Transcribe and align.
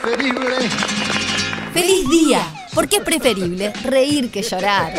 preferible. 0.00 0.56
¡Feliz 1.72 2.08
día! 2.08 2.42
Porque 2.74 2.96
es 2.96 3.02
preferible 3.02 3.72
reír 3.84 4.30
que 4.30 4.42
llorar. 4.42 4.92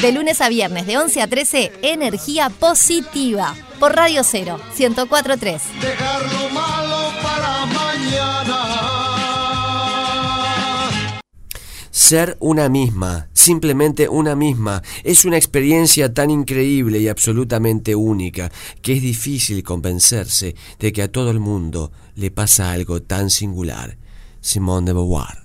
De 0.00 0.12
lunes 0.12 0.40
a 0.40 0.48
viernes, 0.48 0.86
de 0.86 0.98
11 0.98 1.22
a 1.22 1.26
13, 1.26 1.72
energía 1.82 2.50
positiva. 2.50 3.54
Por 3.78 3.94
Radio 3.94 4.24
0, 4.24 4.60
1043. 4.78 5.62
Dejar 5.80 6.22
lo 6.32 6.48
malo 6.50 7.12
para 7.22 7.66
mañana. 7.66 8.79
Ser 12.10 12.36
una 12.40 12.68
misma, 12.68 13.28
simplemente 13.32 14.08
una 14.08 14.34
misma, 14.34 14.82
es 15.04 15.24
una 15.24 15.36
experiencia 15.36 16.12
tan 16.12 16.28
increíble 16.28 16.98
y 16.98 17.06
absolutamente 17.06 17.94
única 17.94 18.50
que 18.82 18.94
es 18.94 19.00
difícil 19.00 19.62
convencerse 19.62 20.56
de 20.80 20.92
que 20.92 21.02
a 21.02 21.12
todo 21.12 21.30
el 21.30 21.38
mundo 21.38 21.92
le 22.16 22.32
pasa 22.32 22.72
algo 22.72 23.00
tan 23.00 23.30
singular. 23.30 23.96
Simone 24.40 24.86
de 24.86 24.92
Beauvoir. 24.92 25.44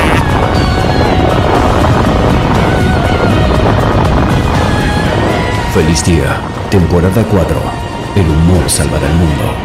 Feliz 5.81 6.03
día, 6.05 6.39
temporada 6.69 7.25
4. 7.27 7.61
El 8.15 8.29
humor 8.29 8.69
salvará 8.69 9.07
el 9.07 9.13
mundo. 9.13 9.55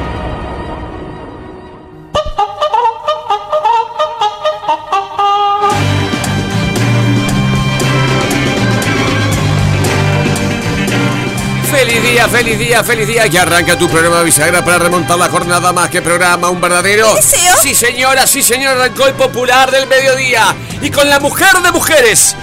Feliz 11.70 12.02
día, 12.02 12.28
feliz 12.28 12.58
día, 12.58 12.82
feliz 12.82 13.08
día. 13.08 13.28
Que 13.28 13.38
arranca 13.38 13.78
tu 13.78 13.86
programa 13.86 14.22
bisagra 14.22 14.64
para 14.64 14.78
remontar 14.78 15.18
la 15.18 15.28
jornada 15.28 15.70
más 15.74 15.90
que 15.90 16.00
programa, 16.00 16.48
un 16.48 16.62
verdadero. 16.62 17.14
¿Deseo? 17.14 17.54
Sí, 17.60 17.74
señora, 17.74 18.26
sí, 18.26 18.42
señor, 18.42 18.78
arrancó 18.78 19.06
el 19.06 19.14
popular 19.14 19.70
del 19.70 19.86
mediodía. 19.86 20.56
Y 20.80 20.90
con 20.90 21.10
la 21.10 21.20
mujer 21.20 21.60
de 21.62 21.72
mujeres. 21.72 22.34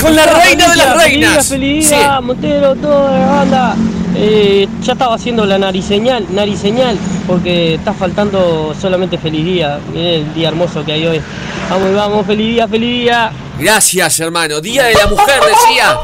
Con 0.00 0.16
la 0.16 0.26
reina 0.26 0.68
de 0.68 0.76
las 0.76 0.96
reinas. 0.96 1.48
Feliz 1.48 1.88
Sí. 1.88 1.94
día, 1.94 2.20
Montero, 2.20 2.74
toda 2.76 3.18
la 3.18 3.26
banda. 3.26 3.76
Eh, 4.16 4.66
ya 4.82 4.94
estaba 4.94 5.14
haciendo 5.14 5.44
la 5.46 5.58
nariseñal, 5.58 6.26
nariseñal, 6.30 6.98
porque 7.26 7.74
está 7.74 7.92
faltando 7.92 8.74
solamente 8.80 9.18
feliz 9.18 9.44
día. 9.44 9.78
Miren 9.92 10.14
el 10.14 10.34
día 10.34 10.48
hermoso 10.48 10.84
que 10.84 10.92
hay 10.92 11.06
hoy. 11.06 11.20
Vamos, 11.68 11.94
vamos, 11.94 12.26
feliz 12.26 12.48
día, 12.54 12.66
feliz 12.68 13.02
día. 13.02 13.30
Gracias, 13.58 14.18
hermano. 14.20 14.60
Día 14.60 14.84
de 14.84 14.94
la 14.94 15.06
mujer, 15.06 15.40
decía. 15.40 15.96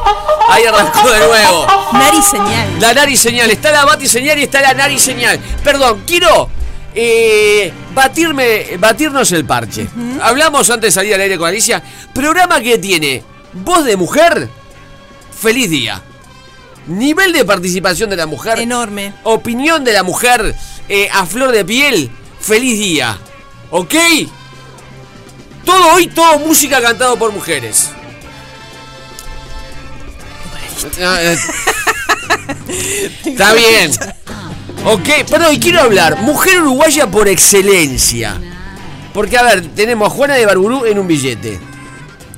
Ahí 0.48 0.64
arrancó 0.64 1.10
de 1.10 1.18
nuevo. 1.18 1.66
Nariz 1.92 2.24
señal. 2.24 2.68
La 2.80 2.94
nariz 2.94 3.18
señal. 3.18 3.50
Está 3.50 3.72
la 3.72 3.84
bati 3.84 4.06
señal 4.06 4.38
y 4.38 4.44
está 4.44 4.60
la 4.60 4.74
nariz 4.74 5.00
señal. 5.02 5.40
Perdón, 5.64 6.02
quiero 6.06 6.48
eh, 6.94 7.72
batirme, 7.94 8.76
batirnos 8.78 9.32
el 9.32 9.44
parche. 9.44 9.88
Hablamos 10.22 10.70
antes 10.70 10.94
de 10.94 11.00
salir 11.00 11.14
al 11.14 11.22
aire 11.22 11.36
con 11.36 11.48
Alicia. 11.48 11.82
Programa 12.14 12.60
que 12.60 12.78
tiene 12.78 13.22
voz 13.64 13.84
de 13.84 13.96
mujer. 13.96 14.48
Feliz 15.38 15.70
día. 15.70 16.02
Nivel 16.86 17.32
de 17.32 17.44
participación 17.44 18.10
de 18.10 18.16
la 18.16 18.26
mujer. 18.26 18.58
Enorme. 18.58 19.14
Opinión 19.24 19.84
de 19.84 19.92
la 19.92 20.02
mujer 20.02 20.54
eh, 20.88 21.08
a 21.12 21.26
flor 21.26 21.52
de 21.52 21.64
piel. 21.64 22.10
Feliz 22.40 22.78
día. 22.78 23.18
¿Ok? 23.70 23.94
Todo 25.64 25.94
hoy, 25.94 26.06
todo 26.06 26.38
música 26.38 26.80
cantado 26.80 27.18
por 27.18 27.32
mujeres. 27.32 27.90
Ah, 31.00 31.18
eh. 31.20 31.36
Está 33.24 33.52
bien. 33.54 33.90
Ok, 34.84 35.08
perdón, 35.28 35.54
y 35.54 35.58
quiero 35.58 35.80
hablar. 35.80 36.18
Mujer 36.22 36.62
uruguaya 36.62 37.10
por 37.10 37.26
excelencia. 37.26 38.40
Porque, 39.12 39.36
a 39.36 39.42
ver, 39.42 39.66
tenemos 39.74 40.06
a 40.06 40.10
Juana 40.10 40.34
de 40.34 40.46
Barburú 40.46 40.84
en 40.84 40.98
un 40.98 41.08
billete. 41.08 41.58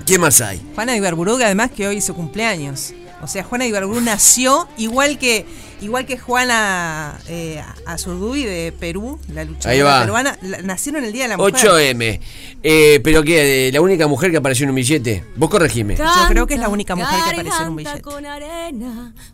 ¿Qué 0.09 0.19
más 0.19 0.41
hay? 0.41 0.61
Juana 0.75 0.97
Ibarburú, 0.97 1.37
que 1.39 1.45
además 1.45 1.71
que 1.71 1.87
hoy 1.87 1.99
hizo 1.99 2.15
cumpleaños. 2.15 2.95
O 3.21 3.27
sea, 3.27 3.43
Juana 3.43 3.67
Ibarburú 3.67 4.01
nació 4.01 4.69
igual 4.79 5.19
que 5.19 5.45
igual 5.81 6.07
que 6.07 6.19
Juana 6.19 7.19
eh, 7.29 7.61
Azurduy 7.87 8.45
de 8.45 8.73
Perú, 8.73 9.19
la 9.33 9.41
Ahí 9.43 9.47
luchadora 9.49 9.85
va. 9.85 10.01
peruana, 10.01 10.37
la- 10.43 10.63
nacieron 10.63 11.05
el 11.05 11.13
Día 11.13 11.25
de 11.25 11.29
la 11.31 11.37
Mujer. 11.37 11.55
8M. 11.55 12.21
Eh, 12.63 13.01
¿Pero 13.03 13.23
qué? 13.25 13.71
¿La 13.73 13.81
única 13.81 14.07
mujer 14.07 14.31
que 14.31 14.37
apareció 14.37 14.63
en 14.65 14.71
un 14.71 14.77
billete? 14.77 15.25
Vos 15.37 15.51
corregime. 15.51 15.97
Yo 15.97 16.05
creo 16.29 16.47
que 16.47 16.55
es 16.55 16.61
la 16.61 16.69
única 16.69 16.95
mujer 16.97 17.11
que 17.25 17.31
apareció 17.41 17.63
en 17.63 17.69
un 17.71 17.77
billete. 17.77 18.03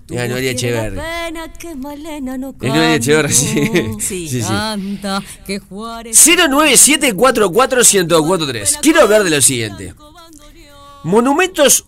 Ya, 0.08 0.28
Noelia 0.28 0.50
Echeverri. 0.52 0.98
Es 0.98 1.04
Es 1.64 1.76
Noelia 1.76 2.94
Echeverri, 2.96 3.32
sí. 3.34 3.70
Sí. 4.00 4.28
sí, 4.28 4.42
sí. 4.42 4.48
Canta 4.48 5.22
que 5.46 5.58
Juárez 5.58 6.16
097441043. 6.26 8.78
Quiero 8.80 9.02
hablar 9.02 9.24
de 9.24 9.30
lo 9.30 9.42
siguiente. 9.42 9.94
Monumentos 11.04 11.86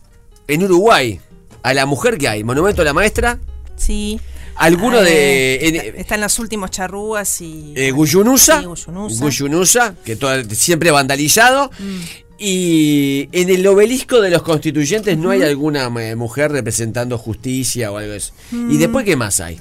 en 0.48 0.62
Uruguay 0.62 1.20
a 1.62 1.74
la 1.74 1.86
mujer 1.86 2.16
que 2.18 2.28
hay. 2.28 2.44
Monumento 2.44 2.82
a 2.82 2.84
la 2.84 2.92
maestra. 2.92 3.38
Sí. 3.76 4.20
Alguno 4.56 5.02
de. 5.02 5.54
Eh, 5.56 5.68
en- 5.68 5.96
están 6.00 6.20
los 6.20 6.38
últimos 6.38 6.70
charrúas 6.70 7.40
y. 7.40 7.74
eh, 7.76 7.90
Guyunusa. 7.90 8.60
Sí, 8.60 8.66
Guyunusa. 8.66 9.24
Guyunusa, 9.24 9.94
que 10.04 10.16
todo- 10.16 10.42
siempre 10.50 10.90
vandalizado. 10.90 11.70
Mm. 11.78 12.00
Y 12.38 13.28
en 13.32 13.48
el 13.48 13.66
obelisco 13.66 14.20
de 14.20 14.28
los 14.30 14.42
constituyentes 14.42 15.16
no 15.16 15.30
hay 15.30 15.42
alguna 15.42 15.86
eh, 16.00 16.14
mujer 16.16 16.52
representando 16.52 17.16
justicia 17.16 17.90
o 17.90 17.96
algo 17.96 18.10
de 18.12 18.18
eso. 18.18 18.32
¿Y 18.52 18.56
Mm. 18.56 18.78
después 18.78 19.04
qué 19.06 19.16
más 19.16 19.40
hay? 19.40 19.58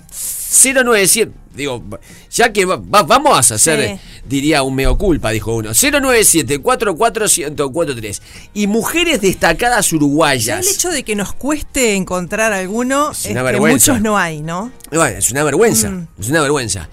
097, 0.55 1.31
digo, 1.55 1.83
ya 2.31 2.51
que 2.53 2.65
va- 2.65 2.77
va- 2.77 3.03
vamos 3.03 3.51
a 3.51 3.55
hacer, 3.55 3.79
Sí. 3.79 3.85
eh, 3.85 3.99
diría 4.27 4.63
un 4.63 4.75
meo 4.75 4.97
culpa, 4.97 5.31
dijo 5.31 5.53
uno. 5.55 5.71
097 5.73 6.59
1043 6.59 8.21
Y 8.53 8.67
mujeres 8.67 9.21
destacadas 9.21 9.89
Ya 9.91 9.95
uruguayas. 9.97 10.65
el 10.65 10.73
hecho 10.73 10.89
de 10.89 11.03
que 11.03 11.15
nos 11.15 11.33
cueste 11.33 11.95
encontrar 11.95 12.53
alguno 12.53 13.11
Es 13.11 13.25
es, 13.25 13.33
que 13.35 13.59
muchos 13.59 14.01
no 14.01 14.17
hay, 14.17 14.41
¿no? 14.41 14.71
Bueno, 14.91 15.17
es 15.17 15.29
una 15.31 15.43
vergüenza, 15.43 15.89
Mm. 15.89 16.07
es 16.19 16.29
una 16.29 16.41
vergüenza. 16.41 16.89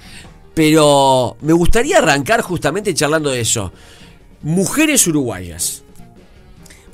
Pero 0.55 1.37
me 1.41 1.53
gustaría 1.55 1.99
arrancar 1.99 2.43
justamente 2.43 2.93
charlando 2.95 3.31
de 3.31 3.41
eso. 3.41 3.73
Mujeres 4.43 5.07
uruguayas. 5.07 5.82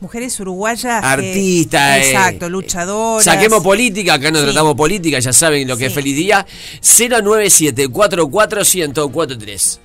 Mujeres 0.01 0.39
uruguayas. 0.41 1.01
que- 1.01 1.07
Artistas. 1.07 1.99
eh, 1.99 2.11
exacto, 2.11 2.49
luchadoras. 2.49 3.25
Saquemos 3.25 3.63
política, 3.63 4.15
acá 4.15 4.31
no 4.31 4.39
Sí. 4.39 4.45
tratamos 4.45 4.75
política, 4.75 5.19
ya 5.19 5.33
saben 5.33 5.67
lo 5.67 5.77
que 5.77 5.87
es 5.87 5.93
Sí. 5.93 5.97
feliz 5.97 6.17
día. 6.17 6.47
097 6.81 7.89
1043 7.89 9.81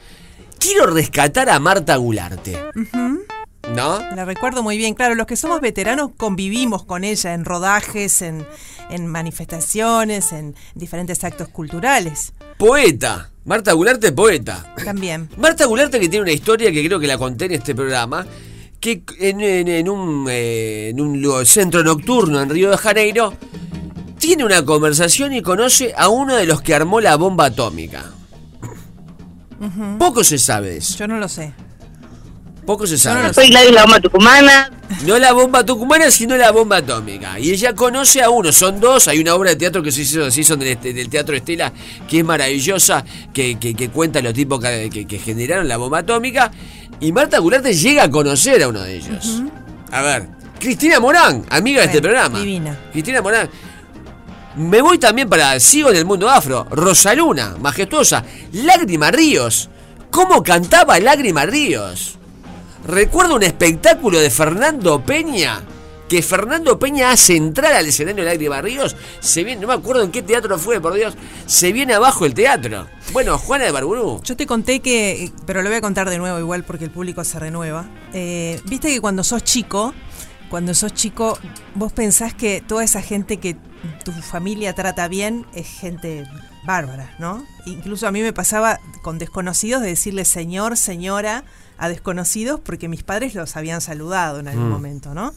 Quiero 0.60 0.86
rescatar 0.88 1.50
a 1.50 1.60
Marta 1.60 1.95
Gularte. 1.98 2.57
¿No? 3.75 4.00
La 4.15 4.25
recuerdo 4.25 4.62
muy 4.62 4.77
bien, 4.77 4.94
claro, 4.94 5.15
los 5.15 5.25
que 5.25 5.36
somos 5.36 5.62
veteranos 5.62 6.12
convivimos 6.16 6.83
con 6.86 7.04
ella 7.04 7.33
en 7.33 7.44
rodajes, 7.45 8.21
en, 8.21 8.45
en 8.89 9.07
manifestaciones, 9.07 10.31
en 10.33 10.54
diferentes 10.75 11.24
actos 11.24 11.48
culturales. 11.48 12.33
Poeta. 12.57 13.30
Marta 13.45 13.74
Gularte, 13.74 14.12
poeta. 14.12 14.74
También. 14.86 15.30
Marta 15.38 15.66
Gularte 15.66 16.00
que 16.00 16.07
tiene 16.07 16.24
una 16.24 16.31
historia 16.33 16.71
que 16.71 16.86
creo 16.86 17.00
que 17.00 17.07
la 17.07 17.18
conté 17.18 17.45
en 17.45 17.54
este 17.54 17.74
programa, 17.75 18.25
que 18.83 19.01
en, 19.19 19.39
en- 19.39 19.68
en 19.69 19.88
un, 19.88 20.27
eh, 20.30 20.89
en 20.89 21.00
un 21.00 21.21
lu- 21.21 21.45
centro 21.45 21.83
nocturno 21.85 22.41
en 22.41 22.50
Río 22.50 22.69
de 22.69 22.75
Janeiro, 22.77 23.33
tiene 24.19 24.44
una 24.44 24.65
conversación 24.65 25.31
y 25.33 25.41
conoce 25.41 25.94
a 25.95 26.09
uno 26.09 26.35
de 26.35 26.45
los 26.45 26.62
que 26.62 26.75
armó 26.75 27.00
la 27.00 27.15
bomba 27.15 27.45
atómica. 27.45 28.12
Poco 29.97 30.25
se 30.25 30.38
sabe 30.38 30.71
de 30.71 30.77
eso. 30.80 30.97
Yo 30.97 31.07
no 31.07 31.18
lo 31.18 31.30
sé. 31.30 31.53
Poco 32.65 32.85
se 32.85 32.94
no 32.94 33.00
sabe. 33.00 33.24
lo 33.24 33.33
sé. 33.33 33.41
Soy 33.41 33.51
la 33.71 33.83
bomba 33.83 34.00
tucumana. 34.01 34.69
No 35.06 35.18
la 35.18 35.31
bomba 35.31 35.65
tucumana, 35.65 36.12
sino 36.12 36.35
la 36.35 36.51
bomba 36.51 36.77
atómica. 36.77 37.39
Y 37.39 37.51
ella 37.51 37.74
conoce 37.74 38.21
a 38.21 38.30
uno, 38.30 38.51
son 38.51 38.80
dos. 38.81 39.07
Hay 39.07 39.19
una 39.19 39.33
obra 39.35 39.51
de 39.51 39.56
teatro 39.56 39.81
que 39.81 39.91
se 39.91 40.01
hizo, 40.01 40.30
se 40.30 40.41
hizo 40.41 40.56
del, 40.57 40.77
del 40.80 41.09
Teatro 41.09 41.35
Estela, 41.35 41.71
que 42.07 42.19
es 42.19 42.25
maravillosa, 42.25 43.03
que, 43.33 43.57
que- 43.57 43.74
que 43.74 43.89
cuenta 43.89 44.21
los 44.21 44.33
tipos 44.33 44.59
que, 44.62 44.89
que- 44.91 45.07
que 45.07 45.19
generaron 45.19 45.68
la 45.69 45.77
bomba 45.77 46.00
atómica. 46.00 46.51
Y 47.00 47.12
Marta 47.12 47.40
Gularte 47.40 47.74
llega 47.74 48.04
a 48.04 48.10
conocer 48.10 48.63
a 48.63 48.68
uno 48.69 48.81
de 48.81 48.95
ellos. 48.95 49.42
A 49.92 50.01
ver, 50.01 50.28
Cristina 50.60 51.00
Morán, 51.00 51.45
amiga 51.50 51.81
de 51.81 51.88
este 51.88 52.01
programa. 52.01 52.40
divina. 52.40 52.78
Cristina 52.92 53.22
Morán. 53.22 53.50
Me 54.56 54.81
voy 54.81 55.00
también 55.00 55.28
para, 55.28 55.60
sigo 55.60 55.90
en 55.90 55.95
el 55.95 56.06
mundo 56.06 56.30
afro, 56.30 56.66
Rosaluna, 56.69 57.56
majestuosa, 57.60 58.24
Lágrima 58.54 59.10
Ríos. 59.10 59.69
¿Cómo 60.12 60.44
cantaba 60.44 61.00
Lágrima 61.00 61.45
Ríos? 61.45 62.18
Recuerdo 62.86 63.36
un 63.36 63.44
espectáculo 63.44 64.19
de 64.19 64.30
Fernando 64.30 65.01
Peña, 65.04 65.62
que 66.13 66.21
Fernando 66.21 66.77
Peña 66.77 67.10
hace 67.10 67.36
entrar 67.36 67.74
al 67.74 67.88
escenario 67.88 68.24
de 68.24 68.30
Lágrima 68.30 68.62
Ríos, 68.62 68.95
se 69.19 69.44
viene, 69.44 69.62
no 69.62 69.68
me 69.68 69.74
acuerdo 69.74 70.04
en 70.04 70.12
qué 70.12 70.21
teatro 70.21 70.60
fue, 70.60 70.80
por 70.80 70.94
Dios, 70.94 71.15
se 71.48 71.71
viene 71.71 71.95
abajo 71.95 72.24
el 72.27 72.36
teatro. 72.36 72.88
Bueno, 73.13 73.39
Juana 73.39 73.65
de 73.65 73.71
Barburú. 73.71 74.21
Yo 74.24 74.38
te 74.38 74.45
conté 74.45 74.80
que, 74.80 75.31
pero 75.48 75.63
lo 75.63 75.69
voy 75.69 75.77
a 75.80 75.81
contar 75.81 76.07
de 76.12 76.19
nuevo 76.19 76.38
igual 76.38 76.65
porque 76.65 76.86
el 76.86 76.92
público 76.92 77.24
se 77.24 77.39
renueva. 77.39 77.88
Eh, 78.13 78.62
Viste 78.65 78.89
que 78.89 79.01
cuando 79.01 79.24
sos 79.24 79.44
chico, 79.44 79.92
cuando 80.51 80.75
sos 80.75 80.94
chico, 80.94 81.39
vos 81.74 81.92
pensás 81.94 82.36
que 82.36 82.62
toda 82.62 82.83
esa 82.83 83.01
gente 83.01 83.38
que 83.38 83.56
tu 84.06 84.12
familia 84.12 84.75
trata 84.75 85.07
bien 85.07 85.48
es 85.56 85.66
gente 85.68 86.27
bárbara, 86.63 87.16
¿no? 87.18 87.44
Incluso 87.66 88.06
a 88.07 88.12
mí 88.12 88.21
me 88.21 88.33
pasaba 88.33 88.80
con 89.01 89.18
desconocidos 89.18 89.81
de 89.81 89.88
decirle 89.88 90.25
señor, 90.25 90.77
señora 90.77 91.44
a 91.80 91.89
desconocidos 91.89 92.59
porque 92.59 92.88
mis 92.88 93.01
padres 93.01 93.33
los 93.33 93.57
habían 93.57 93.81
saludado 93.81 94.39
en 94.42 94.48
algún 94.48 94.68
Mm. 94.68 94.71
momento, 94.71 95.13
¿no? 95.16 95.33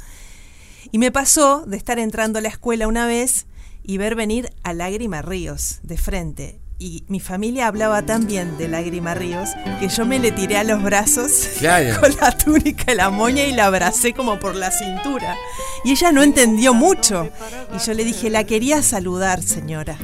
Y 0.93 0.99
me 0.99 1.11
pasó 1.13 1.65
de 1.67 1.77
estar 1.77 1.99
entrando 1.99 2.39
a 2.39 2.43
la 2.43 2.49
escuela 2.49 2.89
una 2.89 3.07
vez 3.07 3.47
y 3.83 3.99
ver 3.99 4.15
venir 4.15 4.51
a 4.63 4.73
Lágrima 4.73 5.23
Ríos 5.23 5.81
de 5.83 5.97
frente. 5.99 6.61
Y 6.79 7.05
mi 7.09 7.21
familia 7.21 7.69
hablaba 7.69 8.03
tan 8.05 8.27
bien 8.27 8.59
de 8.59 8.69
Lágrima 8.69 9.15
Ríos 9.15 9.49
que 9.81 9.89
yo 9.89 10.05
me 10.05 10.19
le 10.19 10.31
tiré 10.31 10.59
a 10.59 10.65
los 10.65 10.83
brazos 10.83 11.31
Claro. 11.59 11.99
con 12.01 12.15
la 12.21 12.37
túnica 12.37 12.93
y 12.93 12.97
la 12.97 13.09
moña 13.09 13.45
y 13.45 13.53
la 13.53 13.65
abracé 13.67 14.13
como 14.13 14.39
por 14.39 14.55
la 14.55 14.71
cintura. 14.71 15.37
Y 15.85 15.93
ella 15.93 16.13
no 16.13 16.23
entendió 16.23 16.75
mucho. 16.75 17.31
Y 17.75 17.79
yo 17.87 17.95
le 17.95 18.05
dije, 18.05 18.29
la 18.29 18.45
quería 18.45 18.83
saludar, 18.83 19.43
señora. 19.43 19.97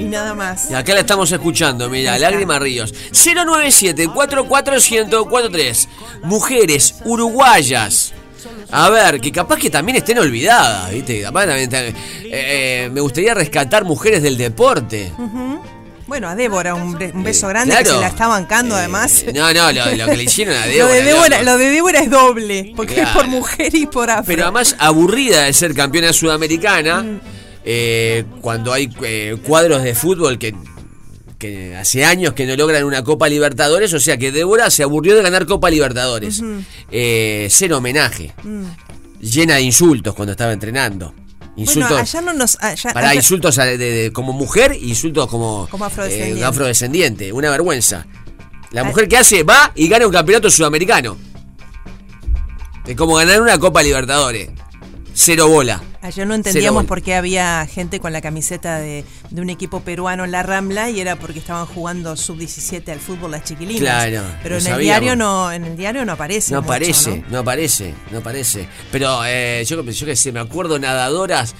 Y 0.00 0.04
nada 0.04 0.34
más. 0.34 0.68
Y 0.70 0.74
acá 0.74 0.94
la 0.94 1.00
estamos 1.00 1.30
escuchando, 1.30 1.88
mira, 1.88 2.18
Lágrima 2.18 2.58
Ríos. 2.58 2.92
097 3.12 4.08
1043 4.08 5.88
Mujeres 6.24 6.96
uruguayas. 7.04 8.12
A 8.70 8.90
ver, 8.90 9.20
que 9.20 9.30
capaz 9.32 9.58
que 9.58 9.70
también 9.70 9.96
estén 9.96 10.18
olvidadas, 10.18 10.90
¿viste? 10.92 11.22
Capaz 11.22 11.46
también 11.46 11.64
están- 11.72 11.84
eh, 11.84 11.94
eh, 12.24 12.90
me 12.92 13.00
gustaría 13.00 13.34
rescatar 13.34 13.84
mujeres 13.84 14.22
del 14.22 14.36
deporte. 14.36 15.12
Ujú. 15.18 15.60
Bueno, 16.06 16.28
a 16.28 16.36
Débora, 16.36 16.74
un, 16.76 16.96
be- 16.96 17.10
un 17.12 17.24
beso 17.24 17.46
Eh, 17.46 17.50
grande 17.50 17.76
que 17.78 17.84
se 17.84 17.98
la 17.98 18.06
está 18.08 18.28
bancando 18.28 18.76
además. 18.76 19.24
No, 19.34 19.52
no, 19.52 19.72
lo, 19.72 19.94
lo 19.96 20.06
que 20.06 20.16
le 20.16 20.22
hicieron 20.24 20.54
a 20.56 20.66
Lo 20.66 20.72
Débora. 20.72 20.94
de, 20.94 21.02
Débora, 21.02 21.24
digamos. 21.38 21.44
lo 21.46 21.58
de 21.58 21.70
Débora 21.70 21.98
es 22.00 22.10
doble, 22.10 22.72
porque 22.76 23.00
es 23.00 23.08
por 23.08 23.26
mujer 23.26 23.74
y 23.74 23.86
por 23.86 24.10
afro. 24.10 24.24
Pero 24.26 24.42
además 24.44 24.76
aburrida 24.78 25.42
de 25.44 25.52
ser 25.52 25.74
campeona 25.74 26.12
sudamericana, 26.12 27.02
Mm. 27.02 27.20
eh, 27.64 28.24
cuando 28.40 28.72
hay 28.72 28.88
eh, 29.02 29.36
cuadros 29.44 29.82
de 29.82 29.94
fútbol 29.96 30.38
que, 30.38 30.54
que 31.38 31.76
hace 31.76 32.04
años 32.04 32.32
que 32.34 32.46
no 32.46 32.56
logran 32.56 32.84
una 32.84 33.04
Copa 33.04 33.28
Libertadores, 33.28 33.92
o 33.92 34.00
sea 34.00 34.16
que 34.16 34.32
Débora 34.32 34.70
se 34.70 34.82
aburrió 34.82 35.14
de 35.16 35.22
ganar 35.22 35.46
Copa 35.46 35.68
Libertadores. 35.70 36.42
Eh, 36.90 37.48
cero 37.50 37.78
homenaje, 37.78 38.32
Mm. 38.42 38.64
llena 39.20 39.56
de 39.56 39.62
insultos 39.62 40.14
cuando 40.14 40.32
estaba 40.32 40.52
entrenando. 40.52 41.14
Insultos. 41.56 41.90
Bueno, 41.90 42.02
allá 42.02 42.20
no 42.20 42.32
nos. 42.34 42.58
Allá, 42.62 42.92
Para 42.92 43.08
allá- 43.10 43.16
insultos 43.20 43.58
a- 43.58 43.64
de- 43.64 43.78
de- 43.78 44.12
como 44.12 44.32
mujer, 44.34 44.76
insultos 44.80 45.26
como, 45.26 45.66
Como 45.70 45.84
afrodescendiente. 45.86 46.40
eh, 46.40 46.44
afrodescendiente. 46.44 47.32
Una 47.32 47.50
vergüenza. 47.50 48.06
La 48.72 48.84
mujer 48.84 49.08
que 49.08 49.16
hace 49.16 49.42
va 49.42 49.72
y 49.74 49.88
gana 49.88 50.06
un 50.06 50.12
campeonato 50.12 50.50
sudamericano. 50.50 51.16
Es 52.86 52.94
como 52.96 53.14
ganar 53.16 53.40
una 53.40 53.58
Copa 53.58 53.82
Libertadores. 53.82 54.50
Cero 55.18 55.48
bola. 55.48 55.82
Allá 56.02 56.26
no 56.26 56.34
Cero 56.34 56.34
entendíamos 56.34 56.84
por 56.84 57.00
qué 57.00 57.14
había 57.14 57.66
gente 57.66 58.00
con 58.00 58.12
la 58.12 58.20
camiseta 58.20 58.78
de, 58.78 59.02
de 59.30 59.40
un 59.40 59.48
equipo 59.48 59.80
peruano 59.80 60.26
en 60.26 60.30
la 60.30 60.42
Rambla 60.42 60.90
y 60.90 61.00
era 61.00 61.16
porque 61.16 61.38
estaban 61.38 61.64
jugando 61.64 62.14
sub-17 62.16 62.90
al 62.90 63.00
fútbol 63.00 63.30
las 63.30 63.44
chiquilinas. 63.44 63.80
Claro, 63.80 64.22
Pero 64.42 64.58
en 64.58 64.66
el 64.66 64.78
diario 64.78 65.16
no, 65.16 65.50
en 65.50 65.64
el 65.64 65.74
diario 65.74 66.04
no 66.04 66.12
aparece. 66.12 66.52
No 66.52 66.60
mucho, 66.60 66.70
aparece, 66.70 67.16
¿no? 67.16 67.24
no 67.30 67.38
aparece, 67.38 67.94
no 68.12 68.18
aparece. 68.18 68.68
Pero 68.92 69.20
eh, 69.24 69.64
yo, 69.66 69.82
yo 69.82 70.06
qué 70.06 70.16
sé, 70.16 70.32
me 70.32 70.40
acuerdo 70.40 70.78
nadadoras. 70.78 71.54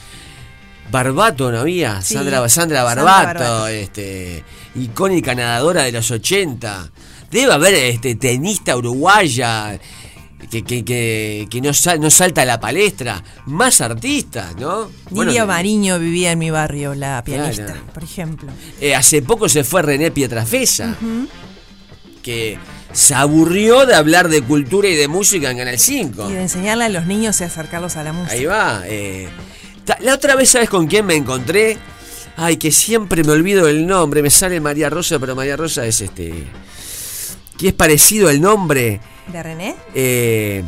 Barbato 0.91 1.51
no 1.51 1.61
había, 1.61 2.03
Sí, 2.03 2.15
Sandra, 2.15 2.47
Sandra 2.51 2.85
Barbato. 2.85 3.69
este, 3.69 4.45
icónica 4.75 5.35
nadadora 5.35 5.83
de 5.83 5.93
los 5.93 6.11
80. 6.11 6.91
Debe 7.31 7.53
haber 7.53 7.75
este 7.75 8.15
tenista 8.15 8.77
uruguaya 8.77 9.81
que, 10.51 10.63
que, 10.63 10.85
que, 10.85 11.47
que 11.51 11.61
no, 11.61 11.73
sal- 11.75 12.01
no 12.01 12.11
salta 12.11 12.43
a 12.43 12.45
la 12.45 12.61
palestra. 12.61 13.23
Más 13.47 13.81
artistas, 13.81 14.55
¿no? 14.57 14.91
Bueno, 15.11 15.31
Nidia 15.31 15.47
Mariño 15.47 15.99
vivía 15.99 16.33
en 16.33 16.39
mi 16.39 16.51
barrio, 16.51 16.95
la 16.95 17.23
pianista, 17.25 17.65
Claro. 17.67 17.81
por 17.93 18.05
ejemplo. 18.05 18.53
eh, 18.81 18.95
hace 18.95 19.23
poco 19.23 19.49
se 19.49 19.65
fue 19.65 19.83
René 19.83 20.11
Pietrafesa, 20.11 20.97
que 22.23 22.59
se 22.93 23.15
aburrió 23.15 23.87
de 23.87 23.95
hablar 23.95 24.29
de 24.29 24.43
cultura 24.43 24.89
y 24.89 24.95
de 24.97 25.09
música 25.09 25.51
en 25.51 25.59
Canal 25.59 25.79
5. 25.79 26.31
Y 26.31 26.35
de 26.35 26.43
enseñarle 26.43 26.85
a 26.85 26.89
los 26.89 27.07
niños 27.07 27.41
y 27.41 27.45
acercarlos 27.45 27.97
a 27.97 28.05
la 28.05 28.13
música. 28.13 28.33
Ahí 28.35 28.45
va. 28.47 28.83
eh. 28.87 29.29
La 30.01 30.15
otra 30.15 30.35
vez, 30.35 30.51
¿sabes 30.51 30.69
con 30.69 30.87
quién 30.89 31.07
me 31.07 31.15
encontré? 31.15 31.79
Ay, 32.37 32.57
que 32.57 32.71
siempre 32.73 33.23
me 33.23 33.33
olvido 33.33 33.69
el 33.69 33.87
nombre. 33.87 34.21
Me 34.23 34.31
sale 34.31 34.61
María 34.61 34.91
Rosa, 34.91 35.19
pero 35.19 35.37
María 35.37 35.57
Rosa 35.57 35.87
es 35.87 36.01
este. 36.01 36.45
Que 37.57 37.69
es 37.69 37.75
parecido 37.75 38.29
el 38.29 38.41
nombre. 38.41 39.01
¿De 39.29 39.43
René? 39.43 39.75
Eh, 39.95 40.63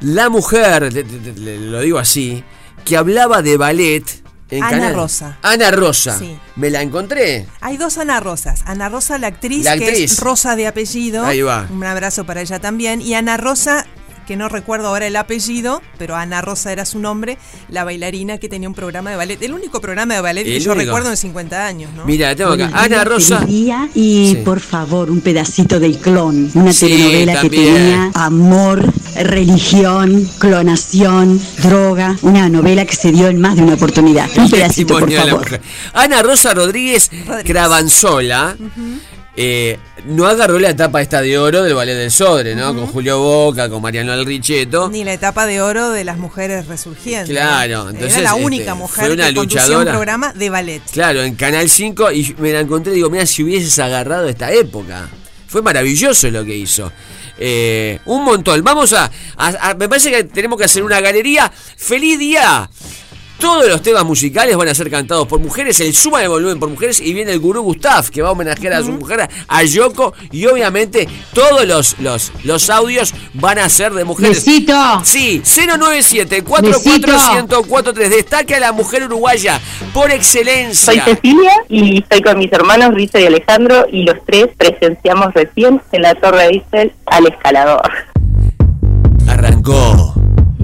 la 0.00 0.28
mujer, 0.28 0.92
lo 1.36 1.80
digo 1.80 1.98
así, 1.98 2.42
que 2.84 2.96
hablaba 2.96 3.42
de 3.42 3.56
ballet. 3.56 4.04
En 4.50 4.62
Ana 4.62 4.70
Canal- 4.70 4.94
Rosa. 4.94 5.38
Ana 5.42 5.70
Rosa. 5.70 6.18
Sí. 6.18 6.38
Me 6.56 6.70
la 6.70 6.82
encontré. 6.82 7.46
Hay 7.60 7.76
dos 7.76 7.98
Ana 7.98 8.20
Rosas. 8.20 8.62
Ana 8.66 8.88
Rosa, 8.88 9.18
la 9.18 9.28
actriz, 9.28 9.64
La 9.64 9.76
que 9.76 9.86
actriz. 9.86 10.12
es 10.12 10.20
Rosa 10.20 10.54
de 10.54 10.66
apellido. 10.66 11.24
Ahí 11.24 11.40
va. 11.42 11.66
Un 11.70 11.82
abrazo 11.82 12.24
para 12.24 12.40
ella 12.42 12.60
también. 12.60 13.00
Y 13.00 13.14
Ana 13.14 13.36
Rosa, 13.36 13.86
que 14.26 14.36
no 14.36 14.48
recuerdo 14.48 14.88
ahora 14.88 15.06
el 15.06 15.16
apellido, 15.16 15.82
pero 15.98 16.16
Ana 16.16 16.40
Rosa 16.40 16.72
era 16.72 16.84
su 16.84 16.98
nombre, 16.98 17.38
la 17.68 17.84
bailarina 17.84 18.38
que 18.38 18.48
tenía 18.48 18.68
un 18.68 18.74
programa 18.74 19.10
de 19.10 19.16
ballet, 19.16 19.40
el 19.42 19.52
único 19.54 19.80
programa 19.80 20.14
de 20.14 20.20
ballet 20.20 20.44
que 20.44 20.60
yo 20.60 20.74
recuerdo 20.74 21.10
en 21.10 21.16
50 21.16 21.66
años, 21.66 21.92
¿no? 21.94 22.04
Mira, 22.04 22.34
tengo 22.34 22.52
acá. 22.52 22.70
Ana 22.74 23.04
Rosa. 23.04 23.40
día 23.40 23.88
y 23.94 24.32
Sí. 24.34 24.42
por 24.44 24.60
favor 24.60 25.10
un 25.10 25.20
pedacito 25.20 25.78
del 25.80 25.98
clon, 25.98 26.50
una 26.54 26.72
Sí, 26.72 26.86
telenovela 26.88 27.40
que 27.40 27.50
tenía 27.50 28.10
amor, 28.14 28.92
religión, 29.16 30.28
clonación, 30.38 31.40
droga, 31.62 32.16
una 32.22 32.48
novela 32.48 32.84
que 32.84 32.96
se 32.96 33.12
dio 33.12 33.28
en 33.28 33.40
más 33.40 33.56
de 33.56 33.62
una 33.62 33.74
oportunidad. 33.74 34.28
Un 34.36 34.44
El 34.44 34.50
pedacito, 34.50 34.98
por 34.98 35.10
favor. 35.12 35.60
Ana 35.92 36.22
Rosa 36.22 36.54
Rodríguez, 36.54 37.10
Rodríguez. 37.26 37.44
Cravanzola. 37.44 38.56
Eh, 39.36 39.78
no 40.06 40.26
agarró 40.26 40.58
la 40.58 40.70
etapa 40.70 41.02
esta 41.02 41.20
de 41.20 41.36
oro 41.38 41.62
del 41.62 41.74
Ballet 41.74 41.96
del 41.96 42.10
Sodre, 42.10 42.54
¿no? 42.54 42.74
Con 42.74 42.86
Julio 42.86 43.18
Boca, 43.18 43.68
con 43.68 43.82
Mariano 43.82 44.12
Alrichetto. 44.12 44.88
Ni 44.90 45.02
la 45.04 45.12
etapa 45.12 45.46
de 45.46 45.60
oro 45.60 45.90
de 45.90 46.04
las 46.04 46.18
mujeres 46.18 46.66
resurgientes. 46.66 47.30
Claro, 47.30 47.88
entonces, 47.90 48.12
Era 48.18 48.22
la 48.22 48.36
este, 48.36 48.44
única 48.44 48.72
fue 48.72 48.80
mujer 48.80 49.10
una 49.12 49.28
que 49.28 49.34
conducía 49.34 49.62
un 49.62 49.66
luchadora. 49.68 49.92
programa 49.92 50.32
de 50.34 50.50
ballet. 50.50 50.82
Claro, 50.92 51.22
en 51.22 51.34
Canal 51.34 51.68
5 51.68 52.12
y 52.12 52.34
me 52.38 52.52
la 52.52 52.60
encontré 52.60 52.92
y 52.92 52.96
digo, 52.96 53.10
mira, 53.10 53.26
si 53.26 53.42
hubieses 53.42 53.78
agarrado 53.78 54.28
esta 54.28 54.52
época. 54.52 55.08
Fue 55.48 55.62
maravilloso 55.62 56.28
lo 56.30 56.44
que 56.44 56.56
hizo. 56.56 56.90
Eh, 57.38 58.00
un 58.06 58.24
montón. 58.24 58.62
Vamos 58.64 58.92
a, 58.92 59.04
a- 59.36 59.70
a- 59.70 59.74
Me 59.74 59.88
parece 59.88 60.10
que 60.10 60.24
tenemos 60.24 60.58
que 60.58 60.64
hacer 60.64 60.82
una 60.82 61.00
galería. 61.00 61.50
¡Feliz 61.76 62.18
día! 62.18 62.68
Todos 63.44 63.68
los 63.68 63.82
temas 63.82 64.06
musicales 64.06 64.56
van 64.56 64.68
a 64.68 64.74
ser 64.74 64.90
cantados 64.90 65.28
por 65.28 65.38
mujeres, 65.38 65.78
el 65.80 65.92
suma 65.92 66.20
de 66.20 66.28
volumen 66.28 66.58
por 66.58 66.70
mujeres 66.70 66.98
y 66.98 67.12
viene 67.12 67.32
el 67.32 67.40
gurú 67.40 67.60
Gustav 67.60 68.08
que 68.08 68.22
va 68.22 68.30
a 68.30 68.32
homenajear 68.32 68.72
a 68.72 68.82
su 68.82 68.92
mujer, 68.92 69.28
a 69.46 69.62
Yoko 69.64 70.14
y 70.32 70.46
obviamente 70.46 71.06
todos 71.34 71.66
los, 71.66 71.98
los, 71.98 72.32
los 72.42 72.70
audios 72.70 73.12
van 73.34 73.58
a 73.58 73.68
ser 73.68 73.92
de 73.92 74.04
mujeres. 74.04 74.42
Besito. 74.46 74.72
Sí, 75.04 75.42
097 75.44 76.42
44143 76.42 78.08
Destaque 78.08 78.54
a 78.54 78.60
la 78.60 78.72
mujer 78.72 79.04
uruguaya 79.04 79.60
por 79.92 80.08
Soy 80.08 80.16
excelencia. 80.16 81.04
Cecilia 81.04 81.52
y 81.68 81.98
estoy 81.98 82.22
con 82.22 82.38
mis 82.38 82.50
hermanos 82.50 82.94
Risa 82.94 83.20
y 83.20 83.26
Alejandro 83.26 83.84
y 83.92 84.04
los 84.04 84.16
tres 84.24 84.48
presenciamos 84.56 85.34
recién 85.34 85.82
en 85.92 86.00
la 86.00 86.14
Torre 86.14 86.46
Eiffel 86.46 86.94
al 87.04 87.26
escalador. 87.26 87.92
Arrancó 89.28 90.14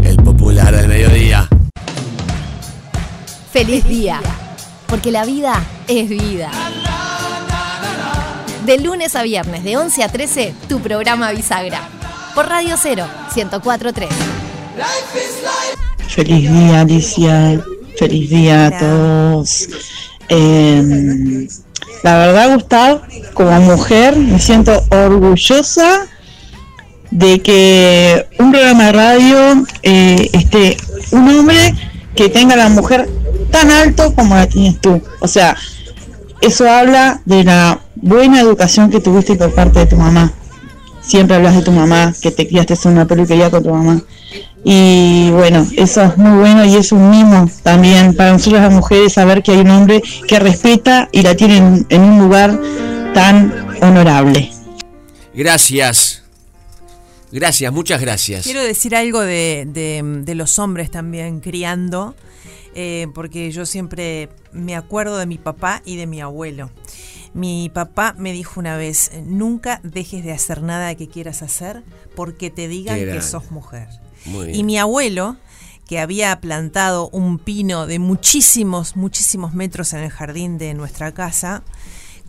el 0.02 0.16
popular 0.16 0.74
del 0.74 0.88
mediodía. 0.88 1.46
Feliz 3.52 3.84
día, 3.88 4.20
porque 4.86 5.10
la 5.10 5.24
vida 5.24 5.60
es 5.88 6.08
vida. 6.08 6.52
De 8.64 8.78
lunes 8.78 9.16
a 9.16 9.24
viernes, 9.24 9.64
de 9.64 9.76
11 9.76 10.04
a 10.04 10.08
13, 10.08 10.54
tu 10.68 10.78
programa 10.80 11.32
Bisagra. 11.32 11.80
Por 12.36 12.48
Radio 12.48 12.76
0, 12.80 13.04
1043. 13.34 14.08
Feliz 16.06 16.52
día, 16.52 16.80
Alicia. 16.80 17.60
Feliz 17.98 18.30
día 18.30 18.66
a 18.66 18.78
todos. 18.78 19.68
Eh, 20.28 21.48
la 22.04 22.18
verdad, 22.18 22.54
Gustavo, 22.54 23.02
como 23.34 23.60
mujer, 23.62 24.14
me 24.14 24.38
siento 24.38 24.80
orgullosa 24.90 26.06
de 27.10 27.42
que 27.42 28.28
un 28.38 28.52
programa 28.52 28.86
de 28.86 28.92
radio 28.92 29.66
eh, 29.82 30.30
esté 30.32 30.76
un 31.10 31.28
hombre 31.28 31.74
que 32.14 32.28
tenga 32.28 32.54
a 32.54 32.58
la 32.58 32.68
mujer 32.68 33.08
tan 33.50 33.70
alto 33.70 34.14
como 34.14 34.34
la 34.34 34.46
tienes 34.48 34.80
tú. 34.80 35.00
O 35.20 35.28
sea, 35.28 35.56
eso 36.40 36.68
habla 36.70 37.20
de 37.24 37.44
la 37.44 37.80
buena 37.96 38.40
educación 38.40 38.90
que 38.90 39.00
tuviste 39.00 39.36
por 39.36 39.52
parte 39.54 39.80
de 39.80 39.86
tu 39.86 39.96
mamá. 39.96 40.32
Siempre 41.02 41.36
hablas 41.36 41.56
de 41.56 41.62
tu 41.62 41.72
mamá, 41.72 42.14
que 42.20 42.30
te 42.30 42.46
criaste 42.46 42.74
en 42.84 42.92
una 42.92 43.06
peluquería 43.06 43.50
con 43.50 43.62
tu 43.62 43.70
mamá. 43.70 44.00
Y 44.62 45.30
bueno, 45.30 45.66
eso 45.76 46.02
es 46.02 46.16
muy 46.18 46.38
bueno 46.38 46.64
y 46.66 46.76
es 46.76 46.92
un 46.92 47.10
mimo 47.10 47.50
también 47.62 48.14
para 48.14 48.32
nosotros 48.32 48.60
las 48.62 48.72
mujeres 48.72 49.14
saber 49.14 49.42
que 49.42 49.52
hay 49.52 49.60
un 49.60 49.70
hombre 49.70 50.02
que 50.28 50.38
respeta 50.38 51.08
y 51.12 51.22
la 51.22 51.34
tiene 51.34 51.84
en, 51.88 52.00
un 52.02 52.18
lugar 52.18 52.60
tan 53.14 53.52
honorable. 53.80 54.50
Gracias. 55.34 56.22
Gracias, 57.32 57.72
muchas 57.72 58.00
gracias. 58.00 58.44
Quiero 58.44 58.62
decir 58.62 58.94
algo 58.96 59.20
de, 59.20 59.66
de- 59.72 60.02
de 60.24 60.34
los 60.34 60.58
hombres 60.58 60.90
también 60.90 61.40
criando, 61.40 62.14
eh, 62.74 63.08
porque 63.14 63.50
yo 63.50 63.66
siempre 63.66 64.28
me 64.52 64.76
acuerdo 64.76 65.18
de 65.18 65.26
mi 65.26 65.38
papá 65.38 65.82
y 65.84 65.96
de 65.96 66.06
mi 66.06 66.20
abuelo. 66.20 66.70
Mi 67.32 67.70
papá 67.72 68.14
me 68.18 68.32
dijo 68.32 68.58
una 68.58 68.76
vez, 68.76 69.12
nunca 69.24 69.80
dejes 69.84 70.24
de 70.24 70.32
hacer 70.32 70.62
nada 70.62 70.94
que 70.96 71.08
quieras 71.08 71.42
hacer 71.42 71.82
porque 72.16 72.50
te 72.50 72.66
digan 72.66 72.98
que 72.98 73.22
sos 73.22 73.50
mujer. 73.50 73.88
Y 74.52 74.64
mi 74.64 74.78
abuelo, 74.78 75.36
que 75.86 76.00
había 76.00 76.40
plantado 76.40 77.08
un 77.10 77.38
pino 77.38 77.86
de 77.86 77.98
muchísimos, 77.98 78.96
muchísimos 78.96 79.54
metros 79.54 79.92
en 79.92 80.00
el 80.00 80.10
jardín 80.10 80.58
de 80.58 80.74
nuestra 80.74 81.12
casa, 81.12 81.62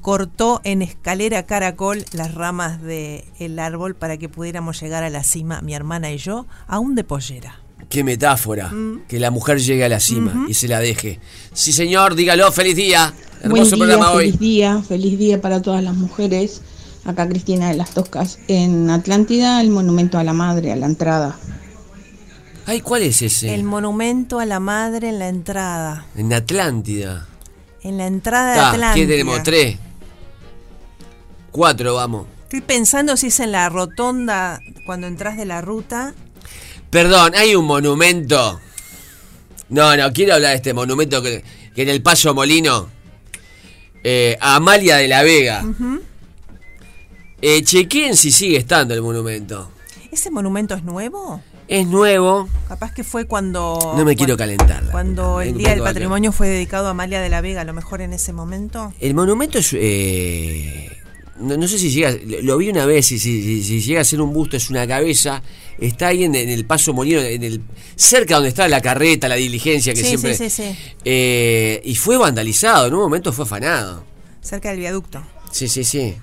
cortó 0.01 0.62
en 0.63 0.81
escalera 0.81 1.45
caracol 1.45 2.05
las 2.12 2.33
ramas 2.33 2.81
del 2.81 3.60
árbol 3.60 3.95
para 3.95 4.17
que 4.17 4.29
pudiéramos 4.29 4.81
llegar 4.81 5.03
a 5.03 5.10
la 5.10 5.24
cima, 5.24 5.62
mi 5.62 5.74
hermana 5.74 6.12
y 6.12 6.17
yo, 6.17 6.48
aún 6.67 6.95
de 6.95 7.03
pollera. 7.03 7.61
Qué 7.91 8.05
metáfora. 8.05 8.69
Mm. 8.69 9.01
Que 9.07 9.19
la 9.19 9.31
mujer 9.31 9.60
llegue 9.60 9.83
a 9.83 9.89
la 9.89 10.00
cima 10.00 10.45
y 10.48 10.53
se 10.53 10.69
la 10.69 10.79
deje. 10.79 11.19
Sí, 11.53 11.74
señor, 11.74 12.15
dígalo, 12.15 12.50
feliz 12.53 12.77
día. 12.77 13.13
Buen 13.43 13.51
Hermoso 13.51 13.75
día, 13.75 13.86
programa 13.86 14.12
hoy. 14.13 14.25
feliz 14.27 14.39
día, 14.39 14.81
feliz 14.81 15.19
día 15.19 15.41
para 15.41 15.62
todas 15.62 15.83
las 15.83 15.93
mujeres. 15.93 16.62
Acá 17.03 17.27
Cristina 17.27 17.67
de 17.67 17.75
las 17.75 17.91
Toscas. 17.93 18.39
En 18.48 18.89
Atlántida, 18.89 19.60
el 19.60 19.71
monumento 19.71 20.17
a 20.17 20.24
la 20.24 20.31
madre, 20.31 20.71
a 20.71 20.77
la 20.77 20.86
entrada. 20.86 21.38
Ay, 22.65 22.79
¿cuál 22.79 23.01
es 23.01 23.21
ese? 23.21 23.53
El 23.53 23.63
monumento 23.63 24.39
a 24.39 24.45
la 24.45 24.62
madre 24.62 25.10
en 25.10 25.19
la 25.19 25.27
entrada. 25.27 26.05
En 26.15 26.31
Atlántida. 26.31 27.27
En 27.81 27.98
la 27.98 28.07
entrada 28.07 28.53
de 28.53 28.60
Atlántida. 28.60 28.93
¿Qué 29.05 29.12
tenemos? 29.12 29.43
Tres. 29.43 29.77
Cuatro, 31.51 31.95
vamos. 31.95 32.27
Estoy 32.43 32.62
pensando 32.62 33.17
si 33.17 33.27
es 33.27 33.39
en 33.41 33.51
la 33.51 33.67
rotonda 33.67 34.62
cuando 34.86 35.07
entras 35.07 35.36
de 35.36 35.45
la 35.45 35.60
ruta. 35.60 36.13
Perdón, 36.91 37.33
hay 37.36 37.55
un 37.55 37.65
monumento. 37.65 38.60
No, 39.69 39.95
no, 39.95 40.12
quiero 40.13 40.36
hablar 40.36 40.51
de 40.51 40.55
este 40.57 40.74
monumento 40.74 41.21
que, 41.24 41.43
que 41.74 41.81
en 41.83 41.89
el 41.89 42.01
Paso 42.01 42.33
Molino. 42.33 42.89
eh, 44.03 44.38
a 44.41 44.55
Amalia 44.55 44.98
de 44.98 45.07
la 45.07 45.24
Vega. 45.24 45.63
Ujú. 45.65 46.01
Eh, 47.41 47.63
chequeen 47.63 48.15
si 48.15 48.31
sigue 48.31 48.57
estando 48.57 48.93
el 48.93 49.01
monumento. 49.01 49.71
¿Ese 50.12 50.29
monumento 50.29 50.75
es 50.75 50.83
nuevo? 50.83 51.41
Es 51.67 51.88
nuevo. 51.88 52.50
Capaz 52.67 52.93
que 52.93 53.03
fue 53.05 53.25
cuando. 53.25 53.93
No 53.95 54.03
me 54.03 54.15
quiero 54.17 54.36
calentar. 54.36 54.83
Cuando 54.91 55.39
el 55.39 55.57
Día 55.57 55.69
del 55.69 55.81
Patrimonio 55.81 56.33
fue 56.33 56.50
dedicado 56.50 56.88
a 56.88 56.89
Amalia 56.91 57.21
de 57.21 57.29
la 57.29 57.39
Vega, 57.39 57.62
a 57.62 57.63
lo 57.63 57.74
mejor 57.74 58.01
en 58.01 58.12
ese 58.12 58.33
momento. 58.33 58.93
El 59.00 59.13
monumento 59.13 59.57
es. 59.60 59.69
eh, 59.74 60.91
no, 61.39 61.55
no 61.55 61.67
sé 61.69 61.79
si 61.79 61.89
llega. 61.89 62.12
Lo, 62.25 62.41
lo 62.41 62.57
vi 62.57 62.69
una 62.69 62.86
vez. 62.86 63.05
Si- 63.05 63.17
si- 63.19 63.63
si 63.63 63.79
llega 63.81 64.01
a 64.01 64.03
ser 64.03 64.19
un 64.19 64.33
busto, 64.33 64.57
es 64.57 64.69
una 64.69 64.86
cabeza. 64.86 65.41
Está 65.82 66.08
ahí 66.08 66.24
en, 66.24 66.36
en 66.36 66.48
el 66.48 66.64
paso 66.64 66.94
molino, 66.94 67.20
en 67.20 67.44
el, 67.44 67.62
cerca 67.96 68.36
donde 68.36 68.50
está 68.50 68.68
la 68.68 68.82
carreta, 68.82 69.28
la 69.28 69.36
diligencia 69.36 69.94
que 69.94 70.02
sí, 70.02 70.08
siempre. 70.10 70.36
sí, 70.36 70.50
sí, 70.50 70.64
sí. 70.64 70.78
eh, 71.04 71.82
y 71.84 71.96
fue 71.96 72.18
vandalizado. 72.18 72.86
En 72.88 72.94
un 72.94 73.02
momento 73.02 73.34
fue 73.34 73.46
afanado. 73.46 74.04
Cerca 74.42 74.70
del 74.70 74.80
viaducto. 74.80 75.24
Sí, 75.52 75.68
sí, 75.68 75.84
sí. 75.84 76.16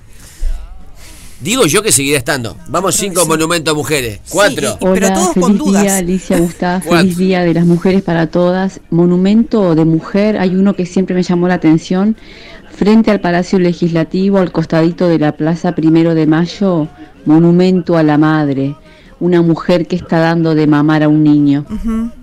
Digo 1.41 1.67
yo 1.67 1.83
que 1.83 1.93
seguirá 1.93 2.19
estando. 2.19 2.57
Vamos 2.69 2.97
cinco 2.97 3.25
monumentos 3.27 3.75
mujeres. 3.75 4.21
Cuatro. 4.29 4.77
Hola, 4.81 5.31
feliz 5.35 5.65
día, 5.65 5.97
Alicia 5.97 6.39
Gustavo. 6.39 6.91
Feliz 6.91 7.17
día 7.17 7.43
de 7.43 7.55
las 7.55 7.65
mujeres 7.65 8.03
para 8.03 8.27
todas. 8.29 8.81
Monumento 8.91 9.77
de 9.77 9.85
mujer, 9.85 10.39
hay 10.39 10.57
uno 10.57 10.75
que 10.75 10.85
siempre 10.85 11.15
me 11.15 11.23
llamó 11.23 11.47
la 11.47 11.55
atención. 11.55 12.17
Frente 12.77 13.13
al 13.13 13.21
Palacio 13.21 13.59
Legislativo, 13.59 14.39
al 14.39 14.51
costadito 14.51 15.09
de 15.09 15.19
la 15.19 15.33
Plaza 15.37 15.75
Primero 15.77 16.15
de 16.15 16.27
Mayo, 16.27 16.89
monumento 17.25 17.97
a 17.97 18.03
la 18.03 18.19
madre. 18.19 18.75
Una 19.21 19.43
mujer 19.43 19.87
que 19.87 19.97
está 19.97 20.19
dando 20.19 20.55
de 20.55 20.67
mamar 20.67 21.03
a 21.03 21.09
un 21.09 21.25
niño. 21.25 21.65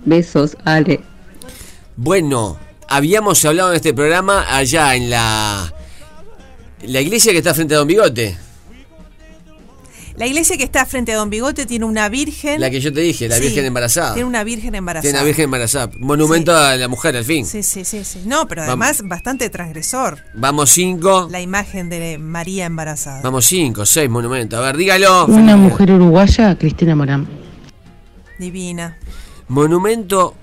Besos, 0.04 0.56
Ale. 0.64 1.00
Bueno, 1.96 2.56
habíamos 2.88 3.44
hablado 3.44 3.70
en 3.70 3.76
este 3.76 3.94
programa 3.94 4.44
allá 4.48 4.94
en 4.94 5.10
la. 5.10 5.72
La 6.86 7.00
iglesia 7.00 7.32
que 7.32 7.38
está 7.38 7.54
frente 7.54 7.74
a 7.74 7.78
Don 7.78 7.88
Bigote. 7.88 8.36
La 10.16 10.26
iglesia 10.26 10.56
que 10.56 10.64
está 10.64 10.86
frente 10.86 11.12
a 11.12 11.16
Don 11.16 11.28
Bigote 11.28 11.66
tiene 11.66 11.84
una 11.84 12.08
virgen. 12.08 12.58
La 12.60 12.70
que 12.70 12.80
yo 12.80 12.90
te 12.92 13.00
dije, 13.00 13.28
la 13.28 13.36
Sí, 13.36 13.42
Virgen 13.42 13.66
embarazada. 13.66 14.14
Tiene 14.14 14.26
una 14.26 14.44
virgen 14.44 14.74
embarazada. 14.74 15.02
Tiene 15.02 15.18
una 15.18 15.24
Virgen 15.26 15.44
embarazada. 15.44 15.90
Monumento 15.98 16.56
a 16.56 16.74
la 16.76 16.88
mujer, 16.88 17.16
al 17.16 17.24
fin. 17.24 17.44
Sí, 17.44 17.62
sí, 17.62 17.84
sí, 17.84 18.02
sí. 18.02 18.22
No, 18.24 18.48
pero 18.48 18.62
Vamos. 18.62 18.72
además 18.86 19.02
bastante 19.06 19.50
transgresor. 19.50 20.18
Vamos 20.34 20.70
cinco. 20.70 21.28
La 21.30 21.40
imagen 21.42 21.90
de 21.90 22.16
María 22.18 22.64
embarazada. 22.64 23.20
Vamos 23.22 23.44
cinco, 23.44 23.84
seis 23.84 24.08
monumentos. 24.08 24.58
A 24.58 24.62
ver, 24.62 24.76
dígalo. 24.78 25.26
Una 25.26 25.56
mujer 25.56 25.90
uruguaya, 25.92 26.56
Cristina 26.56 26.96
Morán. 26.96 27.28
Divina. 28.38 28.96
Monumento. 29.48 30.34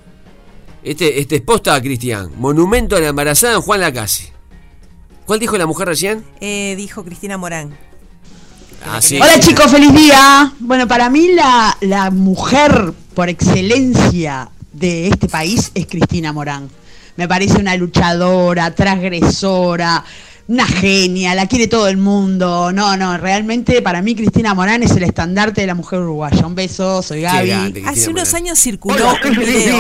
Este, 0.84 1.20
este 1.20 1.38
es 1.38 1.42
posta, 1.42 1.82
Cristian. 1.82 2.30
Monumento 2.38 2.96
a 2.96 3.00
la 3.00 3.08
embarazada 3.08 3.56
en 3.56 3.62
Juan 3.62 3.80
Lacase. 3.80 4.32
¿Cuál 5.26 5.40
dijo 5.40 5.58
la 5.58 5.66
mujer 5.66 5.88
recién? 5.88 6.24
Eh, 6.42 6.76
dijo 6.78 7.04
Cristina 7.04 7.38
Morán. 7.38 7.76
Hola 8.86 9.40
chicos, 9.40 9.72
feliz 9.72 9.94
día. 9.94 10.52
Bueno, 10.60 10.88
para 10.88 11.10
mí 11.10 11.30
la, 11.34 11.76
la 11.82 12.12
mujer 12.12 12.94
por 13.14 13.30
excelencia 13.30 14.50
de 14.74 15.08
este 15.08 15.28
país 15.30 15.72
es 15.74 15.88
Cristina 15.88 16.34
Morán. 16.34 16.70
Me 17.16 17.28
parece 17.28 17.60
una 17.60 17.76
luchadora, 17.76 18.74
transgresora, 18.76 20.04
una 20.48 20.66
genia, 20.68 21.36
la 21.36 21.48
quiere 21.48 21.68
todo 21.68 21.88
el 21.88 21.98
mundo. 21.98 22.72
No, 22.74 22.98
no, 22.98 23.18
realmente 23.18 23.82
para 23.82 24.02
mí 24.02 24.14
Cristina 24.16 24.54
Morán 24.54 24.84
es 24.84 24.92
el 24.92 25.04
estandarte 25.04 25.62
de 25.62 25.68
la 25.68 25.76
mujer 25.76 26.00
uruguaya. 26.00 26.46
Un 26.46 26.56
beso, 26.56 27.02
soy 27.02 27.22
Gaby. 27.22 27.48
grande, 27.48 27.84
Hace 27.88 28.10
unos 28.10 28.28
Morán. 28.30 28.44
años 28.44 28.60
circuló 28.60 29.14
un 29.26 29.36
video. 29.38 29.78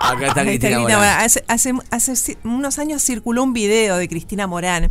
Acá 0.00 0.26
está 0.26 0.42
Cristina 0.42 0.44
Cristina 0.44 0.78
Morán. 0.80 0.98
Morán. 0.98 1.20
Hace, 1.20 1.44
hace- 1.88 2.38
unos 2.44 2.78
años 2.78 3.02
circuló 3.02 3.42
un 3.44 3.52
video 3.52 3.96
de 3.98 4.08
Cristina 4.08 4.46
Morán, 4.48 4.90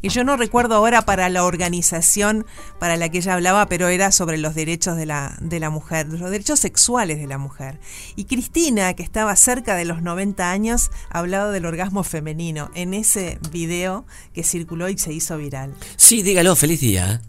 que 0.00 0.08
yo 0.08 0.22
no 0.22 0.36
recuerdo 0.36 0.76
ahora 0.76 1.02
para 1.02 1.28
la 1.28 1.44
organización 1.44 2.46
para 2.78 2.96
la 2.96 3.08
que 3.08 3.18
ella 3.18 3.34
hablaba, 3.34 3.66
pero 3.66 3.88
era 3.88 4.12
sobre 4.12 4.38
los 4.38 4.54
derechos 4.54 4.96
de 4.96 5.06
la, 5.06 5.36
de 5.40 5.58
la 5.58 5.70
mujer, 5.70 6.06
los 6.08 6.30
derechos 6.30 6.60
sexuales 6.60 7.18
de 7.18 7.26
la 7.26 7.38
mujer. 7.38 7.80
Y 8.14 8.24
Cristina, 8.24 8.94
que 8.94 9.02
estaba 9.02 9.34
cerca 9.34 9.74
de 9.74 9.84
los 9.84 10.02
90 10.02 10.50
años, 10.50 10.90
hablaba 11.10 11.50
del 11.50 11.66
orgasmo 11.66 12.04
femenino 12.04 12.70
en 12.74 12.94
ese 12.94 13.38
video 13.50 13.71
que 14.34 14.42
circuló 14.42 14.88
y 14.88 14.98
se 14.98 15.12
hizo 15.12 15.36
viral. 15.38 15.74
Sí, 15.96 16.22
dígalo, 16.22 16.54
feliz 16.56 16.80
día. 16.80 17.20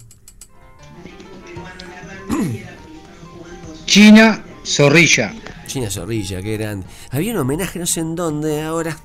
China 3.85 4.43
Zorrilla. 4.65 5.33
China 5.67 5.89
Zorrilla, 5.89 6.41
qué 6.41 6.57
grande. 6.57 6.85
Había 7.11 7.33
un 7.33 7.39
homenaje, 7.39 7.79
no 7.79 7.85
sé 7.85 7.99
en 8.01 8.15
dónde 8.15 8.61
ahora, 8.61 8.97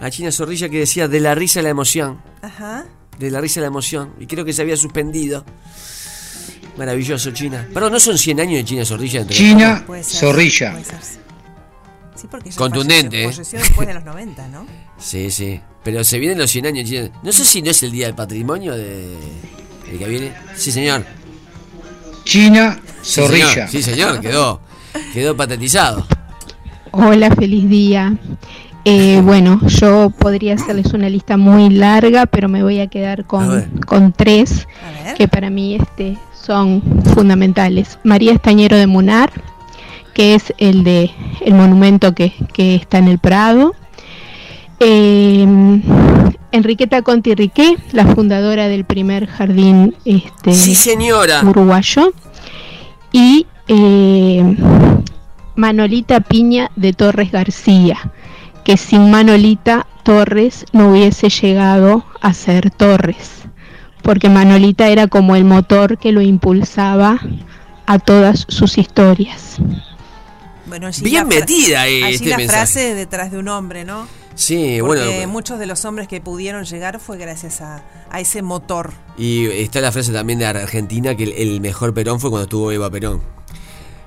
a 0.00 0.10
China 0.10 0.32
Zorrilla 0.32 0.68
que 0.68 0.78
decía 0.78 1.08
de 1.08 1.20
la 1.20 1.34
risa 1.34 1.60
a 1.60 1.62
la 1.62 1.68
emoción. 1.70 2.20
Ajá. 2.40 2.86
De 3.18 3.30
la 3.30 3.40
risa 3.40 3.60
a 3.60 3.62
la 3.62 3.66
emoción. 3.68 4.14
Y 4.18 4.26
creo 4.26 4.44
que 4.44 4.52
se 4.52 4.62
había 4.62 4.76
suspendido. 4.76 5.44
Maravilloso, 6.76 7.30
China. 7.32 7.68
Perdón, 7.72 7.92
¿no 7.92 8.00
son 8.00 8.16
100 8.16 8.40
años 8.40 8.54
de 8.54 8.64
China 8.64 8.84
Zorrilla? 8.84 9.20
entre 9.20 9.36
China 9.36 9.84
Puede 9.86 10.02
ser, 10.04 10.20
Zorrilla. 10.20 10.70
puede 10.72 10.84
ser. 10.84 10.98
Sí, 12.14 12.28
porque 12.30 12.50
Contundente, 12.50 13.24
falleció- 13.24 13.28
¿eh? 13.28 13.32
falleció 13.32 13.58
después 13.58 13.88
de 13.88 13.94
los 13.94 14.04
90, 14.04 14.48
¿no? 14.48 14.66
Sí, 14.98 15.30
sí. 15.30 15.60
Pero 15.84 16.04
se 16.04 16.18
vienen 16.18 16.38
los 16.38 16.50
100 16.50 16.66
años. 16.66 17.10
No 17.22 17.32
sé 17.32 17.44
si 17.44 17.62
no 17.62 17.70
es 17.70 17.82
el 17.82 17.90
día 17.90 18.06
del 18.06 18.14
patrimonio 18.14 18.76
de... 18.76 19.16
el 19.90 19.98
que 19.98 20.08
viene. 20.08 20.32
Sí, 20.54 20.70
señor. 20.70 21.04
China 22.24 22.80
Sí, 23.02 23.14
señor. 23.14 23.28
Zorrilla. 23.30 23.68
Sí, 23.68 23.82
señor. 23.82 24.20
Quedó, 24.20 24.60
quedó 25.12 25.36
patatizado. 25.36 26.06
Hola, 26.92 27.30
feliz 27.34 27.68
día. 27.68 28.16
Eh, 28.84 29.20
bueno, 29.24 29.60
yo 29.66 30.10
podría 30.10 30.54
hacerles 30.54 30.92
una 30.92 31.08
lista 31.08 31.36
muy 31.36 31.68
larga, 31.70 32.26
pero 32.26 32.48
me 32.48 32.62
voy 32.62 32.80
a 32.80 32.86
quedar 32.86 33.24
con, 33.24 33.64
con 33.86 34.12
tres 34.12 34.68
que 35.16 35.26
para 35.26 35.50
mí 35.50 35.74
este, 35.74 36.16
son 36.32 36.82
fundamentales. 37.14 37.98
María 38.04 38.32
Estañero 38.32 38.76
de 38.76 38.86
Munar, 38.86 39.30
que 40.14 40.34
es 40.34 40.52
el 40.58 40.84
de 40.84 41.10
el 41.40 41.54
monumento 41.54 42.14
que, 42.14 42.34
que 42.52 42.76
está 42.76 42.98
en 42.98 43.08
el 43.08 43.18
Prado. 43.18 43.74
Eh, 44.84 45.46
Enriqueta 46.50 47.02
Conti 47.02 47.34
Riqué, 47.34 47.76
la 47.92 48.04
fundadora 48.06 48.68
del 48.68 48.84
primer 48.84 49.26
jardín 49.26 49.94
este, 50.04 50.52
Sí, 50.52 50.74
señora. 50.74 51.42
uruguayo. 51.44 52.12
Y 53.12 53.46
eh, 53.68 54.56
Manolita 55.56 56.20
Piña 56.20 56.70
de 56.76 56.92
Torres 56.92 57.30
García, 57.30 57.98
que 58.64 58.76
sin 58.76 59.10
Manolita 59.10 59.86
Torres 60.02 60.66
no 60.72 60.90
hubiese 60.90 61.28
llegado 61.30 62.04
a 62.20 62.34
ser 62.34 62.70
Torres, 62.70 63.30
porque 64.02 64.28
Manolita 64.28 64.88
era 64.88 65.06
como 65.06 65.36
el 65.36 65.44
motor 65.44 65.96
que 65.98 66.12
lo 66.12 66.20
impulsaba 66.20 67.20
a 67.86 67.98
todas 67.98 68.46
sus 68.48 68.78
historias. 68.78 69.56
Bueno, 70.66 70.86
allí 70.88 71.02
Bien 71.02 71.28
la 71.28 71.34
metida, 71.36 71.86
eh, 71.86 72.04
allí 72.04 72.14
este 72.16 72.30
la 72.30 72.36
mensaje. 72.38 72.58
frase 72.58 72.94
detrás 72.94 73.30
de 73.30 73.38
un 73.38 73.48
hombre, 73.48 73.84
¿no? 73.84 74.06
Sí, 74.34 74.78
Porque 74.80 75.04
bueno. 75.04 75.28
muchos 75.32 75.58
de 75.58 75.66
los 75.66 75.84
hombres 75.84 76.08
que 76.08 76.20
pudieron 76.20 76.64
llegar 76.64 76.98
fue 77.00 77.18
gracias 77.18 77.60
a, 77.60 77.82
a 78.10 78.20
ese 78.20 78.42
motor. 78.42 78.92
Y 79.18 79.46
está 79.46 79.80
la 79.80 79.92
frase 79.92 80.12
también 80.12 80.38
de 80.38 80.46
Argentina 80.46 81.14
que 81.14 81.24
el, 81.24 81.32
el 81.32 81.60
mejor 81.60 81.92
Perón 81.94 82.18
fue 82.20 82.30
cuando 82.30 82.44
estuvo 82.44 82.72
Eva 82.72 82.90
Perón. 82.90 83.20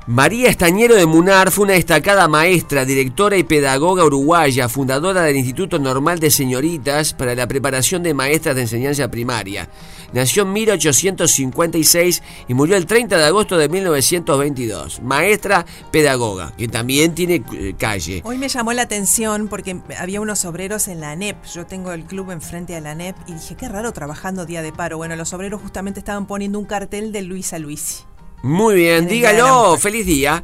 María 0.07 0.49
Estañero 0.49 0.93
de 0.93 1.07
Munar 1.07 1.49
fue 1.49 1.63
una 1.63 1.73
destacada 1.73 2.27
maestra, 2.27 2.85
directora 2.85 3.37
y 3.37 3.43
pedagoga 3.43 4.05
uruguaya, 4.05 4.69
fundadora 4.69 5.23
del 5.23 5.37
Instituto 5.37 5.79
Normal 5.79 6.19
de 6.19 6.29
Señoritas 6.29 7.15
para 7.15 7.33
la 7.33 7.47
preparación 7.47 8.03
de 8.03 8.13
maestras 8.13 8.55
de 8.55 8.61
enseñanza 8.61 9.09
primaria. 9.09 9.67
Nació 10.13 10.43
en 10.43 10.53
1856 10.53 12.21
y 12.47 12.53
murió 12.53 12.77
el 12.77 12.85
30 12.85 13.17
de 13.17 13.23
agosto 13.23 13.57
de 13.57 13.67
1922. 13.67 15.01
Maestra 15.01 15.65
pedagoga, 15.91 16.53
que 16.55 16.67
también 16.67 17.15
tiene 17.15 17.43
eh, 17.53 17.73
calle. 17.75 18.21
Hoy 18.25 18.37
me 18.37 18.47
llamó 18.47 18.73
la 18.73 18.83
atención 18.83 19.47
porque 19.47 19.75
había 19.97 20.21
unos 20.21 20.45
obreros 20.45 20.87
en 20.87 20.99
la 20.99 21.09
ANEP. 21.09 21.43
Yo 21.51 21.65
tengo 21.65 21.91
el 21.91 22.05
club 22.05 22.29
enfrente 22.29 22.75
a 22.75 22.79
la 22.79 22.91
ANEP 22.91 23.15
y 23.25 23.33
dije, 23.33 23.55
qué 23.55 23.67
raro 23.69 23.91
trabajando 23.91 24.45
día 24.45 24.61
de 24.61 24.71
paro. 24.71 24.97
Bueno, 24.97 25.15
los 25.15 25.33
obreros 25.33 25.63
justamente 25.63 25.99
estaban 25.99 26.27
poniendo 26.27 26.59
un 26.59 26.65
cartel 26.65 27.11
de 27.11 27.23
Luisa 27.23 27.57
Luisi. 27.57 28.03
Muy 28.45 28.75
bien, 28.75 29.07
dígalo, 29.07 29.75
feliz 29.75 30.05
día. 30.05 30.43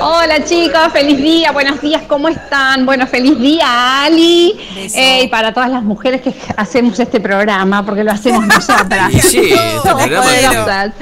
Hola 0.00 0.42
chicos, 0.42 0.90
feliz 0.90 1.18
día, 1.18 1.52
buenos 1.52 1.78
días, 1.82 2.00
¿cómo 2.08 2.28
están? 2.28 2.86
Bueno, 2.86 3.06
feliz 3.06 3.38
día 3.38 4.04
Ali 4.04 4.58
Eh, 4.94 5.24
y 5.24 5.28
para 5.28 5.52
todas 5.52 5.68
las 5.68 5.82
mujeres 5.82 6.22
que 6.22 6.32
hacemos 6.56 6.98
este 6.98 7.20
programa, 7.20 7.84
porque 7.84 8.04
lo 8.04 8.12
hacemos 8.12 8.46
nosotras. 8.46 9.12
Sí, 9.20 9.52
este 9.52 9.86
Somos 9.86 10.08
poderosas. 10.08 10.92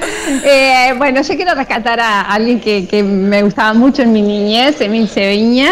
Eh, 0.43 0.93
bueno, 0.97 1.21
yo 1.21 1.35
quiero 1.37 1.55
rescatar 1.55 2.01
a 2.01 2.23
alguien 2.23 2.59
que, 2.59 2.85
que 2.85 3.01
me 3.01 3.41
gustaba 3.41 3.73
mucho 3.73 4.01
en 4.01 4.11
mi 4.11 4.21
niñez, 4.21 4.81
Emil 4.81 5.07
Ceviña. 5.07 5.71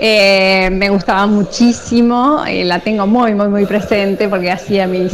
Eh, 0.00 0.68
me 0.70 0.90
gustaba 0.90 1.26
muchísimo, 1.26 2.44
eh, 2.46 2.64
la 2.64 2.78
tengo 2.78 3.06
muy, 3.06 3.34
muy, 3.34 3.48
muy 3.48 3.66
presente 3.66 4.28
porque 4.28 4.50
hacía 4.50 4.86
mis, 4.86 5.12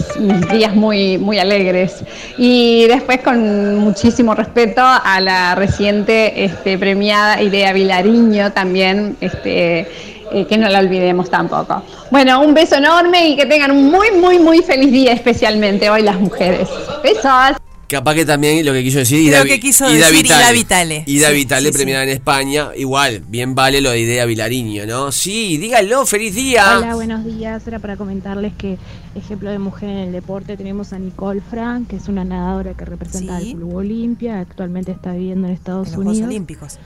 días 0.52 0.74
muy, 0.74 1.16
muy 1.16 1.38
alegres. 1.38 2.04
Y 2.36 2.86
después 2.86 3.20
con 3.20 3.76
muchísimo 3.78 4.34
respeto 4.34 4.82
a 4.84 5.20
la 5.20 5.54
reciente 5.54 6.44
este, 6.44 6.76
premiada 6.76 7.40
Idea 7.40 7.72
Vilariño 7.72 8.52
también, 8.52 9.16
este, 9.22 9.88
eh, 10.32 10.46
que 10.46 10.58
no 10.58 10.68
la 10.68 10.80
olvidemos 10.80 11.30
tampoco. 11.30 11.82
Bueno, 12.10 12.42
un 12.42 12.52
beso 12.52 12.76
enorme 12.76 13.28
y 13.28 13.36
que 13.36 13.46
tengan 13.46 13.70
un 13.70 13.90
muy, 13.90 14.10
muy, 14.12 14.38
muy 14.38 14.60
feliz 14.62 14.92
día, 14.92 15.12
especialmente 15.12 15.88
hoy 15.88 16.02
las 16.02 16.20
mujeres. 16.20 16.68
Besos. 17.02 17.56
Capaz 17.88 18.14
que 18.14 18.24
también 18.24 18.64
lo 18.64 18.72
que 18.72 18.82
quiso 18.82 18.98
decir 18.98 19.28
Creo 19.28 19.44
Ida, 19.44 19.54
que 19.54 19.60
quiso 19.60 19.84
Ida 19.90 20.06
decir 20.08 20.22
Vitale. 20.22 20.42
Ida 20.42 20.52
Vitale. 20.52 21.04
Ida 21.06 21.28
Sí, 21.28 21.34
Vitale, 21.34 21.66
sí, 21.66 21.72
sí. 21.72 21.78
premiada 21.78 22.02
en 22.04 22.08
España. 22.10 22.68
Igual, 22.76 23.22
bien 23.28 23.54
vale 23.54 23.80
lo 23.80 23.90
de 23.90 24.00
Idea 24.00 24.24
Vilariño, 24.24 24.86
¿no? 24.86 25.12
Sí, 25.12 25.58
dígalo, 25.58 26.06
feliz 26.06 26.34
día. 26.34 26.78
Hola, 26.78 26.94
buenos 26.94 27.24
días. 27.24 27.66
Era 27.66 27.78
para 27.78 27.96
comentarles 27.96 28.52
que, 28.54 28.78
ejemplo 29.14 29.50
de 29.50 29.58
mujer 29.58 29.90
en 29.90 29.98
el 29.98 30.12
deporte, 30.12 30.56
tenemos 30.56 30.92
a 30.92 30.98
Nicole 30.98 31.40
Frank, 31.50 31.88
que 31.88 31.96
es 31.96 32.08
una 32.08 32.24
nadadora 32.24 32.74
que 32.74 32.84
representa 32.84 33.38
Sí. 33.40 33.50
al 33.52 33.56
Club 33.58 33.74
Olimpia. 33.76 34.40
Actualmente 34.40 34.90
está 34.92 35.12
viviendo 35.12 35.46
en 35.48 35.54
Estados 35.54 35.88
En 35.88 35.92
los 35.92 35.96
Juegos 35.96 36.12
Unidos. 36.14 36.28
Olímpicos. 36.30 36.78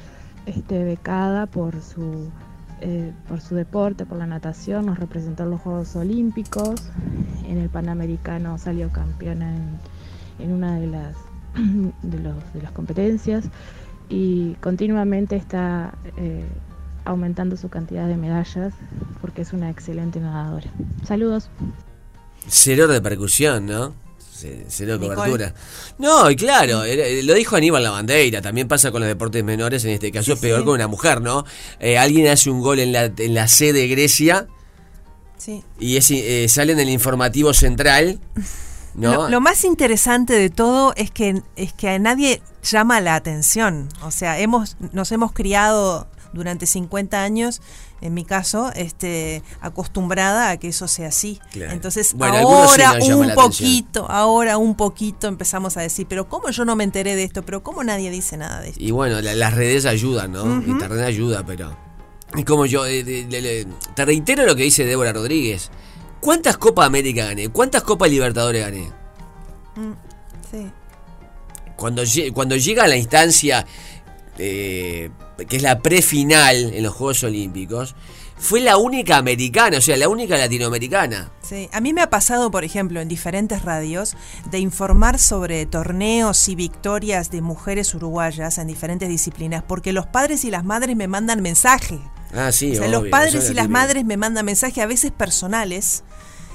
Este, 0.46 0.82
becada 0.82 1.46
por 1.46 1.74
su, 1.82 2.28
eh, 2.80 3.12
por 3.28 3.40
su 3.40 3.54
deporte, 3.54 4.04
por 4.06 4.18
la 4.18 4.26
natación. 4.26 4.86
Nos 4.86 4.98
representó 4.98 5.44
en 5.44 5.50
los 5.50 5.60
Juegos 5.60 5.94
Olímpicos. 5.94 6.80
En 7.48 7.58
el 7.58 7.68
Panamericano 7.68 8.58
salió 8.58 8.90
campeona 8.90 9.54
en, 9.54 9.78
en 10.38 10.52
una 10.52 10.78
de 10.78 10.86
las, 10.86 11.16
de, 12.02 12.18
los, 12.18 12.52
de 12.54 12.62
las 12.62 12.72
competencias. 12.72 13.44
Y 14.08 14.54
continuamente 14.54 15.36
está 15.36 15.94
eh, 16.16 16.46
aumentando 17.04 17.56
su 17.56 17.68
cantidad 17.68 18.06
de 18.08 18.16
medallas 18.16 18.72
porque 19.20 19.42
es 19.42 19.52
una 19.52 19.70
excelente 19.70 20.20
nadadora. 20.20 20.70
Saludos. 21.04 21.50
Cero 22.46 22.86
repercusión, 22.86 23.66
¿no? 23.66 23.94
Cero 24.68 24.98
Nicole. 24.98 25.16
cobertura. 25.16 25.54
No, 25.98 26.30
y 26.30 26.36
claro, 26.36 26.84
eh, 26.84 27.22
lo 27.24 27.34
dijo 27.34 27.56
Aníbal 27.56 27.82
Lavandeira, 27.82 28.40
también 28.40 28.68
pasa 28.68 28.92
con 28.92 29.00
los 29.00 29.08
deportes 29.08 29.42
menores, 29.42 29.84
en 29.84 29.90
este 29.90 30.12
caso 30.12 30.34
es 30.34 30.38
peor 30.38 30.60
sí. 30.60 30.64
con 30.64 30.74
una 30.74 30.86
mujer, 30.86 31.20
¿no? 31.20 31.44
Eh, 31.80 31.98
alguien 31.98 32.28
hace 32.28 32.48
un 32.48 32.60
gol 32.60 32.78
en 32.78 32.92
la, 32.92 33.06
en 33.06 33.34
la 33.34 33.48
C 33.48 33.72
de 33.72 33.88
Grecia 33.88 34.46
Sí. 35.36 35.62
y 35.80 35.96
es, 35.96 36.10
eh, 36.10 36.46
sale 36.48 36.72
en 36.72 36.80
el 36.80 36.88
informativo 36.88 37.52
central, 37.52 38.20
¿no? 38.94 39.12
Lo, 39.14 39.28
lo 39.28 39.40
más 39.40 39.64
interesante 39.64 40.34
de 40.34 40.50
todo 40.50 40.92
es 40.96 41.10
que, 41.10 41.42
es 41.56 41.72
que 41.72 41.88
a 41.90 41.98
nadie 41.98 42.42
llama 42.62 43.00
la 43.00 43.14
atención. 43.14 43.88
O 44.02 44.10
sea, 44.10 44.38
hemos, 44.38 44.76
nos 44.92 45.12
hemos 45.12 45.32
criado 45.32 46.08
durante 46.32 46.66
50 46.66 47.22
años, 47.22 47.62
en 48.02 48.12
mi 48.14 48.24
caso, 48.24 48.70
este, 48.74 49.42
acostumbrada 49.60 50.50
a 50.50 50.56
que 50.58 50.68
eso 50.68 50.86
sea 50.88 51.08
así. 51.08 51.40
Claro. 51.52 51.72
Entonces, 51.72 52.12
Bueno, 52.14 52.34
sí 52.36 52.82
ahora 52.82 52.98
un 53.16 53.34
poquito, 53.34 54.10
ahora 54.10 54.58
un 54.58 54.74
poquito 54.76 55.26
empezamos 55.26 55.76
a 55.76 55.80
decir, 55.80 56.06
pero 56.08 56.28
¿cómo 56.28 56.50
yo 56.50 56.64
no 56.64 56.76
me 56.76 56.84
enteré 56.84 57.16
de 57.16 57.24
esto? 57.24 57.42
Pero 57.44 57.62
¿cómo 57.62 57.82
nadie 57.82 58.10
dice 58.10 58.36
nada 58.36 58.60
de 58.60 58.70
esto? 58.70 58.82
Y 58.84 58.90
bueno, 58.90 59.20
la- 59.20 59.34
las 59.34 59.54
redes 59.54 59.86
ayudan, 59.86 60.32
¿no? 60.32 60.42
Ujú. 60.44 60.70
Internet 60.70 61.04
ayuda, 61.06 61.44
pero. 61.46 61.76
Es 62.36 62.44
como 62.44 62.66
yo, 62.66 62.84
eh, 62.84 63.02
de- 63.04 63.24
de- 63.24 63.66
te 63.94 64.04
reitero 64.04 64.44
lo 64.44 64.54
que 64.54 64.64
dice 64.64 64.84
Débora 64.84 65.12
Rodríguez. 65.14 65.70
¿Cuántas 66.20 66.56
Copas 66.58 66.86
América 66.86 67.24
gané? 67.26 67.48
¿Cuántas 67.48 67.82
Copas 67.82 68.10
Libertadores 68.10 68.62
gané? 68.64 68.90
Mm. 69.76 69.92
Cuando, 71.76 72.02
lle- 72.02 72.32
cuando 72.32 72.56
llega 72.56 72.84
a 72.84 72.88
la 72.88 72.96
instancia 72.96 73.64
eh, 74.38 75.10
que 75.48 75.56
es 75.56 75.62
la 75.62 75.80
prefinal 75.80 76.56
en 76.74 76.82
los 76.82 76.94
Juegos 76.94 77.22
Olímpicos, 77.24 77.94
fue 78.36 78.60
la 78.60 78.76
única 78.76 79.16
americana, 79.16 79.78
o 79.78 79.80
sea, 79.80 79.96
la 79.96 80.08
única 80.08 80.36
latinoamericana. 80.36 81.30
Sí, 81.42 81.68
a 81.72 81.80
mí 81.80 81.92
me 81.92 82.02
ha 82.02 82.10
pasado, 82.10 82.50
por 82.52 82.62
ejemplo, 82.64 83.00
en 83.00 83.08
diferentes 83.08 83.62
radios, 83.62 84.16
de 84.50 84.58
informar 84.60 85.18
sobre 85.18 85.66
torneos 85.66 86.48
y 86.48 86.54
victorias 86.54 87.30
de 87.32 87.40
mujeres 87.42 87.94
uruguayas 87.94 88.58
en 88.58 88.68
diferentes 88.68 89.08
disciplinas, 89.08 89.64
porque 89.66 89.92
los 89.92 90.06
padres 90.06 90.44
y 90.44 90.50
las 90.52 90.64
madres 90.64 90.94
me 90.96 91.08
mandan 91.08 91.42
mensaje. 91.42 91.98
Ah, 92.32 92.52
sí, 92.52 92.72
o 92.72 92.74
sea, 92.76 92.86
obvio, 92.88 93.00
los 93.00 93.08
padres 93.10 93.34
es 93.34 93.44
y 93.50 93.54
la 93.54 93.62
las 93.62 93.66
típica. 93.66 93.80
madres 93.80 94.04
me 94.04 94.16
mandan 94.16 94.44
mensajes, 94.46 94.84
a 94.84 94.86
veces 94.86 95.10
personales. 95.10 96.04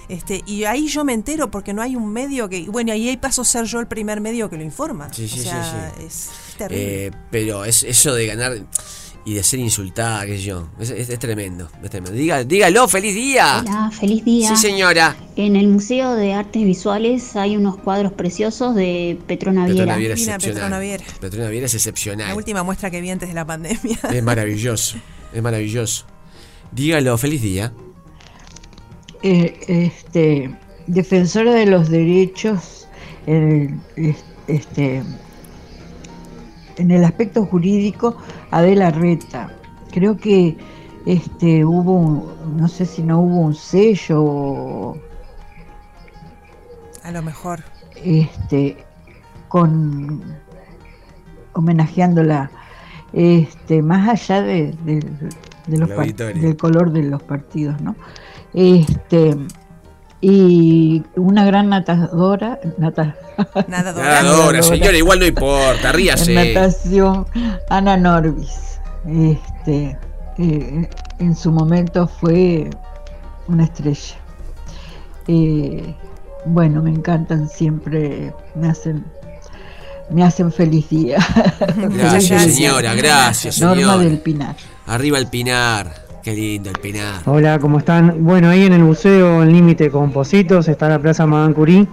Este, 0.09 0.41
y 0.45 0.63
ahí 0.65 0.87
yo 0.87 1.03
me 1.05 1.13
entero 1.13 1.49
porque 1.49 1.73
no 1.73 1.81
hay 1.81 1.95
un 1.95 2.11
medio 2.11 2.49
que. 2.49 2.63
Bueno, 2.69 2.93
y 2.93 3.07
ahí 3.09 3.17
paso 3.17 3.41
a 3.41 3.45
ser 3.45 3.65
yo 3.65 3.79
el 3.79 3.87
primer 3.87 4.21
medio 4.21 4.49
que 4.49 4.57
lo 4.57 4.63
informa. 4.63 5.11
Sí, 5.13 5.27
sí, 5.27 5.39
o 5.39 5.43
sí, 5.43 5.49
sea, 5.49 5.93
sí. 5.97 6.05
es 6.05 6.29
terrible. 6.57 7.05
Eh, 7.07 7.11
pero 7.31 7.65
es 7.65 7.83
eso 7.83 8.13
de 8.13 8.25
ganar 8.27 8.53
y 9.25 9.35
de 9.35 9.43
ser 9.43 9.61
insultada, 9.61 10.25
qué 10.25 10.35
sé 10.35 10.43
yo, 10.43 10.67
es, 10.77 10.89
es- 10.89 11.07
es 11.09 11.17
tremendo, 11.17 11.69
es 11.81 11.89
tremendo. 11.89 12.17
Diga, 12.17 12.43
dígalo, 12.43 12.89
feliz 12.89 13.15
día. 13.15 13.59
Hola, 13.65 13.89
feliz 13.97 14.25
día. 14.25 14.49
Sí, 14.49 14.57
señora. 14.57 15.15
En 15.37 15.55
el 15.55 15.69
Museo 15.69 16.15
de 16.15 16.33
Artes 16.33 16.61
Visuales 16.65 17.33
hay 17.37 17.55
unos 17.55 17.77
cuadros 17.77 18.11
preciosos 18.11 18.75
de 18.75 19.17
Petrona 19.25 19.63
Viera. 19.65 19.77
Petronaviera 19.83 20.13
es 20.15 20.19
Mira, 20.19 20.35
excepcional. 20.35 20.63
Petronaviera. 20.63 21.05
Petronaviera 21.21 21.65
es 21.67 21.73
La 21.73 21.77
excepcional. 21.77 22.35
última 22.35 22.63
muestra 22.63 22.91
que 22.91 22.99
vi 22.99 23.09
antes 23.11 23.29
de 23.29 23.35
la 23.35 23.45
pandemia. 23.45 23.97
Es 24.11 24.21
maravilloso, 24.23 24.97
es 25.33 25.41
maravilloso. 25.41 26.05
Dígalo, 26.73 27.17
feliz 27.17 27.41
día. 27.41 27.71
Eh, 29.23 29.59
este, 29.67 30.53
defensora 30.88 31.53
de 31.53 31.65
los 31.65 31.89
derechos 31.89 32.88
en 33.25 33.79
el, 33.95 34.09
es- 34.09 34.25
este, 34.47 35.01
en 36.77 36.91
el 36.91 37.03
aspecto 37.05 37.45
jurídico, 37.45 38.17
Adela 38.51 38.91
Reta. 38.91 39.49
Creo 39.91 40.17
que 40.17 40.57
este, 41.05 41.63
hubo, 41.65 41.93
un- 41.95 42.57
no 42.57 42.67
sé 42.67 42.86
si 42.86 43.01
no 43.03 43.19
hubo 43.21 43.39
un 43.41 43.55
sello 43.55 44.95
A 47.03 47.12
lo 47.12 47.21
mejor. 47.21 47.62
este, 48.03 48.77
con 49.47 50.23
homenajeándola, 51.53 52.49
este, 53.13 53.81
más 53.83 54.09
allá 54.09 54.41
de, 54.41 54.73
los 55.67 55.89
del 56.41 56.57
color 56.57 56.91
de 56.91 57.03
los 57.03 57.21
partidos, 57.21 57.79
¿no? 57.81 57.95
Este, 58.53 59.35
y 60.21 61.03
una 61.15 61.45
gran 61.45 61.69
natadora, 61.69 62.59
nata- 62.77 63.15
Nadadora, 63.67 64.61
señora, 64.63 64.97
igual 64.97 65.19
no 65.19 65.25
importa, 65.25 65.89
en 65.89 65.93
ríase. 65.95 66.33
natación, 66.53 67.25
Ana 67.69 67.97
Norbis. 67.97 68.79
Este, 69.07 69.97
eh, 70.37 70.89
en 71.19 71.35
su 71.35 71.51
momento 71.51 72.07
fue 72.07 72.69
una 73.47 73.65
estrella. 73.65 74.15
Eh, 75.27 75.95
bueno, 76.45 76.81
me 76.81 76.89
encantan 76.91 77.49
siempre, 77.49 78.33
me 78.55 78.69
hacen, 78.69 79.03
me 80.09 80.23
hacen 80.23 80.51
feliz 80.51 80.89
día. 80.89 81.17
Gracias, 81.75 82.43
señora, 82.53 82.93
gracias, 82.93 83.59
Norma 83.59 83.75
señora. 83.75 83.97
del 83.97 84.19
Pinar. 84.19 84.55
Arriba 84.85 85.17
el 85.17 85.27
Pinar, 85.27 86.02
qué 86.23 86.33
lindo 86.33 86.69
el 86.69 86.79
Pinar. 86.79 87.21
Hola, 87.25 87.59
¿cómo 87.59 87.79
están? 87.79 88.23
Bueno, 88.23 88.49
ahí 88.49 88.63
en 88.65 88.73
el 88.73 88.81
museo, 88.83 89.43
en 89.43 89.51
límite 89.51 89.91
con 89.91 90.12
Positos, 90.12 90.67
está 90.67 90.88
la 90.89 90.99
Plaza 90.99 91.25
Madame 91.25 91.53
Curie. 91.53 91.88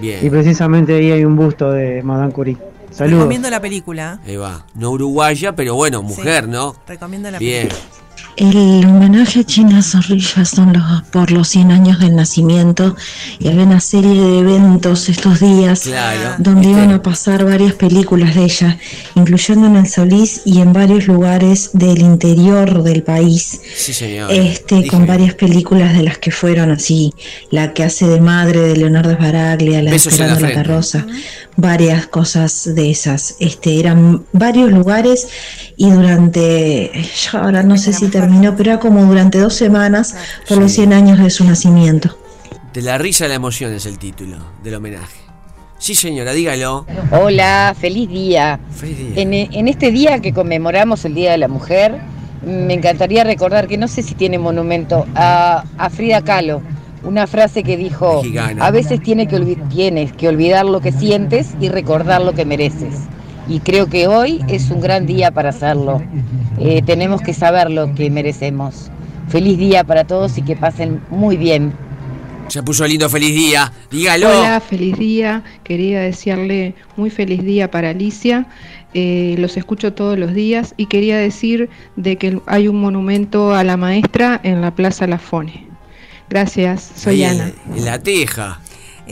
Bien. 0.00 0.24
Y 0.24 0.30
precisamente 0.30 0.94
ahí 0.94 1.10
hay 1.10 1.24
un 1.24 1.34
busto 1.34 1.72
de 1.72 2.02
Madame 2.02 2.32
Curie. 2.32 2.56
Saludos. 2.90 3.20
Recomiendo 3.20 3.50
la 3.50 3.60
película. 3.60 4.20
Ahí 4.26 4.36
va. 4.36 4.66
No 4.74 4.90
uruguaya, 4.90 5.54
pero 5.54 5.74
bueno, 5.74 6.02
mujer, 6.02 6.48
¿no? 6.48 6.74
Recomiendo 6.86 7.30
la 7.30 7.38
Bien. 7.38 7.68
película. 7.68 7.90
El 8.36 8.86
homenaje 8.86 9.40
a 9.40 9.44
China 9.44 9.82
Zorrilla 9.82 10.44
son 10.46 10.72
los, 10.72 11.02
por 11.10 11.30
los 11.30 11.48
100 11.48 11.72
años 11.72 11.98
del 11.98 12.16
nacimiento 12.16 12.96
y 13.38 13.48
había 13.48 13.64
una 13.64 13.80
serie 13.80 14.14
de 14.18 14.38
eventos 14.38 15.08
estos 15.10 15.40
días 15.40 15.80
Claro. 15.80 16.36
donde 16.38 16.70
iban 16.70 16.90
a 16.92 17.02
pasar 17.02 17.44
varias 17.44 17.74
películas 17.74 18.34
de 18.34 18.44
ella, 18.44 18.78
incluyendo 19.14 19.66
en 19.66 19.76
el 19.76 19.86
Solís 19.88 20.40
y 20.46 20.60
en 20.60 20.72
varios 20.72 21.06
lugares 21.06 21.70
del 21.74 21.98
interior 22.00 22.82
del 22.82 23.02
país. 23.02 23.60
Sí, 23.76 23.92
señor. 23.92 24.32
Este, 24.32 24.86
con 24.86 25.06
varias 25.06 25.34
películas 25.34 25.92
de 25.94 26.02
las 26.04 26.16
que 26.16 26.30
fueron 26.30 26.70
así, 26.70 27.12
la 27.50 27.74
que 27.74 27.84
hace 27.84 28.06
de 28.06 28.20
madre 28.22 28.60
de 28.60 28.76
Leonardo 28.76 29.16
Baraglia, 29.18 29.82
la 29.82 29.90
de 29.90 29.96
Besos 29.96 30.18
la 30.18 30.26
Esperando 30.26 30.40
la 30.40 30.46
frente. 30.48 30.62
carroza, 30.68 31.06
varias 31.56 32.06
cosas 32.06 32.70
de 32.74 32.90
esas. 32.90 33.34
Este, 33.38 33.78
eran 33.78 34.24
varios 34.32 34.70
lugares 34.72 35.28
y 35.76 35.90
durante, 35.90 36.90
yo 37.30 37.38
ahora 37.38 37.62
no 37.62 37.76
sé 37.76 37.92
si 37.92 38.06
terminó, 38.20 38.56
pero 38.56 38.72
era 38.72 38.80
como 38.80 39.04
durante 39.04 39.38
dos 39.38 39.54
semanas 39.54 40.16
por 40.48 40.58
los 40.58 40.72
100 40.72 40.92
años 40.92 41.18
de 41.18 41.30
su 41.30 41.44
nacimiento. 41.44 42.16
De 42.72 42.82
la 42.82 42.98
risa 42.98 43.24
a 43.24 43.28
la 43.28 43.34
emoción 43.34 43.72
es 43.72 43.86
el 43.86 43.98
título 43.98 44.36
del 44.62 44.74
homenaje. 44.74 45.18
Sí, 45.78 45.94
señora, 45.94 46.32
dígalo. 46.32 46.84
Hola, 47.10 47.74
feliz 47.78 48.08
día. 48.08 48.60
Feliz 48.70 48.98
día. 48.98 49.22
En, 49.22 49.32
en 49.32 49.68
este 49.68 49.90
día 49.90 50.20
que 50.20 50.32
conmemoramos 50.32 51.04
el 51.06 51.14
Día 51.14 51.32
de 51.32 51.38
la 51.38 51.48
Mujer, 51.48 51.98
me 52.44 52.74
encantaría 52.74 53.24
recordar 53.24 53.66
que 53.66 53.78
no 53.78 53.88
sé 53.88 54.02
si 54.02 54.14
tiene 54.14 54.38
monumento 54.38 55.06
a, 55.14 55.64
a 55.78 55.90
Frida 55.90 56.22
Kahlo, 56.22 56.62
una 57.02 57.26
frase 57.26 57.62
que 57.62 57.76
dijo, 57.76 58.22
Mexicana. 58.22 58.66
a 58.66 58.70
veces 58.70 59.02
tiene 59.02 59.26
que 59.26 59.40
tienes 59.70 60.12
que 60.12 60.28
olvidar 60.28 60.66
lo 60.66 60.80
que 60.80 60.92
sientes 60.92 61.54
y 61.60 61.68
recordar 61.68 62.20
lo 62.20 62.34
que 62.34 62.44
mereces. 62.44 62.94
Y 63.50 63.58
creo 63.58 63.88
que 63.88 64.06
hoy 64.06 64.40
es 64.46 64.70
un 64.70 64.80
gran 64.80 65.06
día 65.06 65.32
para 65.32 65.48
hacerlo. 65.48 66.00
Eh, 66.60 66.82
tenemos 66.86 67.20
que 67.20 67.34
saber 67.34 67.68
lo 67.68 67.92
que 67.96 68.08
merecemos. 68.08 68.92
Feliz 69.28 69.58
día 69.58 69.82
para 69.82 70.04
todos 70.04 70.38
y 70.38 70.42
que 70.42 70.54
pasen 70.54 71.02
muy 71.10 71.36
bien. 71.36 71.72
Se 72.46 72.62
puso 72.62 72.86
lindo 72.86 73.08
feliz 73.08 73.34
día. 73.34 73.72
Dígalo. 73.90 74.28
Hola, 74.28 74.60
feliz 74.60 74.96
día. 74.96 75.42
Quería 75.64 76.00
desearle 76.00 76.76
muy 76.96 77.10
feliz 77.10 77.42
día 77.42 77.68
para 77.72 77.90
Alicia. 77.90 78.46
Eh, 78.94 79.34
los 79.36 79.56
escucho 79.56 79.94
todos 79.94 80.16
los 80.16 80.32
días 80.32 80.74
y 80.76 80.86
quería 80.86 81.18
decir 81.18 81.70
de 81.96 82.18
que 82.18 82.40
hay 82.46 82.68
un 82.68 82.80
monumento 82.80 83.52
a 83.52 83.64
la 83.64 83.76
maestra 83.76 84.40
en 84.44 84.60
la 84.60 84.72
Plaza 84.76 85.08
Lafone. 85.08 85.66
Gracias, 86.28 86.92
soy 86.94 87.24
Ahí 87.24 87.34
Ana. 87.34 87.52
En 87.74 87.84
la 87.84 88.00
teja. 88.00 88.60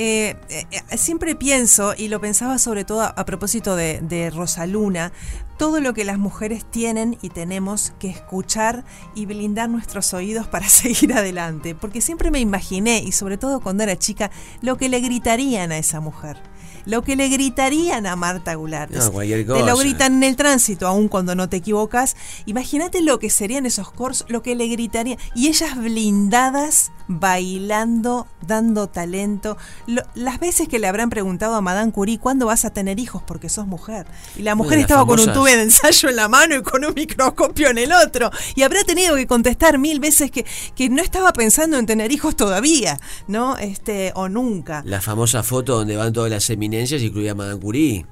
Eh, 0.01 0.37
eh, 0.49 0.65
eh, 0.71 0.97
siempre 0.97 1.35
pienso, 1.35 1.93
y 1.99 2.07
lo 2.07 2.21
pensaba 2.21 2.61
sobre 2.61 2.85
todo 2.85 3.03
a, 3.03 3.25
propósito 3.25 3.75
de, 3.75 3.99
de 4.01 4.31
Rosaluna, 4.31 5.11
todo 5.57 5.81
lo 5.81 5.93
que 5.93 6.05
las 6.05 6.19
mujeres 6.19 6.65
tienen 6.65 7.19
y 7.21 7.31
tenemos 7.31 7.93
que 7.99 8.09
escuchar 8.09 8.85
y 9.17 9.27
blindar 9.27 9.69
nuestros 9.69 10.15
oídos 10.15 10.47
para 10.47 10.69
seguir 10.69 11.15
adelante. 11.15 11.75
Porque 11.75 12.01
siempre 12.01 12.31
me 12.31 12.39
imaginé, 12.39 13.03
y 13.03 13.11
sobre 13.11 13.39
todo 13.39 13.61
cuando 13.61 13.83
era 13.83 13.99
chica, 13.99 14.31
lo 14.63 14.77
que 14.77 14.89
le 14.89 15.01
gritarían 15.01 15.73
a 15.73 15.79
esa 15.79 15.99
mujer. 15.99 16.41
Lo 16.89 17.03
que 17.03 17.15
le 17.15 17.29
gritarían 17.29 18.07
a 18.07 18.17
Marta 18.17 18.55
Goulart. 18.55 18.91
No, 18.91 19.13
cualquier 19.13 19.47
Te 19.47 19.53
lo 19.61 19.67
cosa. 19.73 19.83
gritan 19.83 20.15
en 20.15 20.23
el 20.25 20.35
tránsito, 20.37 20.87
aun 20.89 21.07
cuando 21.09 21.35
no 21.37 21.49
te 21.49 21.59
equivocas. 21.59 22.17
Imagínate 22.47 23.01
lo 23.03 23.19
que 23.21 23.31
serían 23.31 23.67
esos 23.67 23.93
cors, 23.93 24.25
lo 24.29 24.43
que 24.43 24.57
le 24.57 24.67
gritarían. 24.69 25.19
Y 25.35 25.49
ellas 25.49 25.77
blindadas, 25.77 26.91
bailando, 27.09 28.27
dando 28.47 28.87
talento. 28.89 29.57
Lo- 29.87 30.03
las 30.15 30.41
veces 30.41 30.67
que 30.69 30.79
le 30.79 30.87
habrán 30.87 31.11
preguntado 31.11 31.55
a 31.55 31.61
Madame 31.61 31.93
Curie, 31.93 32.19
¿cuándo 32.19 32.47
vas 32.47 32.65
a 32.65 32.71
tener 32.71 32.99
hijos? 32.99 33.23
Porque 33.23 33.49
sos 33.49 33.67
mujer. 33.67 34.07
Y 34.37 34.43
la 34.43 34.55
mujer 34.55 34.79
estaba 34.79 35.05
con 35.07 35.21
un 35.21 35.33
tube 35.33 35.57
de 35.57 35.63
ensayo 35.65 36.09
en 36.09 36.17
la 36.17 36.29
mano 36.29 36.55
y 36.57 36.63
con 36.63 36.85
un 36.85 36.95
microscopio 36.95 37.69
en 37.69 37.79
el 37.79 37.93
otro. 37.93 38.31
Y 38.55 38.63
habrá 38.63 38.83
tenido 38.85 39.15
que 39.17 39.27
contestar 39.27 39.79
mil 39.79 40.01
veces 40.01 40.31
que, 40.31 40.47
que 40.75 40.89
no 40.89 41.03
estaba 41.03 41.33
pensando 41.33 41.77
en 41.79 41.85
tener 41.87 42.13
hijos 42.13 42.35
todavía, 42.35 42.99
¿no? 43.27 43.59
Este, 43.59 44.13
o 44.15 44.29
nunca. 44.29 44.83
La 44.87 45.01
famosa 45.03 45.43
foto 45.43 45.77
donde 45.77 45.97
van 45.97 46.13
todas 46.13 46.31
las 46.31 46.49
eminencias, 46.51 46.78
incluida 46.87 47.35
Madame 47.35 47.61
Curie. 47.61 48.07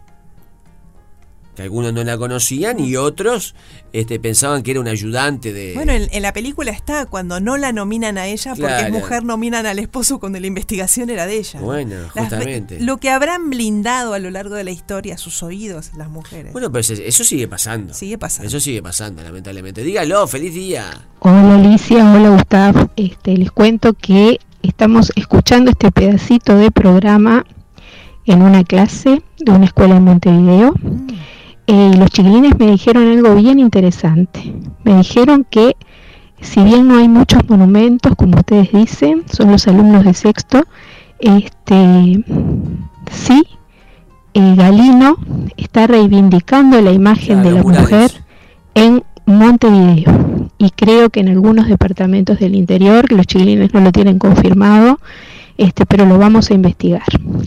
Que 1.54 1.62
algunos 1.62 1.94
no 1.94 2.04
la 2.04 2.18
conocían 2.18 2.78
y 2.80 2.96
otros 2.96 3.54
este, 3.94 4.20
pensaban 4.20 4.62
que 4.62 4.72
era 4.72 4.80
un 4.80 4.88
ayudante 4.88 5.54
de. 5.54 5.72
Bueno, 5.72 5.92
en, 5.92 6.06
en 6.12 6.20
la 6.20 6.34
película 6.34 6.70
está 6.70 7.06
cuando 7.06 7.40
no 7.40 7.56
la 7.56 7.72
nominan 7.72 8.18
a 8.18 8.26
ella 8.26 8.50
porque 8.50 8.66
Claro. 8.66 8.86
es 8.88 8.92
mujer, 8.92 9.24
nominan 9.24 9.64
al 9.64 9.78
esposo 9.78 10.18
cuando 10.20 10.38
la 10.38 10.46
investigación 10.48 11.08
era 11.08 11.24
de 11.24 11.38
ella. 11.38 11.58
Bueno, 11.60 11.96
justamente. 12.12 12.78
lo 12.80 12.98
que 12.98 13.08
habrán 13.08 13.48
blindado 13.48 14.12
a 14.12 14.18
lo 14.18 14.28
largo 14.30 14.54
de 14.54 14.64
la 14.64 14.70
historia 14.70 15.16
sus 15.16 15.42
oídos 15.42 15.92
las 15.96 16.10
mujeres. 16.10 16.52
Bueno, 16.52 16.70
pero 16.70 16.80
eso- 16.80 16.92
eso 16.92 17.24
sigue 17.24 17.48
pasando. 17.48 17.94
Sigue 17.94 18.18
pasando. 18.18 18.48
Eso 18.48 18.60
sigue 18.60 18.82
pasando, 18.82 19.22
lamentablemente. 19.22 19.82
Dígalo, 19.82 20.26
feliz 20.28 20.52
día. 20.52 21.06
Hola 21.20 21.54
Alicia, 21.54 22.12
hola 22.12 22.28
Gustavo. 22.36 22.90
Este, 22.96 23.34
les 23.34 23.50
cuento 23.50 23.94
que 23.94 24.40
estamos 24.62 25.10
escuchando 25.16 25.70
este 25.70 25.90
pedacito 25.90 26.54
de 26.58 26.70
programa 26.70 27.46
en 28.26 28.42
una 28.42 28.64
clase 28.64 29.22
de 29.38 29.52
una 29.52 29.64
escuela 29.64 29.96
en 29.96 30.04
Montevideo. 30.04 30.74
Eh, 31.66 31.90
y 31.94 31.96
los 31.96 32.10
chiquilines 32.10 32.58
me 32.58 32.70
dijeron 32.70 33.10
algo 33.10 33.34
bien 33.34 33.58
interesante. 33.58 34.54
Me 34.84 34.98
dijeron 34.98 35.46
que 35.48 35.76
si 36.40 36.62
bien 36.62 36.86
no 36.88 36.98
hay 36.98 37.08
muchos 37.08 37.48
monumentos, 37.48 38.14
como 38.16 38.38
ustedes 38.38 38.70
dicen, 38.72 39.24
son 39.32 39.50
los 39.52 39.66
alumnos 39.66 40.04
de 40.04 40.14
sexto, 40.14 40.64
este, 41.18 42.24
sí 43.10 43.42
eh, 44.34 44.54
Galino 44.54 45.16
está 45.56 45.86
reivindicando 45.86 46.80
la 46.82 46.92
imagen 46.92 47.42
de 47.42 47.52
la 47.52 47.62
mujer 47.62 48.10
en 48.74 49.02
Montevideo 49.24 50.35
y 50.58 50.70
creo 50.70 51.10
que 51.10 51.20
en 51.20 51.28
algunos 51.28 51.68
departamentos 51.68 52.38
del 52.38 52.54
interior, 52.54 53.10
los 53.12 53.26
chiquilines 53.26 53.72
no 53.74 53.80
lo 53.80 53.92
tienen 53.92 54.18
confirmado, 54.18 54.98
este, 55.58 55.86
pero 55.86 56.04
lo 56.04 56.18
vamos 56.18 56.50
a 56.50 56.54
investigar. 56.54 57.02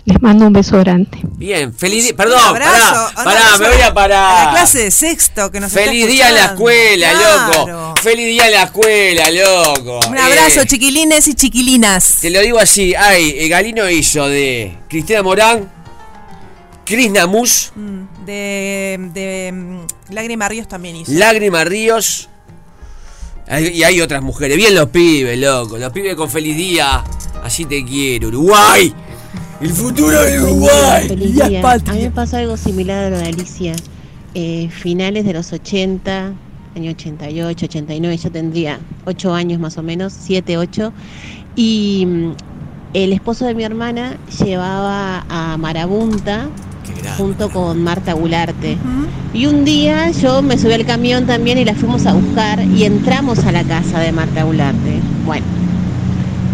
Les 0.06 0.20
mando 0.22 0.48
un 0.48 0.54
beso 0.54 0.78
grande. 0.80 1.10
Bien, 1.38 1.72
feliz 1.74 2.06
día. 2.06 2.16
Perdón, 2.16 2.40
Un 2.42 2.48
abrazo, 2.50 3.12
pará, 3.16 3.24
pará, 3.24 3.58
me 3.60 3.68
voy 3.70 3.82
a 3.82 3.88
A 3.88 3.94
parar. 3.94 4.46
la 4.46 4.52
clase 4.52 4.80
de 4.80 4.92
sexto 4.92 5.52
que 5.52 5.60
nos 5.60 5.72
está 5.72 5.86
Feliz 5.92 6.08
día 6.08 6.30
en 6.30 6.36
la 6.36 6.46
escuela, 6.46 7.12
Claro. 7.12 7.68
loco. 7.68 7.96
Feliz 8.02 8.26
día 8.26 8.48
en 8.48 8.54
la 8.54 8.64
escuela, 8.64 9.30
loco. 9.30 10.00
Un 10.10 10.18
abrazo, 10.18 10.62
Eh, 10.62 10.66
chiquilines 10.66 11.28
y 11.28 11.36
chiquilinas. 11.36 12.18
Te 12.22 12.32
lo 12.32 12.42
digo 12.42 12.58
así, 12.60 12.96
ay, 12.96 13.34
eh, 13.38 13.48
Galino 13.48 13.88
hizo 13.90 14.28
de 14.28 14.76
Cristina 14.88 15.22
Morán, 15.22 15.70
Cris 16.86 17.12
Namus, 17.12 17.72
Mm, 17.76 18.26
De, 18.26 18.98
de 19.14 19.52
mm, 19.54 20.14
Lágrima 20.14 20.48
Ríos 20.50 20.68
también 20.68 20.96
hizo. 20.96 21.12
Lágrima 21.12 21.64
Ríos. 21.64 22.30
Y 23.50 23.84
hay 23.84 24.00
otras 24.00 24.22
mujeres. 24.22 24.58
Bien 24.58 24.76
los 24.76 24.90
pibes, 24.90 25.38
loco. 25.40 25.78
Los 25.78 25.92
pibes 25.92 26.16
con 26.16 26.30
feliz 26.30 26.56
día. 26.56 27.04
Así 27.44 27.66
te 27.66 27.84
quiero, 27.84 28.28
Uruguay. 28.28 28.94
El 29.60 29.70
futuro 29.72 30.22
de 30.22 30.42
Uruguay. 30.42 31.08
Feliz 31.08 31.34
día. 31.34 31.62
A 31.64 31.94
mí 31.94 32.02
me 32.02 32.12
pasó 32.12 32.38
algo 32.38 32.58
similar 32.58 33.06
a 33.06 33.10
lo 33.10 33.18
de 33.18 33.26
Alicia. 33.26 33.76
Eh, 34.36 34.70
finales 34.70 35.26
de 35.26 35.34
los 35.34 35.52
80, 35.52 36.34
año 36.76 36.92
88, 36.92 37.66
89, 37.66 38.18
yo 38.18 38.32
tendría 38.32 38.80
8 39.06 39.34
años 39.34 39.60
más 39.60 39.78
o 39.80 39.84
menos, 39.84 40.14
7, 40.14 40.58
8. 40.58 40.94
Y 41.56 42.06
mm, 42.06 42.32
el 42.94 43.14
esposo 43.14 43.46
de 43.46 43.56
mi 43.56 43.64
hermana 43.64 44.18
llevaba 44.44 45.26
a 45.28 45.58
Marabunta 45.58 46.48
junto 47.18 47.50
con 47.50 47.84
Marta 47.84 48.14
Gularte. 48.14 48.78
Y 49.34 49.46
un 49.46 49.64
día 49.64 50.12
yo 50.12 50.42
me 50.42 50.58
subí 50.58 50.74
al 50.74 50.86
camión 50.86 51.26
también 51.26 51.58
y 51.58 51.66
la 51.66 51.76
fuimos 51.76 52.06
a 52.06 52.14
buscar 52.14 52.64
y 52.64 52.84
entramos 52.86 53.40
a 53.46 53.52
la 53.52 53.64
casa 53.64 54.00
de 54.00 54.12
Marta 54.12 54.44
Gularte. 54.44 55.00
Bueno, 55.26 55.46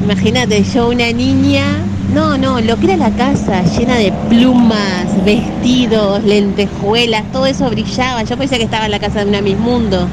imagínate, 0.03 0.63
yo 0.63 0.89
una 0.89 1.11
niña, 1.11 1.65
no, 2.13 2.37
no, 2.37 2.59
lo 2.59 2.77
que 2.77 2.87
era 2.87 2.97
la 2.97 3.11
casa, 3.11 3.63
llena 3.77 3.95
de 3.95 4.11
plumas, 4.29 5.05
vestidos, 5.23 6.23
lentejuelas, 6.23 7.23
todo 7.31 7.45
eso 7.45 7.69
brillaba. 7.69 8.23
Yo 8.23 8.37
pensé 8.37 8.57
que 8.57 8.63
estaba 8.63 8.85
en 8.85 8.91
la 8.91 8.99
casa 8.99 9.23
de 9.23 9.29
una 9.29 9.41
Miss 9.41 9.57
Mundo. 9.57 10.07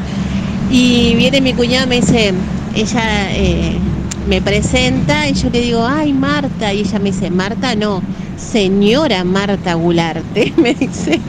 Y 0.70 1.14
viene 1.16 1.40
mi 1.40 1.52
cuñada, 1.52 1.86
me 1.86 1.96
dice, 1.96 2.32
ella 2.74 3.32
eh, 3.32 3.76
me 4.28 4.40
presenta 4.40 5.28
y 5.28 5.34
yo 5.34 5.50
le 5.50 5.60
digo, 5.60 5.84
ay 5.86 6.12
Marta, 6.12 6.72
y 6.72 6.80
ella 6.80 6.98
me 6.98 7.10
dice, 7.10 7.30
Marta 7.30 7.74
no, 7.74 8.02
señora 8.36 9.24
Marta 9.24 9.74
Gularte, 9.74 10.52
me 10.56 10.74
dice. 10.74 11.20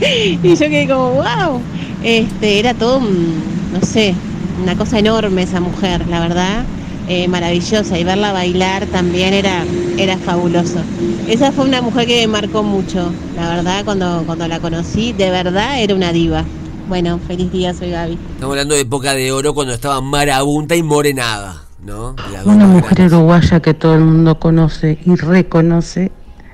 Y 0.44 0.56
yo 0.56 0.68
quedé 0.68 0.88
como, 0.88 1.12
wow, 1.12 1.62
este, 2.04 2.60
era 2.60 2.74
todo, 2.74 3.00
un, 3.00 3.42
no 3.74 3.86
sé, 3.86 4.14
una 4.62 4.76
cosa 4.76 5.00
enorme 5.00 5.44
esa 5.44 5.60
mujer, 5.60 6.08
la 6.08 6.20
verdad, 6.20 6.64
eh, 7.08 7.28
maravillosa. 7.28 7.98
Y 7.98 8.04
verla 8.04 8.32
bailar 8.32 8.86
también 8.88 9.34
era, 9.34 9.64
era 9.98 10.18
fabuloso. 10.18 10.80
Esa 11.28 11.52
fue 11.52 11.66
una 11.66 11.82
mujer 11.82 12.08
que 12.08 12.22
me 12.22 12.28
marcó 12.28 12.64
mucho, 12.64 13.12
la 13.36 13.50
verdad, 13.50 13.86
cuando, 13.86 14.24
cuando 14.26 14.48
la 14.48 14.60
conocí, 14.60 15.14
de 15.14 15.30
verdad 15.30 15.82
era 15.82 15.96
una 15.96 16.12
diva. 16.12 16.44
Bueno, 16.90 17.20
feliz 17.26 17.52
día, 17.52 17.74
soy 17.74 17.92
Gaby. 17.92 18.18
Estamos 18.34 18.54
hablando 18.54 18.76
de 18.76 18.82
época 18.82 19.14
de 19.14 19.32
oro 19.32 19.54
cuando 19.54 19.74
estaba 19.74 20.02
marabunta 20.02 20.76
y 20.76 20.84
morenada, 20.84 21.64
¿no? 21.86 22.16
Una 22.44 22.66
mujer 22.66 23.08
uruguaya 23.08 23.62
que 23.62 23.74
todo 23.74 23.96
el 23.96 24.02
mundo 24.02 24.38
conoce 24.38 25.00
y 25.06 25.16
reconoce 25.16 26.12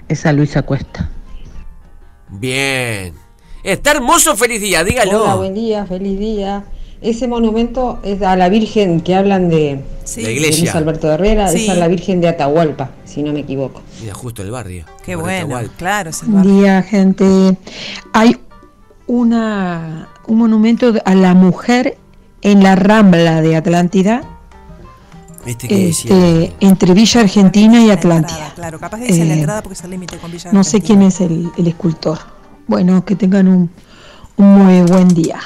es 0.09 0.25
a 0.25 0.33
Luisa 0.33 0.63
Cuesta. 0.63 1.09
Bien. 2.29 3.13
Está 3.63 3.91
hermoso, 3.91 4.35
feliz 4.35 4.61
día, 4.61 4.83
dígalo. 4.83 5.23
Hola, 5.23 5.35
buen 5.35 5.53
día, 5.53 5.85
feliz 5.85 6.19
día. 6.19 6.63
Ese 7.01 7.27
monumento 7.29 7.99
es 8.03 8.21
a 8.21 8.35
la 8.35 8.49
Virgen 8.49 8.99
que 9.01 9.15
hablan 9.15 9.47
de, 9.49 9.81
La 10.17 10.23
de 10.23 10.33
iglesia. 10.33 10.63
Luis 10.63 10.75
Alberto 10.75 11.07
de 11.07 11.13
Herrera, 11.13 11.47
Sí. 11.47 11.63
es 11.63 11.69
a 11.69 11.75
la 11.75 11.87
Virgen 11.87 12.19
de 12.19 12.27
Atahualpa, 12.27 12.91
si 13.05 13.23
no 13.23 13.31
me 13.31 13.39
equivoco. 13.41 13.81
Mira, 14.01 14.13
justo 14.13 14.41
el 14.41 14.51
barrio. 14.51 14.85
Qué 15.05 15.15
bueno, 15.15 15.45
Atahualpa. 15.45 15.73
claro. 15.77 16.09
es 16.09 16.21
el 16.23 16.29
Buen 16.29 16.43
barrio. 16.43 16.59
día, 16.61 16.83
gente. 16.83 17.57
Hay 18.11 18.37
una, 19.07 20.09
un 20.27 20.37
monumento 20.39 20.93
a 21.05 21.15
la 21.15 21.33
mujer 21.33 21.97
en 22.41 22.63
la 22.63 22.75
Rambla 22.75 23.41
de 23.41 23.55
Atlántida, 23.55 24.23
Este 25.49 25.67
que 25.67 25.89
este, 25.89 26.53
entre 26.59 26.93
Villa 26.93 27.21
Argentina 27.21 27.81
y 27.83 27.89
Atlántida. 27.89 28.53
Claro, 28.55 28.79
capaz 28.79 28.99
que 28.99 29.05
dice 29.07 29.25
la 29.25 29.33
Eh, 29.33 29.39
entrada 29.39 29.61
porque 29.63 29.73
es 29.73 29.83
el 29.83 29.89
límite 29.91 30.17
con 30.17 30.31
Villa 30.31 30.51
No 30.51 30.63
sé 30.63 30.81
quién 30.81 31.01
es 31.01 31.21
el, 31.21 31.49
el 31.57 31.67
escultor. 31.67 32.19
Bueno, 32.67 33.03
que 33.03 33.15
tengan 33.15 33.47
un, 33.47 33.69
un 34.37 34.45
muy 34.45 34.81
buen 34.81 35.07
día. 35.07 35.39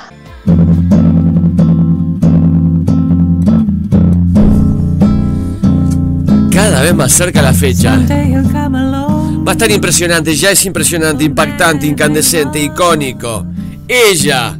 Cada 6.52 6.82
vez 6.82 6.94
más 6.96 7.12
cerca 7.12 7.42
la 7.42 7.54
fecha. 7.54 7.98
Va 7.98 9.52
a 9.52 9.54
estar 9.54 9.72
impresionante, 9.72 10.36
ya 10.36 10.52
es 10.52 10.66
impresionante, 10.66 11.24
impactante, 11.24 11.88
incandescente, 11.88 12.60
icónico. 12.60 13.46
Ella. 13.88 14.58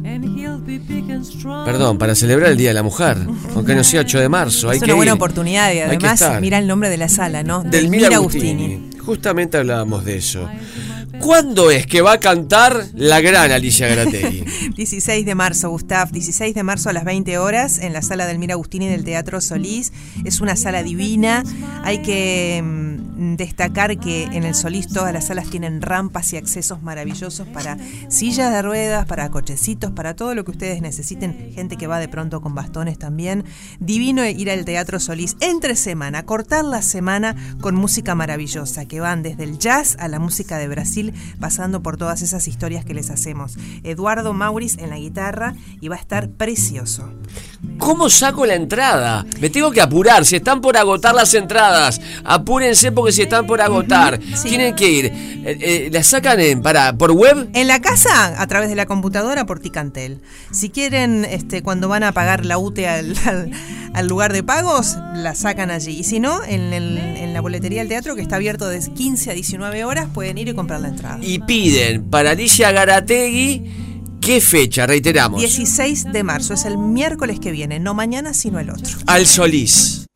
Perdón, 1.64 1.98
para 1.98 2.14
celebrar 2.14 2.50
el 2.50 2.56
Día 2.56 2.68
de 2.68 2.74
la 2.74 2.82
Mujer, 2.82 3.16
aunque 3.54 3.74
no 3.74 3.84
sea 3.84 4.00
8 4.02 4.20
de 4.20 4.28
marzo, 4.28 4.70
hay 4.70 4.76
Es 4.78 4.82
que 4.82 4.90
una 4.90 4.96
buena 4.96 5.12
ir. 5.12 5.16
oportunidad 5.16 5.70
y 5.70 5.74
que 5.74 5.82
además 5.82 6.40
mira 6.40 6.58
el 6.58 6.66
nombre 6.66 6.88
de 6.90 6.96
la 6.96 7.08
sala, 7.08 7.42
¿no? 7.42 7.62
Del 7.62 7.88
Mira 7.88 8.14
Agustini. 8.16 8.90
Justamente 9.04 9.58
hablábamos 9.58 10.04
de 10.04 10.16
eso. 10.16 10.48
¿Cuándo 11.20 11.70
es 11.70 11.86
que 11.86 12.00
va 12.00 12.14
a 12.14 12.20
cantar 12.20 12.86
la 12.94 13.20
gran 13.20 13.52
Alicia 13.52 13.86
Grategui? 13.86 14.44
16 14.74 15.24
de 15.26 15.34
marzo, 15.34 15.70
Gustav, 15.70 16.10
16 16.10 16.54
de 16.54 16.62
marzo 16.64 16.90
a 16.90 16.92
las 16.92 17.04
20 17.04 17.38
horas 17.38 17.78
en 17.78 17.92
la 17.92 18.02
sala 18.02 18.26
del 18.26 18.38
Mira 18.38 18.54
Agustini 18.54 18.88
del 18.88 19.04
Teatro 19.04 19.40
Solís. 19.40 19.92
Es 20.24 20.40
una 20.40 20.56
sala 20.56 20.82
divina. 20.82 21.44
Hay 21.84 21.98
que 22.02 22.60
mm, 22.64 22.93
destacar 23.16 23.98
que 23.98 24.24
en 24.24 24.44
el 24.44 24.54
Solís 24.54 24.88
todas 24.88 25.12
las 25.12 25.26
salas 25.26 25.48
tienen 25.48 25.82
rampas 25.82 26.32
y 26.32 26.36
accesos 26.36 26.82
maravillosos 26.82 27.46
para 27.48 27.76
sillas 28.08 28.52
de 28.52 28.62
ruedas, 28.62 29.06
para 29.06 29.30
cochecitos, 29.30 29.92
para 29.92 30.14
todo 30.14 30.34
lo 30.34 30.44
que 30.44 30.50
ustedes 30.50 30.82
necesiten. 30.82 31.52
Gente 31.54 31.76
que 31.76 31.86
va 31.86 31.98
de 31.98 32.08
pronto 32.08 32.40
con 32.40 32.54
bastones 32.54 32.98
también. 32.98 33.44
Divino 33.78 34.24
ir 34.24 34.50
al 34.50 34.64
Teatro 34.64 35.00
Solís 35.00 35.36
entre 35.40 35.76
semana, 35.76 36.24
cortar 36.24 36.64
la 36.64 36.82
semana 36.82 37.36
con 37.60 37.74
música 37.74 38.14
maravillosa, 38.14 38.86
que 38.86 39.00
van 39.00 39.22
desde 39.22 39.44
el 39.44 39.58
jazz 39.58 39.96
a 39.98 40.08
la 40.08 40.18
música 40.18 40.58
de 40.58 40.68
Brasil, 40.68 41.14
pasando 41.40 41.82
por 41.82 41.96
todas 41.96 42.22
esas 42.22 42.48
historias 42.48 42.84
que 42.84 42.94
les 42.94 43.10
hacemos. 43.10 43.56
Eduardo 43.82 44.32
Mauris 44.32 44.78
en 44.78 44.90
la 44.90 44.98
guitarra 44.98 45.54
y 45.80 45.88
va 45.88 45.96
a 45.96 46.00
estar 46.00 46.30
precioso. 46.30 47.12
¿Cómo 47.78 48.08
saco 48.08 48.46
la 48.46 48.54
entrada? 48.54 49.26
Me 49.40 49.50
tengo 49.50 49.70
que 49.70 49.80
apurar, 49.80 50.24
si 50.24 50.36
están 50.36 50.60
por 50.60 50.76
agotar 50.76 51.14
las 51.14 51.34
entradas, 51.34 52.00
apúrense 52.24 52.92
porque 52.92 53.03
si 53.12 53.22
están 53.22 53.46
por 53.46 53.60
agotar, 53.60 54.18
tienen 54.42 54.74
que 54.74 54.90
ir. 54.90 55.04
Eh, 55.06 55.58
eh, 55.60 55.88
¿La 55.92 56.02
sacan 56.02 56.40
en, 56.40 56.62
para, 56.62 56.96
por 56.96 57.12
web? 57.12 57.48
En 57.54 57.66
la 57.68 57.80
casa, 57.80 58.40
a 58.40 58.46
través 58.46 58.68
de 58.68 58.74
la 58.76 58.86
computadora 58.86 59.44
por 59.46 59.60
Ticantel. 59.60 60.20
Si 60.50 60.70
quieren, 60.70 61.24
este, 61.24 61.62
cuando 61.62 61.88
van 61.88 62.02
a 62.02 62.12
pagar 62.12 62.44
la 62.44 62.58
UTE 62.58 62.88
al, 62.88 63.14
al- 63.26 63.50
al 63.94 64.08
lugar 64.08 64.32
de 64.32 64.42
pagos, 64.42 64.96
la 65.14 65.34
sacan 65.34 65.70
allí. 65.70 65.92
Y 65.98 66.04
si 66.04 66.18
no, 66.18 66.42
en, 66.44 66.72
el- 66.72 66.98
en 66.98 67.32
la 67.32 67.40
boletería 67.40 67.80
del 67.80 67.88
teatro, 67.88 68.16
que 68.16 68.22
está 68.22 68.36
abierto 68.36 68.66
de 68.68 68.80
15 68.80 69.30
a 69.30 69.34
19 69.34 69.84
horas, 69.84 70.08
pueden 70.12 70.38
ir 70.38 70.48
y 70.48 70.54
comprar 70.54 70.80
la 70.80 70.88
entrada. 70.88 71.18
Y 71.22 71.38
piden 71.40 72.04
para 72.10 72.30
Alicia 72.32 72.72
Garategui, 72.72 73.62
¿qué 74.20 74.40
fecha? 74.40 74.86
Reiteramos. 74.86 75.38
16 75.40 76.06
de 76.12 76.22
marzo, 76.24 76.54
es 76.54 76.64
el 76.64 76.76
miércoles 76.78 77.38
que 77.38 77.52
viene, 77.52 77.78
no 77.78 77.94
mañana, 77.94 78.34
sino 78.34 78.58
el 78.58 78.70
otro. 78.70 78.96
Al 79.06 79.26
Solís. 79.26 80.06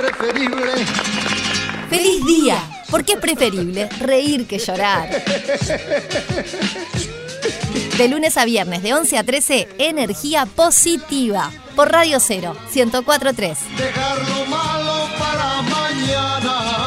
¡Feliz 1.90 2.24
día! 2.26 2.56
Porque 2.90 3.14
es 3.14 3.18
preferible 3.18 3.88
reír 4.00 4.46
que 4.46 4.58
llorar. 4.58 5.10
De 7.98 8.08
lunes 8.08 8.36
a 8.36 8.44
viernes, 8.44 8.82
de 8.82 8.94
11 8.94 9.18
a 9.18 9.24
13, 9.24 9.68
energía 9.78 10.46
positiva. 10.46 11.50
Por 11.74 11.90
Radio 11.90 12.18
0, 12.20 12.56
1043. 12.74 13.58
Dejar 13.76 14.18
lo 14.28 14.46
malo 14.46 15.08
para 15.18 15.62
mañana. 15.62 16.78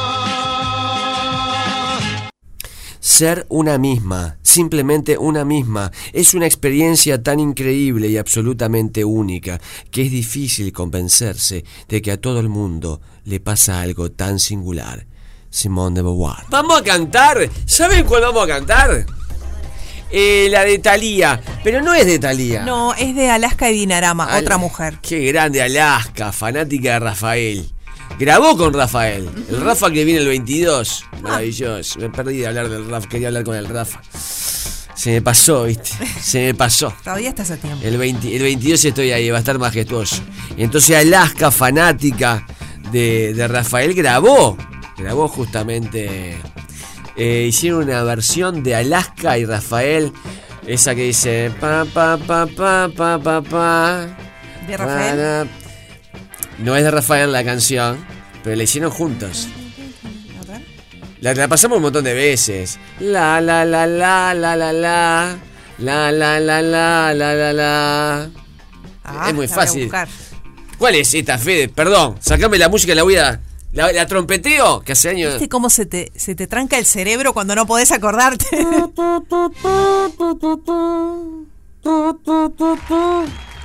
Ser 3.00 3.46
una 3.50 3.78
misma, 3.78 4.38
simplemente 4.42 5.18
una 5.18 5.44
misma, 5.44 5.92
es 6.14 6.34
una 6.34 6.46
experiencia 6.46 7.22
tan 7.22 7.40
increíble 7.40 8.08
y 8.08 8.18
absolutamente 8.18 9.04
única 9.04 9.60
que 9.92 10.04
es 10.04 10.12
difícil 10.12 10.72
convencerse 10.72 11.66
de 11.90 12.02
que 12.02 12.12
a 12.12 12.22
todo 12.22 12.40
el 12.40 12.48
mundo 12.48 13.02
le 13.26 13.40
pasa 13.40 13.82
algo 13.82 14.12
tan 14.12 14.40
singular. 14.40 15.08
Simone 15.52 15.96
de 15.98 16.02
Beauvoir. 16.02 16.38
Vamos 16.50 16.82
a 16.82 16.84
cantar. 16.84 17.48
¿Saben 17.66 18.06
cuál 18.06 18.22
vamos 18.24 18.46
a 18.46 18.48
cantar? 18.48 19.06
Eh, 20.10 20.48
la 20.50 20.66
de 20.66 20.80
Thalía, 20.80 21.40
pero 21.64 21.82
no 21.82 21.94
es 21.94 22.06
de 22.06 22.20
Thalía. 22.20 22.64
No, 22.64 22.94
es 22.96 23.16
de 23.16 23.30
Alaska 23.30 23.70
y 23.70 23.74
Dinarama, 23.76 24.26
Al- 24.26 24.44
otra 24.44 24.58
mujer. 24.58 24.98
Qué 25.02 25.20
grande 25.28 25.62
Alaska, 25.62 26.32
fanática 26.32 26.94
de 26.94 27.00
Rafael. 27.00 27.70
Grabó 28.20 28.58
con 28.58 28.74
Rafael. 28.74 29.30
El 29.50 29.62
Rafa 29.62 29.90
que 29.92 30.04
viene 30.04 30.20
el 30.22 30.28
22. 30.28 31.06
Maravilloso. 31.22 32.00
Me 32.00 32.10
perdí 32.10 32.38
de 32.40 32.48
hablar 32.48 32.68
del 32.70 32.90
Rafa. 32.90 33.08
Quería 33.08 33.28
hablar 33.30 33.44
con 33.46 33.56
el 33.56 33.68
Rafa. 33.68 34.02
Se 34.96 35.12
me 35.12 35.22
pasó, 35.22 35.64
¿viste? 35.64 35.92
Se 36.22 36.40
me 36.46 36.54
pasó. 36.54 36.94
Todavía 37.04 37.30
estás 37.30 37.52
a 37.52 37.58
tiempo. 37.58 37.80
El, 37.84 37.98
20 37.98 38.36
el 38.36 38.44
22 38.44 38.84
estoy 38.86 39.12
ahí, 39.12 39.30
va 39.30 39.38
a 39.38 39.40
estar 39.40 39.58
majestuoso. 39.58 40.18
Entonces 40.58 40.96
Alaska, 40.98 41.52
fanática 41.52 42.46
de, 42.92 43.34
de 43.34 43.48
Rafael, 43.48 43.94
grabó. 43.94 44.58
Grabó 45.02 45.28
justamente. 45.28 46.38
eh, 47.18 47.46
hicieron 47.48 47.84
una 47.84 48.04
versión 48.04 48.64
de 48.64 48.76
Alaska 48.76 49.38
y 49.38 49.46
Rafael. 49.46 50.12
Esa 50.68 50.94
que 50.96 51.04
dice. 51.04 51.52
Pa, 51.60 51.86
pa, 51.86 52.18
pa, 52.18 52.46
pa, 52.46 52.90
pa, 52.96 53.20
pa, 53.20 53.42
pa. 53.42 54.08
¿De 54.68 54.78
Rafael? 54.78 55.16
Para- 55.18 55.48
No 56.60 56.76
es 56.76 56.84
de 56.84 56.92
Rafael 56.92 57.32
la 57.32 57.44
canción, 57.44 57.98
pero 58.44 58.56
la 58.56 58.64
hicieron 58.64 58.92
juntos. 58.92 59.48
La, 61.20 61.34
la 61.36 61.48
pasamos 61.48 61.78
un 61.78 61.84
montón 61.84 62.04
de 62.04 62.14
veces. 62.16 62.80
La 63.00 63.40
la 63.42 63.64
la 63.66 63.86
la 63.86 64.34
la 64.34 64.56
la 64.56 64.74
la. 64.74 65.38
La 65.78 66.12
la 66.12 66.40
la 66.40 66.62
la 66.62 67.14
la 67.14 67.34
la 67.34 67.54
la. 67.54 68.30
Ah, 69.04 69.26
es 69.30 69.34
muy 69.34 69.48
fácil. 69.48 69.92
¿Cuál 70.78 70.96
es 70.96 71.14
esta, 71.14 71.38
Fede? 71.38 71.70
Perdón, 71.70 72.18
sacame 72.20 72.58
la 72.58 72.70
música, 72.70 72.96
la 72.96 73.04
voy 73.04 73.18
a. 73.18 73.40
La, 73.74 73.92
la 73.92 74.06
trompeteo, 74.06 74.82
que 74.82 74.92
hace 74.92 75.10
años. 75.10 75.34
¿Viste 75.34 75.48
cómo 75.48 75.70
se 75.70 75.86
te, 75.86 76.12
se 76.16 76.36
te 76.36 76.46
tranca 76.48 76.78
el 76.78 76.86
cerebro 76.86 77.34
cuando 77.34 77.56
no 77.56 77.66
podés 77.66 77.92
acordarte? 77.92 78.46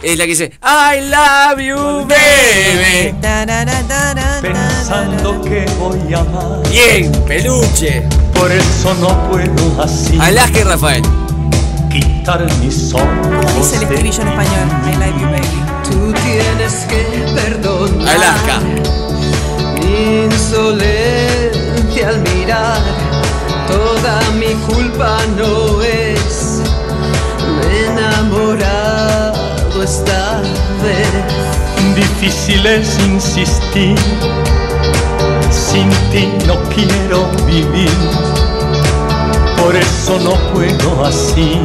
Es 0.03 0.19
la 0.19 0.25
que 0.25 0.31
dice 0.31 0.53
I 0.63 1.01
love 1.11 1.59
you, 1.59 2.07
baby. 2.07 3.15
Pensando 4.43 5.43
que 5.43 5.67
voy 5.79 6.15
a 6.15 6.21
amar. 6.21 6.69
Bien, 6.71 7.11
peluche. 7.27 8.03
Por 8.35 8.53
eso 8.53 8.95
no 8.95 9.29
puedo 9.31 9.83
así. 9.83 10.19
Alaska 10.21 10.59
y 10.61 10.63
Rafael. 10.63 11.03
Quitar 11.91 12.47
mis 12.61 12.93
ojos. 12.93 13.07
¿Cómo 13.23 13.53
dice 13.59 13.77
el 13.77 13.83
estribillo 13.83 14.23
en 14.23 14.29
español? 14.29 14.69
I 14.87 14.97
love 14.97 15.21
you, 15.21 15.27
baby. 15.27 15.63
Tú 15.91 16.13
tienes 16.23 16.75
que 16.89 17.33
perdonar 17.35 18.09
Alaska. 18.17 18.61
Mi 19.97 20.25
insolencia 20.25 22.09
al 22.09 22.19
mirar. 22.35 22.81
Toda 23.67 24.21
mi 24.39 24.55
culpa 24.67 25.19
no 25.37 25.83
es. 25.83 26.61
Me 27.55 27.67
he 27.67 27.87
enamorado 27.87 29.83
esta 29.83 30.43
vez. 30.83 31.09
Difícil 31.95 32.67
es 32.67 32.99
insistir. 33.01 33.99
Sin 35.51 35.89
ti 36.11 36.29
no 36.47 36.57
quiero 36.75 37.29
vivir. 37.47 37.99
Por 39.59 39.75
eso 39.75 40.19
no 40.21 40.35
puedo 40.53 41.05
así. 41.05 41.61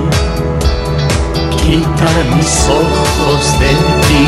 Quitar 1.58 2.26
mis 2.36 2.68
ojos 2.68 3.60
de 3.60 3.70
ti. 4.08 4.26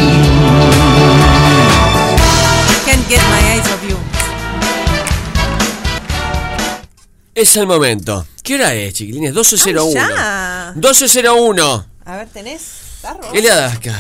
Can't 2.85 3.07
get 3.07 3.23
my 3.31 3.52
Es 7.35 7.57
el 7.57 7.65
momento. 7.65 8.27
¿Qué 8.43 8.55
hora 8.55 8.75
es, 8.75 8.93
chiquilines? 8.93 9.33
12.01. 9.33 9.93
ya. 9.93 10.73
12.01. 10.75 11.85
A 12.05 12.17
ver, 12.17 12.27
¿tenés? 12.29 12.61
tarro? 13.01 13.33
El 13.33 13.49
Alaska. 13.49 13.95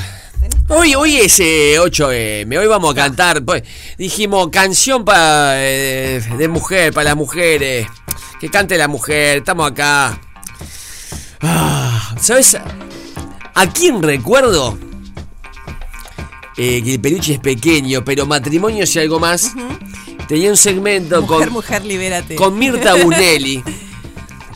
Hoy, 0.67 0.93
hoy 0.93 1.17
es 1.17 1.39
eh, 1.39 1.75
8M, 1.79 2.59
hoy 2.59 2.67
vamos 2.67 2.91
a 2.91 2.95
cantar. 2.95 3.43
pues, 3.43 3.63
dijimos 3.97 4.49
canción 4.49 5.03
para 5.03 5.53
de 5.53 6.47
mujer, 6.49 6.93
para 6.93 7.09
las 7.09 7.15
mujeres. 7.15 7.87
Que 8.39 8.49
cante 8.49 8.77
la 8.77 8.87
mujer, 8.87 9.39
estamos 9.39 9.71
acá. 9.71 10.19
Ah, 11.41 12.15
¿Sabes 12.21 12.55
a 13.55 13.73
quién 13.73 14.03
recuerdo? 14.03 14.77
Eh, 16.57 16.81
que 16.83 16.93
el 16.93 16.99
peluche 17.01 17.33
es 17.33 17.39
pequeño, 17.39 18.03
pero 18.05 18.25
matrimonio 18.25 18.85
y 18.91 18.99
algo 18.99 19.19
más. 19.19 19.51
Tenía 20.27 20.49
un 20.51 20.57
segmento 20.57 21.21
Mujer, 21.21 21.45
con, 21.47 21.53
mujer, 21.53 21.85
libérate. 21.85 22.35
con 22.35 22.57
Mirta 22.57 22.93
Bunelli. 23.03 23.63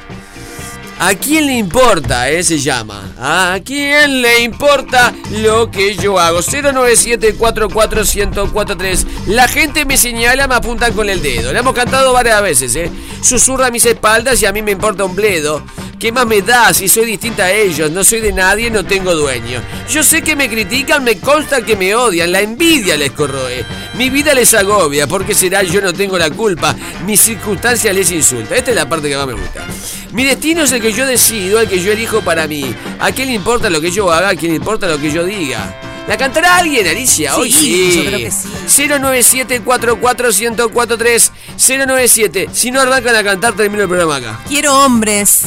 ¿A 1.00 1.14
quién 1.14 1.46
le 1.46 1.54
importa? 1.54 2.28
Eh? 2.30 2.44
Se 2.44 2.58
llama. 2.58 3.14
¿A 3.20 3.60
quién 3.64 4.24
le 4.24 4.42
importa 4.42 5.14
lo 5.30 5.70
que 5.70 5.96
yo 5.96 6.18
hago? 6.18 6.40
097-44143. 6.40 9.06
La 9.28 9.48
gente 9.48 9.86
me 9.86 9.96
señala, 9.96 10.48
me 10.48 10.56
apuntan 10.56 10.94
con 10.94 11.08
el 11.08 11.22
dedo. 11.22 11.54
La 11.54 11.60
hemos 11.60 11.76
cantado 11.76 12.14
varias 12.14 12.42
veces, 12.42 12.76
¿eh? 12.76 12.90
Susurra 13.22 13.70
mis 13.70 13.86
espaldas 13.86 14.42
y 14.42 14.48
a 14.48 14.52
mí 14.52 14.64
me 14.64 14.72
importa 14.72 15.06
un 15.06 15.16
bledo. 15.16 15.64
¿Qué 16.00 16.12
más 16.12 16.28
me 16.28 16.44
da 16.44 16.76
si 16.76 16.88
soy 16.88 17.06
distinta 17.06 17.46
a 17.46 17.52
ellos? 17.52 17.90
No 17.90 18.04
soy 18.04 18.22
de 18.22 18.32
nadie, 18.32 18.70
no 18.70 18.86
tengo 18.86 19.16
dueño. 19.16 19.64
Yo 19.90 20.04
sé 20.04 20.22
que 20.22 20.36
me 20.36 20.48
critican, 20.48 21.04
me 21.04 21.18
consta 21.18 21.64
que 21.64 21.76
me 21.76 21.96
odian, 21.96 22.32
la 22.32 22.42
envidia 22.42 22.96
les 22.98 23.14
corroe. 23.14 23.66
Mi 23.96 24.12
vida 24.12 24.36
les 24.36 24.54
agobia, 24.54 25.08
porque 25.08 25.34
será 25.34 25.64
yo 25.64 25.82
no 25.82 25.94
tengo 25.94 26.20
la 26.20 26.30
culpa. 26.30 26.76
Mis 27.04 27.22
circunstancias 27.22 27.96
les 27.96 28.12
insulta. 28.12 28.56
Esta 28.56 28.70
es 28.70 28.76
la 28.76 28.88
parte 28.88 29.10
que 29.10 29.18
más 29.18 29.26
me 29.26 29.34
gusta. 29.34 29.66
Mi 30.12 30.24
destino 30.24 30.62
es 30.64 30.72
el 30.72 30.84
que 30.84 30.87
yo 30.94 31.06
decido, 31.06 31.60
el 31.60 31.68
que 31.68 31.82
yo 31.82 31.92
elijo 31.92 32.22
para 32.22 32.48
mí. 32.48 32.74
¿A 33.00 33.12
quién 33.12 33.28
le 33.28 33.34
importa 33.34 33.70
lo 33.70 33.82
que 33.82 33.92
yo 33.92 34.12
haga? 34.12 34.30
¿A 34.30 34.36
quién 34.36 34.52
le 34.52 34.58
importa 34.58 34.88
lo 34.88 35.00
que 35.00 35.12
yo 35.12 35.24
diga? 35.24 35.76
¿La 36.08 36.18
cantará 36.18 36.58
alguien, 36.58 36.88
Alicia? 36.88 37.36
Hoy 37.36 37.52
Sí, 37.52 37.92
yo 37.94 38.06
creo 38.06 38.20
que 38.20 38.32
sí. 38.32 38.48
097-44143. 38.84 41.32
097. 41.58 42.50
Si 42.54 42.72
no 42.72 42.80
arrancan 42.80 43.16
a 43.16 43.24
cantar, 43.24 43.54
termino 43.56 43.84
el 43.84 43.90
programa 43.90 44.16
acá. 44.16 44.40
Quiero 44.48 44.74
hombres. 44.86 45.42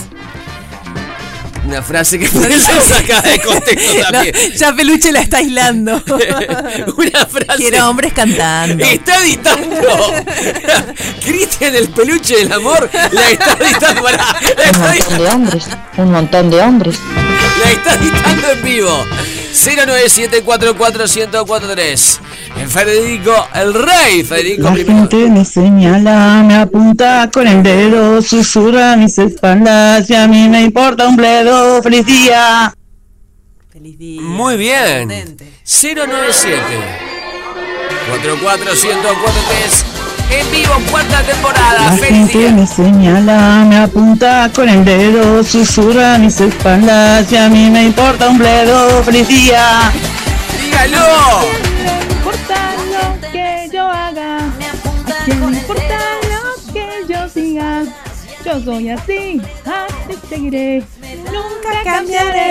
Una 1.70 1.82
frase 1.82 2.18
que 2.18 2.26
ser 2.28 2.60
sacada 2.82 3.22
de 3.22 3.38
contexto 3.38 3.94
No, 3.94 4.00
también. 4.10 4.34
ya 4.56 4.72
Peluche 4.74 5.12
la 5.12 5.20
está 5.20 5.36
aislando. 5.36 6.02
Una 6.96 7.26
frase. 7.26 7.46
Quiero 7.58 7.88
hombres 7.88 8.12
cantando. 8.12 8.84
Está 8.84 9.22
editando. 9.24 9.76
Cristian, 11.24 11.76
el 11.76 11.90
peluche 11.90 12.38
del 12.38 12.52
amor, 12.52 12.90
la 13.12 13.30
está 13.30 13.56
editando. 13.60 14.02
pará, 14.02 14.34
la, 14.56 14.70
Un 14.88 14.96
está, 14.96 15.08
montón 15.14 15.20
de 15.20 15.28
hombres, 15.30 15.64
un 15.96 16.10
montón 16.10 16.50
de 16.50 16.60
hombres. 16.60 16.98
la 17.64 17.70
está 17.70 17.94
editando 17.94 18.50
en 18.50 18.62
vivo. 18.64 19.06
097-44143. 19.54 22.18
Federico, 22.68 23.32
el 23.54 23.74
rey 23.74 24.22
Federico 24.22 24.62
La 24.64 24.72
primero. 24.72 24.98
gente 25.08 25.28
me 25.30 25.44
señala, 25.44 26.42
me 26.46 26.54
apunta 26.54 27.28
con 27.32 27.46
el 27.46 27.62
dedo, 27.62 28.22
susurra 28.22 28.96
mis 28.96 29.18
espaldas 29.18 30.08
y 30.10 30.14
a 30.14 30.26
mí 30.28 30.48
me 30.48 30.62
importa 30.62 31.08
un 31.08 31.16
bledo. 31.16 31.82
¡Feliz 31.82 32.06
día! 32.06 32.72
Feliz 33.72 33.98
día. 33.98 34.20
Muy 34.22 34.56
bien. 34.56 35.08
097 35.64 36.62
44143 38.08 39.84
en 40.32 40.50
vivo, 40.52 40.74
cuarta 40.90 41.22
temporada. 41.22 41.86
La 41.86 41.92
Feliz 41.92 42.30
gente 42.30 42.38
día. 42.38 42.52
me 42.52 42.66
señala, 42.66 43.64
me 43.68 43.76
apunta 43.78 44.48
con 44.54 44.68
el 44.68 44.84
dedo, 44.84 45.42
susurra 45.42 46.18
mis 46.18 46.40
espaldas 46.40 47.30
y 47.32 47.36
a 47.36 47.48
mí 47.48 47.68
me 47.68 47.84
importa 47.84 48.28
un 48.28 48.38
bledo. 48.38 49.02
¡Feliz 49.02 49.26
día! 49.26 49.90
Dígalo. 50.62 51.00
Yo 58.50 58.58
soy 58.64 58.90
así, 58.90 59.40
así 59.64 60.18
seguiré. 60.28 60.82
Nunca 61.26 61.84
cambiaré. 61.84 62.42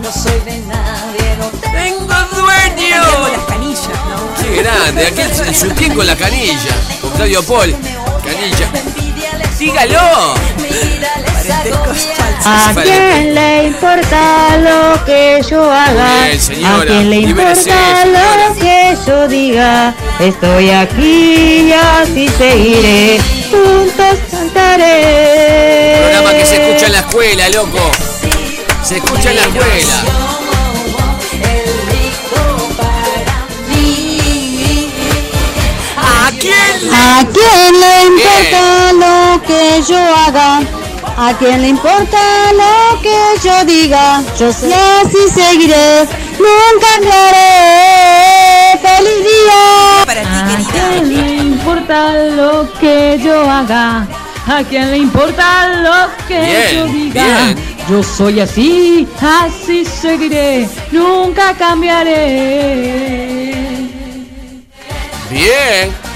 No 0.00 0.12
soy 0.12 0.38
de 0.44 0.56
nadie, 0.68 1.36
no 1.36 1.48
tengo 1.58 2.14
dueño. 2.36 3.02
Con 3.22 3.32
las 3.32 3.44
canillas, 3.46 3.88
¿no? 3.88 4.18
Qué 4.40 4.62
grande, 4.62 5.06
aquel 5.08 5.30
el 5.48 5.54
sutién 5.56 5.94
con 5.96 6.06
la 6.06 6.14
canilla, 6.14 6.76
con 7.00 7.10
Claudio 7.10 7.42
Paul. 7.42 7.74
Canilla. 8.24 8.70
Dígalo. 9.58 10.34
¿A 12.44 12.72
quién 12.82 13.34
le 13.34 13.64
importa 13.64 14.56
lo 14.58 15.04
que 15.04 15.42
yo 15.48 15.62
haga? 15.70 16.24
¿A 16.24 16.84
quién 16.86 17.10
le 17.10 17.16
importa 17.16 18.06
lo 18.06 18.54
que 18.54 18.96
yo 19.06 19.28
diga? 19.28 19.94
Estoy 20.18 20.70
aquí 20.70 21.68
y 21.68 21.72
así 21.72 22.28
seguiré. 22.28 23.20
Juntos 23.50 24.18
cantaré. 24.30 25.98
Programa 26.00 26.32
que 26.38 26.46
se 26.46 26.62
escucha 26.62 26.86
en 26.86 26.92
la 26.92 26.98
escuela, 27.00 27.48
loco. 27.50 27.90
Se 28.82 28.96
escucha 28.96 29.30
en 29.30 29.36
la 29.36 29.42
escuela. 29.42 30.04
¿A 36.02 37.24
quién 37.32 37.80
le 37.80 38.06
importa 38.06 38.92
lo 38.92 39.42
que 39.42 39.82
yo 39.86 39.98
haga? 39.98 40.79
¿A 41.22 41.34
quién 41.34 41.60
le 41.60 41.68
importa 41.68 42.18
lo 42.54 42.98
que 43.02 43.14
yo 43.44 43.62
diga? 43.66 44.22
Yo 44.38 44.50
sé 44.50 44.74
así 44.74 45.28
seguiré, 45.28 46.08
nunca 46.38 46.88
cambiaré. 46.98 48.78
¡Feliz 48.80 49.20
día! 49.28 49.62
¿A 50.00 50.56
quién 50.72 51.14
le 51.14 51.36
importa 51.42 52.14
lo 52.14 52.72
que 52.80 53.20
yo 53.22 53.38
haga? 53.50 54.06
¿A 54.46 54.64
quién 54.66 54.90
le 54.92 54.96
importa 54.96 55.68
lo 55.82 56.26
que 56.26 56.40
Bien, 56.40 56.74
yo 56.74 56.86
diga? 56.86 57.22
bien. 57.22 57.58
Yo 57.90 58.02
soy 58.02 58.40
así, 58.40 59.06
así 59.20 59.84
seguiré, 59.84 60.70
nunca 60.90 61.52
cambiaré. 61.52 62.30
Bien. 65.28 66.09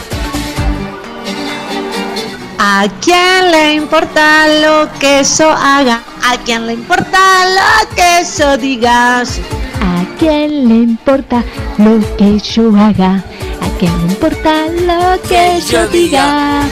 ¿A 2.66 2.88
quién 3.02 3.50
le 3.50 3.74
importa 3.74 4.48
lo 4.48 4.88
que 4.98 5.22
yo 5.22 5.50
haga? 5.50 6.02
¿A 6.26 6.38
quién 6.46 6.66
le 6.66 6.72
importa 6.72 7.44
lo 7.58 7.94
que 7.94 8.24
yo 8.38 8.56
diga? 8.56 9.20
¿A 9.20 10.04
quién 10.18 10.66
le 10.70 10.76
importa 10.76 11.44
lo 11.76 12.00
que 12.16 12.38
yo 12.40 12.74
haga? 12.74 13.22
¿A 13.60 13.68
quién 13.78 13.94
le 13.98 14.12
importa 14.14 14.66
lo 14.66 15.20
que 15.28 15.60
yo 15.70 15.86
diga? 15.88 16.62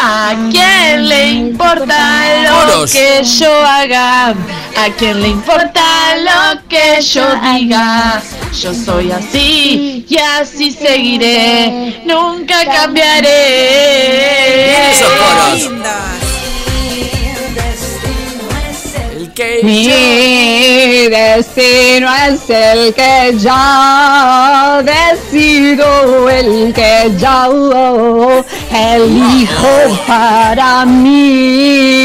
¿A 0.00 0.34
quién 0.50 1.06
le 1.06 1.32
importa 1.32 1.98
lo 2.44 2.86
que 2.86 3.22
yo 3.22 3.52
haga? 3.66 4.28
¿A 4.28 4.88
quién 4.96 5.20
le 5.20 5.28
importa 5.28 5.82
lo 6.24 6.66
que 6.70 7.02
yo 7.02 7.26
diga? 7.52 8.22
Yo 8.52 8.74
soy 8.74 9.12
así 9.12 10.04
y 10.08 10.18
así 10.18 10.72
seguiré, 10.72 12.02
nunca 12.04 12.64
cambiaré. 12.64 13.30
Esos 14.90 15.12
coros. 15.12 15.70
El 19.16 19.32
que 19.32 19.60
Mi 19.62 19.86
destino 21.08 22.08
es 22.26 22.50
el 22.50 22.94
que 22.94 23.36
yo 23.38 24.82
decido, 24.82 26.28
el 26.28 26.72
que 26.72 27.12
yo 27.18 28.44
elijo 28.72 29.68
para 30.06 30.84
mí. 30.84 31.98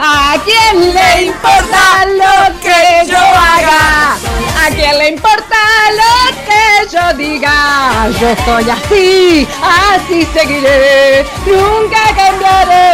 ¿A 0.00 0.36
quién 0.44 0.94
le 0.94 1.22
importa 1.22 2.06
lo 2.06 2.60
que 2.60 3.10
yo 3.10 3.18
haga? 3.18 4.12
¿A 4.64 4.70
quién 4.70 4.96
le 4.96 5.08
importa 5.08 5.56
lo 6.00 6.14
que 6.46 6.96
yo 6.96 7.16
diga? 7.16 8.08
Yo 8.20 8.36
soy 8.44 8.70
así, 8.70 9.48
así 9.60 10.24
seguiré, 10.32 11.26
nunca 11.46 12.00
cambiaré. 12.16 12.88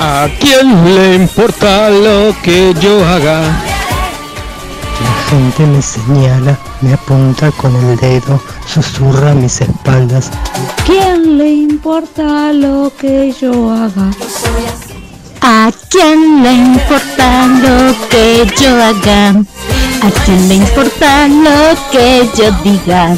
¿A 0.00 0.28
quién 0.38 0.94
le 0.94 1.14
importa 1.14 1.88
lo 1.88 2.34
que 2.42 2.74
yo 2.74 3.02
haga? 3.06 3.40
La 5.00 5.30
gente 5.30 5.62
me 5.62 5.80
señala, 5.80 6.58
me 6.84 6.92
apunta 6.92 7.50
con 7.52 7.74
el 7.76 7.96
dedo, 7.96 8.40
susurra 8.66 9.30
a 9.30 9.34
mis 9.34 9.60
espaldas. 9.60 10.30
quién 10.84 11.38
le 11.38 11.50
importa 11.50 12.52
lo 12.52 12.92
que 12.98 13.34
yo 13.40 13.70
haga? 13.72 14.10
¿A 15.40 15.70
quién 15.88 16.42
le 16.42 16.52
importa 16.52 17.46
lo 17.46 18.08
que 18.10 18.46
yo 18.60 18.70
haga? 18.82 19.30
¿A 19.30 20.10
quién 20.24 20.48
le 20.48 20.54
importa 20.56 21.28
lo 21.28 21.74
que 21.90 22.28
yo 22.36 22.50
diga? 22.62 23.16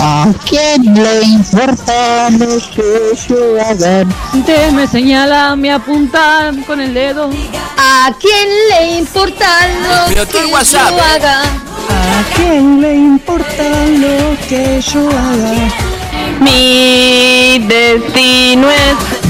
¿A 0.00 0.32
quién 0.48 0.94
le 0.94 1.22
importa 1.24 2.30
lo 2.30 2.58
que 2.72 3.16
yo 3.28 3.60
haga? 3.60 4.04
Te 4.46 4.70
me 4.70 4.86
señala, 4.86 5.56
me 5.56 5.72
apunta 5.72 6.52
con 6.66 6.80
el 6.80 6.94
dedo. 6.94 7.30
¿A 7.76 8.12
quién 8.20 8.48
le 8.70 8.98
importa 8.98 9.46
lo 9.82 10.14
Pero 10.14 10.28
que 10.28 10.52
WhatsApp, 10.52 10.90
yo 10.90 10.98
¿eh? 10.98 11.02
haga? 11.16 11.42
¿A 11.42 12.24
quién 12.36 12.80
le 12.80 12.94
importa 12.94 13.64
lo 13.98 14.36
que 14.48 14.80
yo 14.80 15.08
haga? 15.08 15.54
Mi 16.40 17.58
destino 17.66 18.70
es 18.70 19.22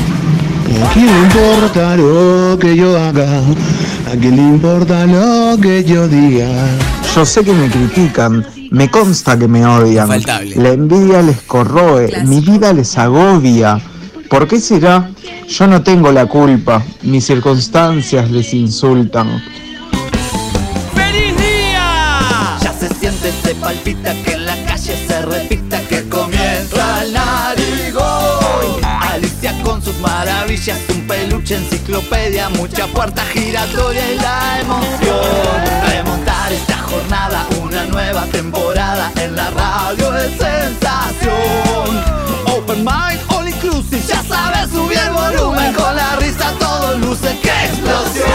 ¿A 0.83 0.93
quién 0.93 1.07
le 1.07 1.19
importa 1.19 1.97
lo 1.97 2.59
que 2.59 2.77
yo 2.77 2.99
haga? 2.99 3.41
¿A 4.11 4.17
quién 4.21 4.37
le 4.37 4.43
importa 4.43 5.07
lo 5.07 5.57
que 5.61 5.83
yo 5.83 6.07
diga? 6.09 6.49
Yo 7.15 7.25
sé 7.25 7.45
que 7.45 7.53
me 7.53 7.69
critican, 7.69 8.45
me 8.73 8.91
consta 8.91 9.39
que 9.39 9.47
me 9.47 9.65
odian. 9.67 10.07
Infaltable. 10.07 10.57
La 10.57 10.71
envidia 10.71 11.21
les 11.23 11.43
corroe, 11.43 12.11
mi 12.25 12.41
vida 12.41 12.73
les 12.73 12.97
agobia. 12.97 13.79
¿Por 14.31 14.49
qué 14.49 14.61
será? 14.61 15.11
Yo 15.47 15.67
no 15.67 15.83
tengo 15.83 16.11
la 16.11 16.25
culpa, 16.25 16.83
mis 17.03 17.27
circunstancias 17.27 18.31
les 18.31 18.55
insultan. 18.55 19.43
¡Feliz 20.95 21.37
día! 21.37 22.57
Ya 22.63 22.73
se 22.73 22.89
siente, 22.95 23.31
se 23.45 23.55
palpita 23.57 24.15
que 24.25 24.33
en 24.33 24.47
la 24.47 24.57
calle 24.65 24.97
se 25.07 25.23
repita 25.23 25.79
que 25.83 26.09
comienza 26.09 27.05
el 27.05 27.13
narigón. 27.13 28.83
Alicia 28.83 29.53
con 29.63 29.83
sus 29.83 29.99
maravillas, 29.99 30.79
un 30.89 31.07
peluche, 31.07 31.57
enciclopedia, 31.57 32.49
mucha 32.49 32.87
puerta 32.87 33.23
giratoria 33.35 34.13
y 34.13 34.17
la 34.17 34.61
emoción. 34.61 35.91
Remontar 35.91 36.53
esta 36.55 36.72
una 37.63 37.85
nueva 37.87 38.23
temporada 38.27 39.11
en 39.17 39.35
la 39.35 39.51
radio 39.51 40.17
es 40.17 40.31
sensación. 40.33 41.33
Open 42.47 42.85
mind, 42.85 43.21
all 43.29 43.49
inclusive, 43.49 44.03
ya 44.07 44.23
sabes 44.23 44.71
subir 44.71 44.99
el 44.99 45.13
volumen 45.13 45.73
con 45.75 45.97
la 45.97 46.17
risa, 46.17 46.53
todo 46.59 46.99
luce, 46.99 47.39
¡qué 47.43 47.49
explosión! 47.67 48.29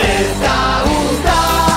Está 0.00 0.82
Gustav, 0.84 1.71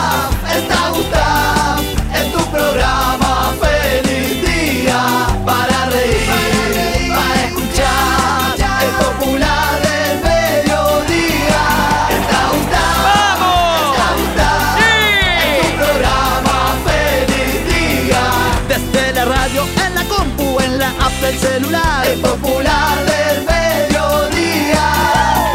del 21.26 21.40
celular, 21.40 22.08
el 22.08 22.22
popular 22.22 22.98
del 23.06 23.46
mediodía. 23.46 24.88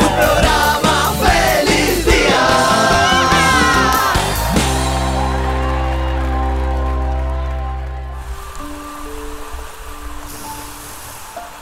Tu 0.01 0.07
programa 0.07 1.14
feliz 1.23 2.07
día. 2.07 2.47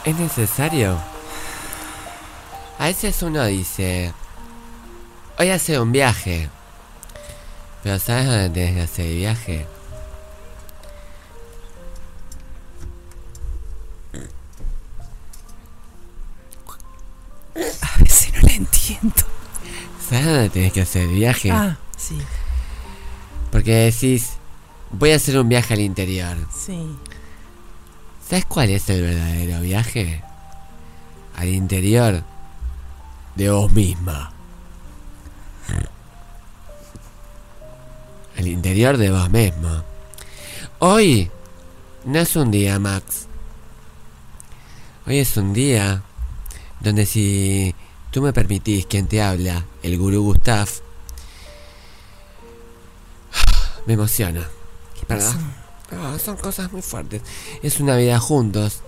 ¿Es 0.05 0.15
necesario? 0.15 0.97
A 2.79 2.85
veces 2.85 3.21
uno 3.21 3.45
dice, 3.45 4.11
voy 5.37 5.49
a 5.49 5.55
hacer 5.55 5.79
un 5.79 5.91
viaje. 5.91 6.49
Pero 7.83 7.99
¿sabes 7.99 8.25
dónde 8.25 8.49
tenés 8.49 8.73
que 8.73 8.81
hacer 8.81 9.05
el 9.05 9.17
viaje? 9.17 9.67
A 17.81 17.97
veces 17.99 18.33
no 18.33 18.41
la 18.41 18.53
entiendo. 18.53 19.15
¿Sabes 20.09 20.25
dónde 20.25 20.49
tenés 20.49 20.73
que 20.73 20.81
hacer 20.81 21.07
viaje? 21.07 21.51
Ah, 21.51 21.77
sí, 21.97 22.17
Porque 23.51 23.71
decís, 23.91 24.31
voy 24.91 25.11
a 25.11 25.15
hacer 25.17 25.37
un 25.39 25.49
viaje 25.49 25.73
al 25.73 25.81
interior. 25.81 26.37
sí. 26.55 26.95
¿Sabes 28.27 28.45
cuál 28.45 28.69
es 28.69 28.87
el 28.91 29.01
verdadero 29.01 29.59
viaje? 29.61 30.21
Al 31.35 31.47
interior 31.49 32.23
de 33.35 33.49
vos 33.49 33.71
misma. 33.71 34.31
Al 38.37 38.47
interior 38.47 38.97
de 38.97 39.09
vos 39.09 39.29
misma. 39.31 39.83
Hoy 40.79 41.29
no 42.05 42.19
es 42.19 42.35
un 42.35 42.51
día, 42.51 42.77
Max. 42.77 43.25
Hoy 45.07 45.17
es 45.17 45.35
un 45.37 45.53
día 45.53 46.03
donde 46.79 47.05
si 47.05 47.75
tú 48.11 48.21
me 48.21 48.33
permitís 48.33 48.85
quien 48.85 49.07
te 49.07 49.21
habla, 49.21 49.65
el 49.83 49.97
gurú 49.97 50.23
Gustav, 50.23 50.67
me 53.85 53.93
emociona. 53.93 54.47
¿Verdad? 55.07 55.33
Son 56.23 56.37
cosas 56.37 56.71
muy 56.71 56.81
fuertes. 56.81 57.21
Es 57.63 57.79
una 57.79 57.95
vida 57.95 58.19
juntos. 58.19 58.81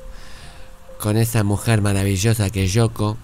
con 0.99 1.17
esa 1.17 1.43
mujer 1.43 1.81
maravillosa 1.81 2.51
que 2.51 2.65
es 2.65 2.73
Yoko, 2.73 3.17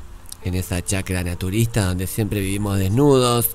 en 0.44 0.56
esa 0.56 0.84
chacra 0.84 1.24
naturista 1.24 1.86
donde 1.86 2.08
siempre 2.08 2.40
vivimos 2.40 2.80
desnudos, 2.80 3.52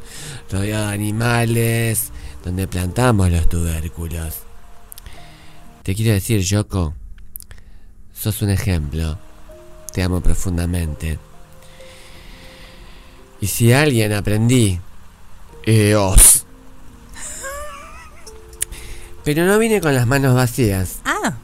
rodeados 0.49 0.91
de 0.91 0.95
animales, 0.95 2.13
donde 2.45 2.69
plantamos 2.69 3.33
los 3.33 3.49
tubérculos. 3.49 4.35
Te 5.83 5.97
quiero 5.97 6.13
decir, 6.13 6.41
Yoko, 6.43 6.95
sos 8.13 8.43
un 8.43 8.51
ejemplo. 8.51 9.19
Te 9.93 10.03
amo 10.03 10.21
profundamente. 10.21 11.19
Y 13.41 13.47
si 13.47 13.73
alguien 13.73 14.13
aprendí, 14.13 14.81
EOS. 15.65 16.45
Pero 19.25 19.45
no 19.45 19.59
vine 19.59 19.81
con 19.81 19.95
las 19.95 20.07
manos 20.07 20.35
vacías. 20.35 21.01
Ah, 21.05 21.35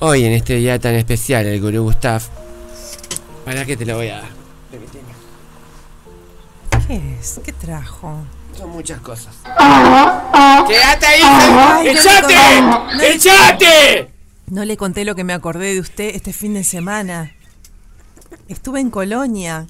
Hoy, 0.00 0.24
en 0.24 0.32
este 0.32 0.56
día 0.56 0.78
tan 0.78 0.94
especial, 0.94 1.46
el 1.46 1.60
gurú 1.60 1.84
Gustav. 1.84 2.22
¿Para 3.44 3.64
qué 3.64 3.76
te 3.76 3.86
lo 3.86 3.96
voy 3.96 4.08
a 4.08 4.18
dar? 4.18 4.34
¿qué 6.86 7.16
es? 7.18 7.40
¿Qué 7.44 7.52
trajo? 7.52 8.24
Son 8.56 8.70
muchas 8.70 9.00
cosas. 9.00 9.34
¡Quédate 10.68 11.06
ahí! 11.06 11.88
¡Echate! 11.88 13.14
¡Echate! 13.14 14.13
No 14.46 14.64
le 14.64 14.76
conté 14.76 15.04
lo 15.04 15.14
que 15.14 15.24
me 15.24 15.32
acordé 15.32 15.74
de 15.74 15.80
usted 15.80 16.14
este 16.14 16.32
fin 16.32 16.54
de 16.54 16.64
semana. 16.64 17.32
Estuve 18.48 18.80
en 18.80 18.90
Colonia, 18.90 19.66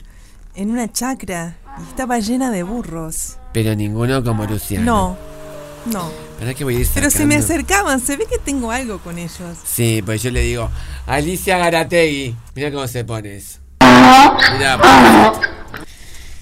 en 0.56 0.70
una 0.70 0.90
chacra, 0.90 1.56
y 1.78 1.82
estaba 1.88 2.18
llena 2.18 2.50
de 2.50 2.64
burros. 2.64 3.36
Pero 3.52 3.74
ninguno 3.76 4.24
como 4.24 4.44
Luciano. 4.46 4.84
No, 4.84 5.92
no. 5.92 6.10
¿Para 6.40 6.54
qué 6.54 6.64
voy 6.64 6.76
a 6.76 6.80
ir 6.80 6.88
Pero 6.92 7.08
se 7.10 7.24
me 7.24 7.36
acercaban, 7.36 8.00
se 8.00 8.16
ve 8.16 8.26
que 8.28 8.38
tengo 8.38 8.72
algo 8.72 8.98
con 8.98 9.16
ellos. 9.18 9.56
Sí, 9.64 10.02
pues 10.04 10.22
yo 10.22 10.32
le 10.32 10.40
digo, 10.40 10.68
Alicia 11.06 11.56
Garategui. 11.56 12.34
Mira 12.56 12.72
cómo 12.72 12.88
se 12.88 13.04
pone 13.04 13.36
eso. 13.36 13.60
Mira, 13.80 14.74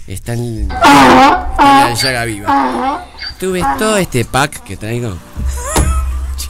en, 0.07 0.13
está 0.15 0.33
en 0.33 0.69
la 0.69 1.95
llaga 1.95 2.25
viva. 2.25 3.07
¿Tú 3.39 3.53
ves 3.53 3.65
todo 3.79 3.99
este 3.99 4.25
pack 4.25 4.63
que 4.65 4.77
traigo? 4.77 5.17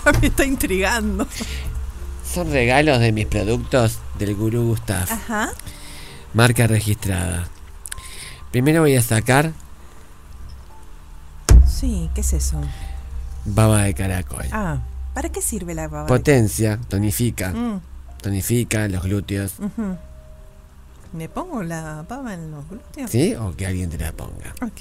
Ya 0.04 0.12
me 0.20 0.26
está 0.28 0.44
intrigando. 0.44 1.26
Son 2.32 2.50
regalos 2.50 2.98
de 3.00 3.12
mis 3.12 3.26
productos 3.26 3.98
del 4.18 4.34
gurú 4.34 4.68
Gustav. 4.68 5.06
Ajá. 5.10 5.50
Marca 6.34 6.66
registrada. 6.66 7.46
Primero 8.50 8.80
voy 8.80 8.96
a 8.96 9.02
sacar 9.02 9.52
Sí, 11.68 12.08
¿qué 12.14 12.20
es 12.22 12.32
eso? 12.32 12.60
baba 13.44 13.82
de 13.82 13.92
caracol. 13.94 14.46
Ah, 14.52 14.78
¿para 15.14 15.28
qué 15.30 15.42
sirve 15.42 15.74
la 15.74 15.88
baba? 15.88 16.06
Potencia, 16.06 16.78
tonifica. 16.88 17.50
Mm, 17.52 17.80
Tonifica 18.22 18.86
los 18.88 19.02
glúteos. 19.02 19.54
ujú. 19.58 19.96
¿Me 21.12 21.28
pongo 21.28 21.62
la 21.64 22.04
baba 22.08 22.32
en 22.34 22.50
los 22.52 22.66
glúteos? 22.68 23.10
¿Sí? 23.10 23.34
O 23.34 23.54
que 23.56 23.66
alguien 23.66 23.90
te 23.90 23.98
la 23.98 24.12
ponga. 24.12 24.54
Ok. 24.62 24.80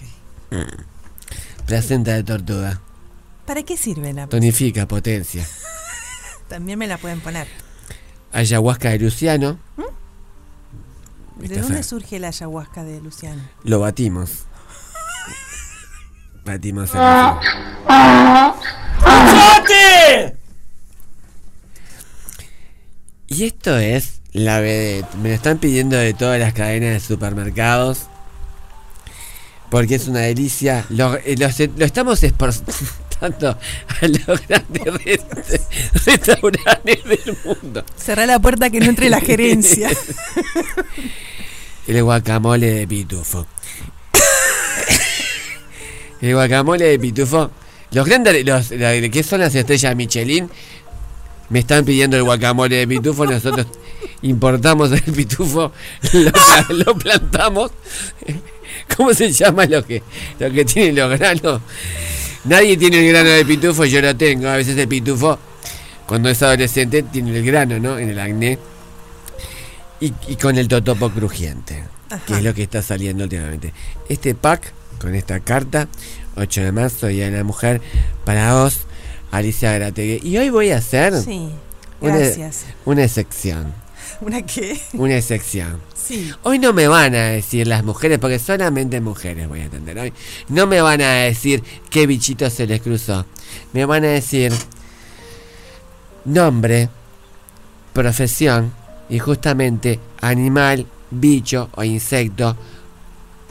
Mm. 0.51 1.65
Placenta 1.65 2.13
de 2.13 2.23
tortuga. 2.23 2.79
¿Para 3.45 3.63
qué 3.63 3.75
sirve 3.75 4.13
la 4.13 4.27
Tonifica, 4.27 4.87
potencia. 4.87 5.45
También 6.51 6.77
me 6.77 6.85
la 6.85 6.97
pueden 6.97 7.21
poner. 7.21 7.47
Ayahuasca 8.33 8.89
de 8.89 8.99
Luciano. 8.99 9.57
¿De 11.37 11.45
Está 11.45 11.61
dónde 11.61 11.81
surge 11.81 12.19
la 12.19 12.27
ayahuasca 12.27 12.83
de 12.83 12.99
Luciano? 12.99 13.41
Lo 13.63 13.79
batimos. 13.79 14.43
Batimos 16.43 16.93
el 16.93 16.99
¡Echate! 19.07 20.37
Y 23.27 23.45
esto 23.45 23.77
es 23.77 24.19
la 24.33 24.59
vedette. 24.59 25.15
Me 25.19 25.29
lo 25.29 25.35
están 25.35 25.57
pidiendo 25.57 25.95
de 25.95 26.13
todas 26.13 26.37
las 26.37 26.53
cadenas 26.53 26.91
de 26.91 26.99
supermercados. 26.99 28.07
Porque 29.69 29.95
es 29.95 30.09
una 30.09 30.19
delicia. 30.19 30.85
Lo, 30.89 31.15
eh, 31.15 31.37
lo 31.37 31.85
estamos 31.85 32.21
a 33.21 34.07
los 34.07 34.47
grandes 34.47 34.83
re- 35.05 35.21
restaurantes 36.05 37.03
del 37.03 37.37
mundo. 37.45 37.83
Cerrá 37.95 38.25
la 38.25 38.39
puerta 38.39 38.69
que 38.69 38.79
no 38.79 38.87
entre 38.87 39.09
la 39.09 39.21
gerencia. 39.21 39.89
El 41.87 42.03
guacamole 42.03 42.71
de 42.71 42.87
pitufo. 42.87 43.47
El 46.21 46.33
guacamole 46.33 46.85
de 46.85 46.99
pitufo. 46.99 47.51
Los 47.91 48.05
grandes, 48.05 48.45
los, 48.45 48.67
¿qué 48.69 49.23
son 49.23 49.41
las 49.41 49.53
estrellas 49.55 49.95
Michelin? 49.95 50.49
Me 51.49 51.59
están 51.59 51.83
pidiendo 51.83 52.15
el 52.15 52.23
guacamole 52.23 52.75
de 52.77 52.87
pitufo. 52.87 53.25
Nosotros 53.25 53.65
importamos 54.21 54.91
el 54.91 55.01
pitufo, 55.01 55.71
lo, 56.13 56.31
lo 56.85 56.95
plantamos. 56.97 57.71
¿Cómo 58.95 59.13
se 59.13 59.31
llama 59.31 59.65
lo 59.65 59.85
que, 59.85 60.01
lo 60.39 60.51
que 60.51 60.63
tiene 60.63 60.93
los 60.93 61.19
granos? 61.19 61.61
Nadie 62.45 62.75
tiene 62.77 62.99
el 63.05 63.09
grano 63.13 63.29
de 63.29 63.45
pitufo, 63.45 63.85
yo 63.85 64.01
lo 64.01 64.15
tengo. 64.15 64.47
A 64.47 64.55
veces 64.57 64.77
el 64.77 64.87
pitufo, 64.87 65.37
cuando 66.07 66.29
es 66.29 66.41
adolescente, 66.41 67.03
tiene 67.03 67.37
el 67.37 67.45
grano, 67.45 67.79
¿no? 67.79 67.97
En 67.99 68.09
el 68.09 68.19
acné. 68.19 68.57
Y, 69.99 70.13
y 70.27 70.35
con 70.37 70.57
el 70.57 70.67
totopo 70.67 71.11
crujiente, 71.11 71.83
que 72.25 72.33
es 72.33 72.43
lo 72.43 72.53
que 72.55 72.63
está 72.63 72.81
saliendo 72.81 73.23
últimamente. 73.25 73.71
Este 74.09 74.33
pack, 74.33 74.73
con 74.99 75.13
esta 75.13 75.39
carta, 75.41 75.87
8 76.35 76.61
de 76.63 76.71
marzo, 76.71 77.07
Día 77.07 77.29
de 77.29 77.37
la 77.37 77.43
Mujer, 77.43 77.81
para 78.25 78.55
vos, 78.55 78.79
Alicia 79.31 79.71
Grategue. 79.73 80.19
Y 80.23 80.37
hoy 80.37 80.49
voy 80.49 80.71
a 80.71 80.77
hacer 80.77 81.13
Sí, 81.21 81.49
una, 81.99 82.17
gracias. 82.17 82.65
una 82.85 83.07
sección. 83.07 83.73
¿Una 84.21 84.41
qué? 84.43 84.81
Una 84.93 85.21
sección. 85.21 85.79
Sí. 86.03 86.31
Hoy 86.43 86.57
no 86.59 86.73
me 86.73 86.87
van 86.87 87.13
a 87.15 87.25
decir 87.27 87.67
las 87.67 87.83
mujeres, 87.83 88.17
porque 88.19 88.39
solamente 88.39 88.99
mujeres 89.01 89.47
voy 89.47 89.61
a 89.61 89.65
atender 89.65 89.97
hoy. 89.99 90.13
No 90.49 90.65
me 90.67 90.81
van 90.81 91.01
a 91.01 91.11
decir 91.11 91.63
qué 91.89 92.07
bichito 92.07 92.49
se 92.49 92.65
les 92.67 92.81
cruzó. 92.81 93.25
Me 93.73 93.85
van 93.85 94.03
a 94.03 94.07
decir 94.07 94.51
nombre, 96.25 96.89
profesión 97.93 98.73
y 99.09 99.19
justamente 99.19 99.99
animal, 100.21 100.85
bicho 101.09 101.69
o 101.75 101.83
insecto 101.83 102.55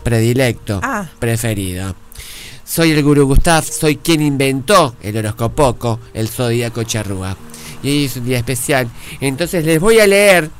predilecto, 0.02 0.80
Ah. 0.82 1.08
preferido. 1.18 1.94
Soy 2.64 2.92
el 2.92 3.02
gurú 3.02 3.26
Gustav, 3.26 3.64
soy 3.64 3.96
quien 3.96 4.22
inventó 4.22 4.94
el 5.02 5.16
horoscopoco, 5.16 6.00
el 6.14 6.28
zodíaco 6.28 6.84
charrúa. 6.84 7.36
Y 7.82 7.88
hoy 7.90 8.04
es 8.04 8.16
un 8.16 8.24
día 8.24 8.38
especial. 8.38 8.88
Entonces 9.20 9.64
les 9.64 9.80
voy 9.80 9.98
a 10.00 10.06
leer 10.06 10.50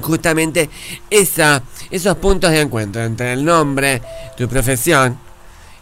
justamente 0.00 0.68
esa, 1.10 1.62
esos 1.90 2.16
puntos 2.16 2.50
de 2.50 2.60
encuentro 2.60 3.02
entre 3.02 3.32
el 3.32 3.44
nombre, 3.44 4.02
tu 4.36 4.48
profesión 4.48 5.18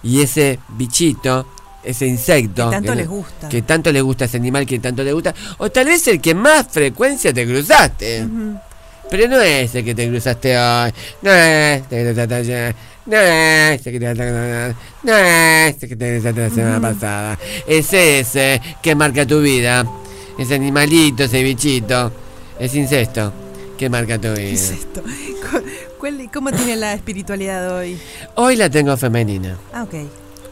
y 0.05 0.21
ese 0.21 0.59
bichito, 0.69 1.47
ese 1.83 2.07
insecto. 2.07 2.71
Que 2.71 2.77
tanto 2.77 2.95
les 2.95 3.09
gusta. 3.09 3.49
Que 3.49 3.62
tanto 3.62 3.91
les 3.91 4.03
gusta 4.03 4.27
ese 4.27 4.37
animal 4.37 4.67
que 4.67 4.79
tanto 4.79 5.03
les 5.03 5.15
gusta. 5.15 5.35
O 5.59 5.71
tal 5.71 5.87
vez 5.87 6.07
el 6.09 6.21
que 6.21 6.35
más 6.35 6.67
frecuencia 6.71 7.33
te 7.33 7.47
cruzaste. 7.47 8.27
Pero 9.11 9.29
no 9.29 9.41
es 9.41 9.75
el 9.75 9.85
que 9.85 9.95
te 9.95 10.09
cruzaste 10.09 10.59
hoy. 10.59 10.93
No 11.23 11.33
es 11.33 11.83
el 11.83 11.89
que 11.89 11.97
te 11.97 12.05
cruzaste 12.05 12.35
ayer. 12.35 12.75
No 13.07 13.17
es 13.19 13.87
el 13.87 13.93
que 13.93 14.01
te 14.01 14.07
cruzaste 14.07 14.77
No 15.03 15.17
es 15.17 15.83
el 15.83 15.89
que 15.89 15.97
te 15.97 16.15
cruzaste 16.15 16.41
la 16.41 16.51
semana 16.51 16.81
pasada. 16.81 17.39
Es 17.67 17.93
ese 17.93 18.61
que 18.83 18.95
marca 18.95 19.27
tu 19.27 19.41
vida. 19.41 19.87
Ese 20.39 20.55
animalito, 20.55 21.25
ese 21.25 21.43
bichito. 21.43 22.12
Ese 22.59 22.79
incesto 22.79 23.44
marca 23.89 24.18
vida. 24.18 24.35
¿Qué 24.35 24.53
es 24.53 24.70
esto? 24.70 25.03
¿Cu- 25.03 25.62
cuál- 25.99 26.30
¿Cómo 26.32 26.51
tiene 26.53 26.76
la 26.76 26.95
espiritualidad 26.95 27.76
hoy? 27.78 27.99
Hoy 28.37 28.57
la 28.57 28.68
tengo 28.70 28.97
femenina. 28.97 29.57
Ah, 29.72 29.82
ok. 29.85 29.95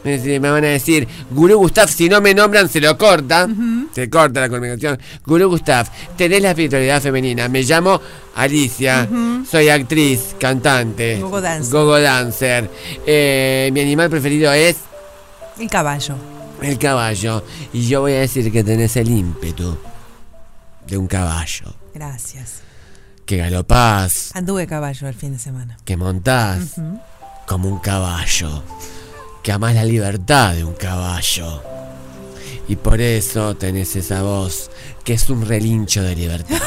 Me 0.05 0.39
van 0.39 0.65
a 0.65 0.67
decir, 0.67 1.07
Gurú 1.31 1.57
Gustav, 1.59 1.87
si 1.89 2.09
no 2.09 2.19
me 2.19 2.33
nombran, 2.33 2.67
se 2.67 2.81
lo 2.81 2.97
corta. 2.97 3.47
Se 3.95 4.09
corta 4.09 4.41
la 4.41 4.49
comunicación. 4.49 4.99
Gurú 5.25 5.47
Gustav, 5.49 5.87
tenés 6.17 6.41
la 6.41 6.49
espiritualidad 6.49 7.01
femenina. 7.01 7.47
Me 7.47 7.63
llamo 7.63 8.01
Alicia. 8.35 9.07
Soy 9.49 9.69
actriz, 9.69 10.35
cantante. 10.37 11.19
Gogo 11.21 11.39
dancer. 11.39 11.71
gogo 11.71 11.99
dancer. 12.01 12.69
Eh, 13.05 13.69
mi 13.73 13.79
animal 13.79 14.09
preferido 14.09 14.51
es 14.51 14.75
El 15.57 15.69
caballo. 15.69 16.15
el 16.61 16.77
caballo. 16.77 17.41
Y 17.71 17.87
yo 17.87 18.01
voy 18.01 18.11
a 18.13 18.19
decir 18.19 18.51
que 18.51 18.61
tenés 18.61 18.97
el 18.97 19.09
ímpetu 19.09 19.77
de 20.85 20.97
un 20.97 21.07
caballo. 21.07 21.73
Gracias. 21.93 22.61
Que 23.25 23.37
galopás, 23.37 24.31
Anduve 24.35 24.67
caballo 24.67 25.07
el 25.07 25.13
fin 25.15 25.31
de 25.33 25.39
semana. 25.39 25.77
que 25.85 25.95
montás 25.95 26.75
como 27.47 27.69
un 27.69 27.79
caballo. 27.79 28.63
Que 29.43 29.51
amás 29.51 29.75
la 29.75 29.85
libertad 29.85 30.53
de 30.55 30.63
un 30.63 30.73
caballo. 30.73 31.63
Y 32.67 32.75
por 32.75 32.99
eso 33.01 33.55
tenés 33.55 33.95
esa 33.95 34.21
voz 34.23 34.69
que 35.03 35.13
es 35.13 35.29
un 35.29 35.45
relincho 35.45 36.01
de 36.01 36.15
libertad. 36.15 36.61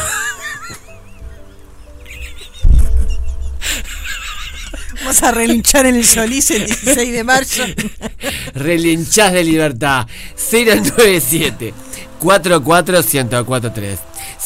Vamos 5.00 5.22
a 5.22 5.30
relinchar 5.30 5.86
en 5.86 5.94
el 5.94 6.04
Solís 6.04 6.50
el 6.50 6.66
16 6.66 7.12
de 7.12 7.22
marzo. 7.24 7.62
Relinchás 8.54 9.32
de 9.32 9.44
libertad. 9.44 10.06
097 10.50 11.72
44143. 12.18 13.98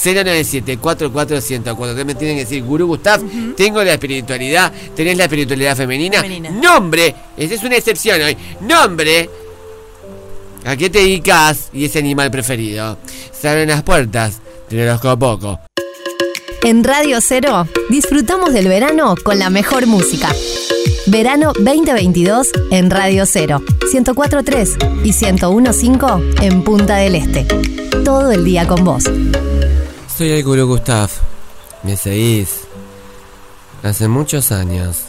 097-44-1004. 0.02 1.94
¿Qué 1.94 2.04
me 2.04 2.14
tienen 2.14 2.36
que 2.36 2.44
decir? 2.44 2.62
Gurú 2.62 2.86
Gustav, 2.86 3.20
tengo 3.56 3.82
la 3.84 3.94
espiritualidad. 3.94 4.72
¿Tenés 4.94 5.16
la 5.16 5.24
espiritualidad 5.24 5.76
femenina? 5.76 6.22
Femenina. 6.22 6.50
Nombre, 6.50 7.14
esa 7.36 7.54
es 7.54 7.62
una 7.62 7.76
excepción 7.76 8.20
hoy. 8.20 8.36
Nombre. 8.60 9.28
¿A 10.64 10.76
qué 10.76 10.90
te 10.90 11.00
dedicas? 11.00 11.70
Y 11.72 11.84
ese 11.84 11.98
animal 11.98 12.30
preferido. 12.30 12.98
Se 13.32 13.48
abren 13.48 13.68
las 13.68 13.82
puertas 13.82 14.40
del 14.68 14.88
horóscopo. 14.88 15.60
En 16.62 16.84
Radio 16.84 17.20
Cero 17.22 17.66
disfrutamos 17.88 18.52
del 18.52 18.68
verano 18.68 19.14
con 19.22 19.38
la 19.38 19.48
mejor 19.48 19.86
música. 19.86 20.28
Verano 21.06 21.52
2022 21.58 22.48
en 22.70 22.90
Radio 22.90 23.24
Cero, 23.24 23.62
104.3 23.90 25.04
y 25.04 25.12
101.5 25.12 26.42
en 26.42 26.62
Punta 26.62 26.96
del 26.96 27.14
Este. 27.14 27.46
Todo 28.04 28.30
el 28.30 28.44
día 28.44 28.66
con 28.66 28.84
vos. 28.84 29.04
Soy 30.20 30.32
el 30.32 30.44
Gurú 30.44 30.66
Gustav. 30.66 31.08
Me 31.82 31.96
seguís. 31.96 32.64
Hace 33.82 34.06
muchos 34.06 34.52
años. 34.52 35.04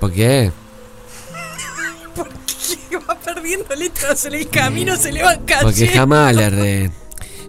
¿Por 0.00 0.10
qué? 0.10 0.50
Que 2.88 2.96
va 2.96 3.14
perdiendo 3.22 3.74
letras 3.74 4.24
en 4.24 4.32
el 4.36 4.48
camino, 4.48 4.96
se 4.96 5.12
le 5.12 5.22
van 5.22 5.44
cayendo. 5.44 5.70
Porque 5.70 5.88
jamás 5.88 6.34
le 6.34 6.44
erré. 6.44 6.90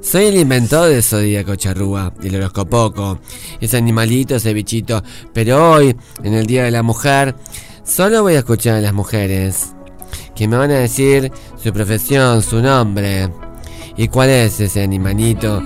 Soy 0.01 0.25
el 0.25 0.35
inventor 0.35 0.89
del 0.89 1.01
zodíaco 1.03 1.55
charrúa, 1.55 2.11
del 2.19 2.35
horóscopo, 2.35 3.17
ese 3.61 3.77
animalito, 3.77 4.35
ese 4.35 4.53
bichito. 4.53 5.01
Pero 5.31 5.71
hoy, 5.71 5.95
en 6.21 6.33
el 6.33 6.45
Día 6.47 6.65
de 6.65 6.71
la 6.71 6.83
Mujer, 6.83 7.33
solo 7.85 8.23
voy 8.23 8.35
a 8.35 8.39
escuchar 8.39 8.75
a 8.75 8.81
las 8.81 8.91
mujeres. 8.91 9.67
Que 10.35 10.49
me 10.49 10.57
van 10.57 10.71
a 10.71 10.79
decir 10.79 11.31
su 11.63 11.71
profesión, 11.71 12.41
su 12.41 12.61
nombre. 12.61 13.29
¿Y 13.95 14.09
cuál 14.09 14.31
es 14.31 14.59
ese 14.59 14.83
animalito? 14.83 15.63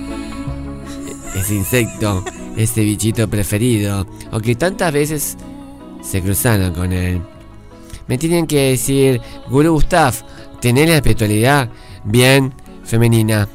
Ese 1.35 1.55
insecto, 1.55 2.23
ese 2.57 2.81
bichito 2.81 3.27
preferido. 3.27 4.07
O 4.31 4.39
que 4.39 4.55
tantas 4.55 4.91
veces 4.93 5.37
se 6.01 6.21
cruzaron 6.21 6.73
con 6.73 6.91
él. 6.91 7.21
Me 8.07 8.17
tienen 8.17 8.47
que 8.47 8.71
decir, 8.71 9.21
Guru 9.49 9.73
Gustav, 9.73 10.15
¿tenés 10.59 10.89
la 10.89 10.95
espiritualidad 10.95 11.69
bien 12.03 12.53
femenina? 12.83 13.47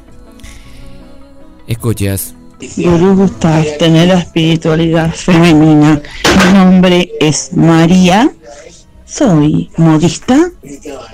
Escuchas. 1.67 2.35
Gurú 2.77 3.15
Gustav, 3.15 3.65
tener 3.77 4.07
la 4.07 4.19
espiritualidad 4.19 5.13
femenina. 5.13 6.01
Mi 6.45 6.53
nombre 6.53 7.11
es 7.19 7.51
María, 7.53 8.31
soy 9.05 9.69
modista 9.77 10.51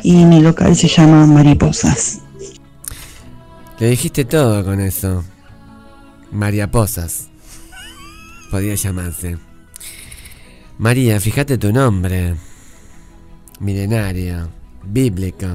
y 0.03 0.25
mi 0.25 0.39
local 0.39 0.75
se 0.75 0.87
llama 0.87 1.25
Mariposas. 1.25 2.19
Le 3.79 3.87
dijiste 3.87 4.25
todo 4.25 4.63
con 4.63 4.79
eso. 4.79 5.23
María 6.31 6.71
Posas. 6.71 7.27
Podría 8.49 8.75
llamarse. 8.75 9.37
María, 10.77 11.19
fíjate 11.19 11.57
tu 11.57 11.71
nombre. 11.71 12.35
Milenario. 13.59 14.49
Bíblico. 14.83 15.47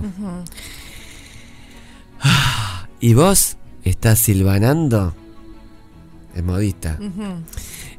¿Y 3.00 3.14
vos 3.14 3.56
estás 3.84 4.18
silvanando? 4.18 5.14
Es 6.34 6.44
modista. 6.44 6.98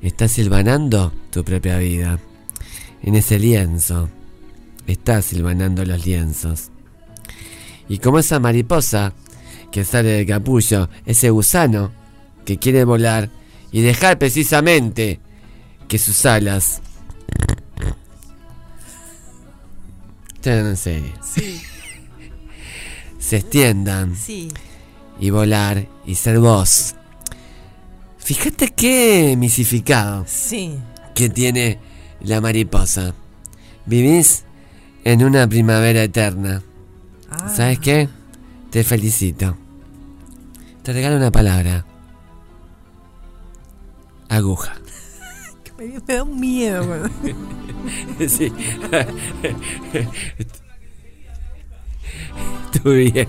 Estás 0.02 0.32
silvanando 0.32 1.12
tu 1.32 1.44
propia 1.44 1.80
vida. 1.80 2.20
En 3.02 3.16
ese 3.16 3.40
lienzo. 3.40 4.10
Estás 4.86 5.26
silvanando 5.26 5.84
los 5.84 6.06
lienzos. 6.06 6.72
Y 7.90 7.98
como 8.00 8.20
esa 8.20 8.40
mariposa 8.40 9.14
que 9.72 9.84
sale 9.84 10.10
del 10.10 10.28
capullo, 10.28 10.90
ese 11.06 11.30
gusano 11.30 11.92
que 12.48 12.58
quiere 12.58 12.86
volar 12.86 13.30
y 13.74 13.82
dejar 13.82 14.18
precisamente 14.18 15.20
que 15.90 16.00
sus 16.00 16.26
alas. 16.26 16.82
Serio. 20.42 21.12
Sí, 21.22 21.62
Se 23.20 23.36
extiendan 23.36 24.16
sí. 24.16 24.48
y 25.20 25.30
volar 25.30 25.88
y 26.06 26.16
ser 26.16 26.40
vos. 26.40 26.96
Fíjate 28.18 28.70
qué 28.70 29.36
misificado 29.38 30.24
Sí. 30.26 30.80
que 31.14 31.30
tiene 31.30 31.80
la 32.22 32.40
mariposa. 32.40 33.14
Vivís 33.86 34.46
en 35.04 35.22
una 35.26 35.50
primavera 35.50 36.02
eterna. 36.02 36.64
Ah. 37.30 37.50
¿Sabes 37.54 37.80
qué? 37.80 38.08
Te 38.72 38.86
felicito. 38.86 39.58
Te 40.84 40.94
regalo 40.94 41.18
una 41.18 41.32
palabra. 41.32 41.86
Aguja. 44.30 44.74
Me, 45.78 45.86
me 45.88 46.00
da 46.16 46.24
un 46.24 46.40
miedo. 46.40 46.86
güey. 46.86 48.30
sí. 48.30 48.52
Estuve 52.74 53.12
bien. 53.12 53.28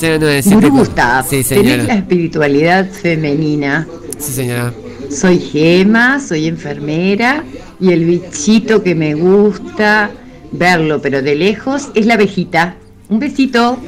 097. 0.00 0.54
Gurú 0.54 0.70
Gustav, 0.78 1.24
Sí, 1.28 1.44
tenés 1.44 1.66
la 1.66 1.72
señora. 1.76 1.94
espiritualidad 1.94 2.90
femenina. 2.90 3.86
Sí, 4.18 4.32
señora. 4.32 4.72
Soy 5.10 5.38
Gema, 5.38 6.20
soy 6.20 6.46
enfermera 6.46 7.44
y 7.80 7.92
el 7.92 8.04
bichito 8.04 8.82
que 8.82 8.94
me 8.94 9.14
gusta 9.14 10.10
verlo, 10.52 11.02
pero 11.02 11.20
de 11.20 11.34
lejos, 11.34 11.90
es 11.94 12.06
la 12.06 12.14
abejita. 12.14 12.76
Un 13.08 13.18
besito. 13.18 13.78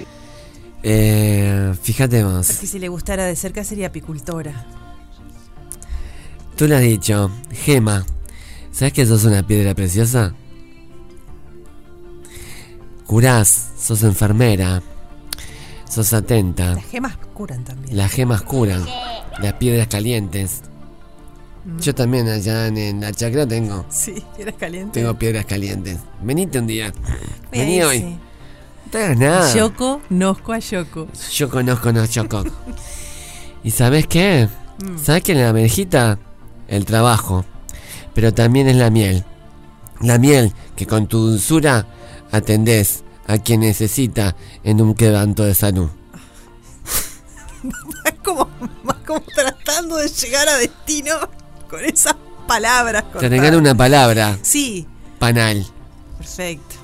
Eh, 0.83 1.73
fíjate. 1.81 2.23
Porque 2.25 2.43
si 2.67 2.79
le 2.79 2.89
gustara 2.89 3.25
de 3.25 3.37
cerca 3.37 3.63
sería 3.65 3.87
apicultora. 3.87 4.67
Tú 6.57 6.69
lo 6.69 6.77
has 6.77 6.83
dicho. 6.83 7.31
Gema. 7.53 8.05
¿Sabes 8.71 8.93
que 8.93 9.07
sos 9.07 9.25
una 9.25 9.47
piedra 9.47 9.75
preciosa? 9.75 10.35
Curás. 13.07 13.71
Sos 13.79 14.03
enfermera. 14.03 14.83
Sos 15.89 16.13
atenta. 16.13 16.75
Las 16.75 16.87
gemas 16.87 17.17
curan 17.35 17.65
también. 17.65 17.97
Las 17.97 18.11
gemas 18.13 18.43
curan. 18.43 18.85
Las 19.41 19.55
piedras 19.55 19.89
calientes. 19.89 20.63
Mm. 21.65 21.79
Yo 21.79 21.95
también 21.95 22.29
allá 22.29 22.67
en, 22.67 22.79
en 22.79 23.01
la 23.01 23.13
chacra 23.13 23.47
tengo. 23.47 23.85
Sí, 23.91 24.23
eres 24.39 24.55
caliente. 24.55 25.01
Tengo 25.01 25.19
piedras 25.19 25.45
calientes. 25.45 25.99
Venite 26.23 26.59
un 26.59 26.67
día. 26.67 26.93
Ve 27.51 27.59
Vení 27.59 27.83
hoy. 27.83 27.99
sí. 27.99 28.05
No 28.85 28.91
te 28.91 29.05
hagas 29.05 29.19
nada. 29.19 29.55
Yo 29.55 29.75
conozco 29.75 30.53
a 30.53 30.59
Yoko. 30.59 31.09
Yo 31.33 31.49
conozco 31.51 31.89
a 31.91 32.09
Choco. 32.09 32.45
¿Y 33.65 33.71
sabes 33.71 34.07
qué? 34.07 34.49
Mm. 34.85 34.99
¿Sabes 34.99 35.23
que 35.23 35.33
en 35.33 35.39
la 35.41 35.49
abejita? 35.51 36.19
El 36.73 36.87
trabajo. 36.87 37.45
Pero 38.15 38.33
también 38.33 38.67
es 38.67 38.77
la 38.77 38.89
miel. 38.89 39.25
La 40.01 40.19
miel 40.19 40.55
que 40.75 40.87
con 40.87 41.07
tu 41.07 41.19
dulzura 41.19 41.87
atendés 42.31 43.05
a 43.27 43.37
quien 43.37 43.61
necesita 43.61 44.35
en 44.65 44.81
un 44.81 44.95
quebranto 44.95 45.45
de 45.45 45.55
salud. 45.55 45.91
Más 47.63 48.15
como, 48.25 48.49
más 48.83 48.97
como 49.07 49.21
tratando 49.35 49.97
de 49.97 50.09
llegar 50.09 50.49
a 50.49 50.57
destino 50.57 51.15
con 51.69 51.85
esas 51.85 52.17
palabras. 52.49 53.05
Te 53.21 53.29
regalo 53.29 53.59
una 53.59 53.75
palabra. 53.75 54.39
Sí, 54.43 54.87
Panal. 55.19 55.67
perfecto. 56.17 56.77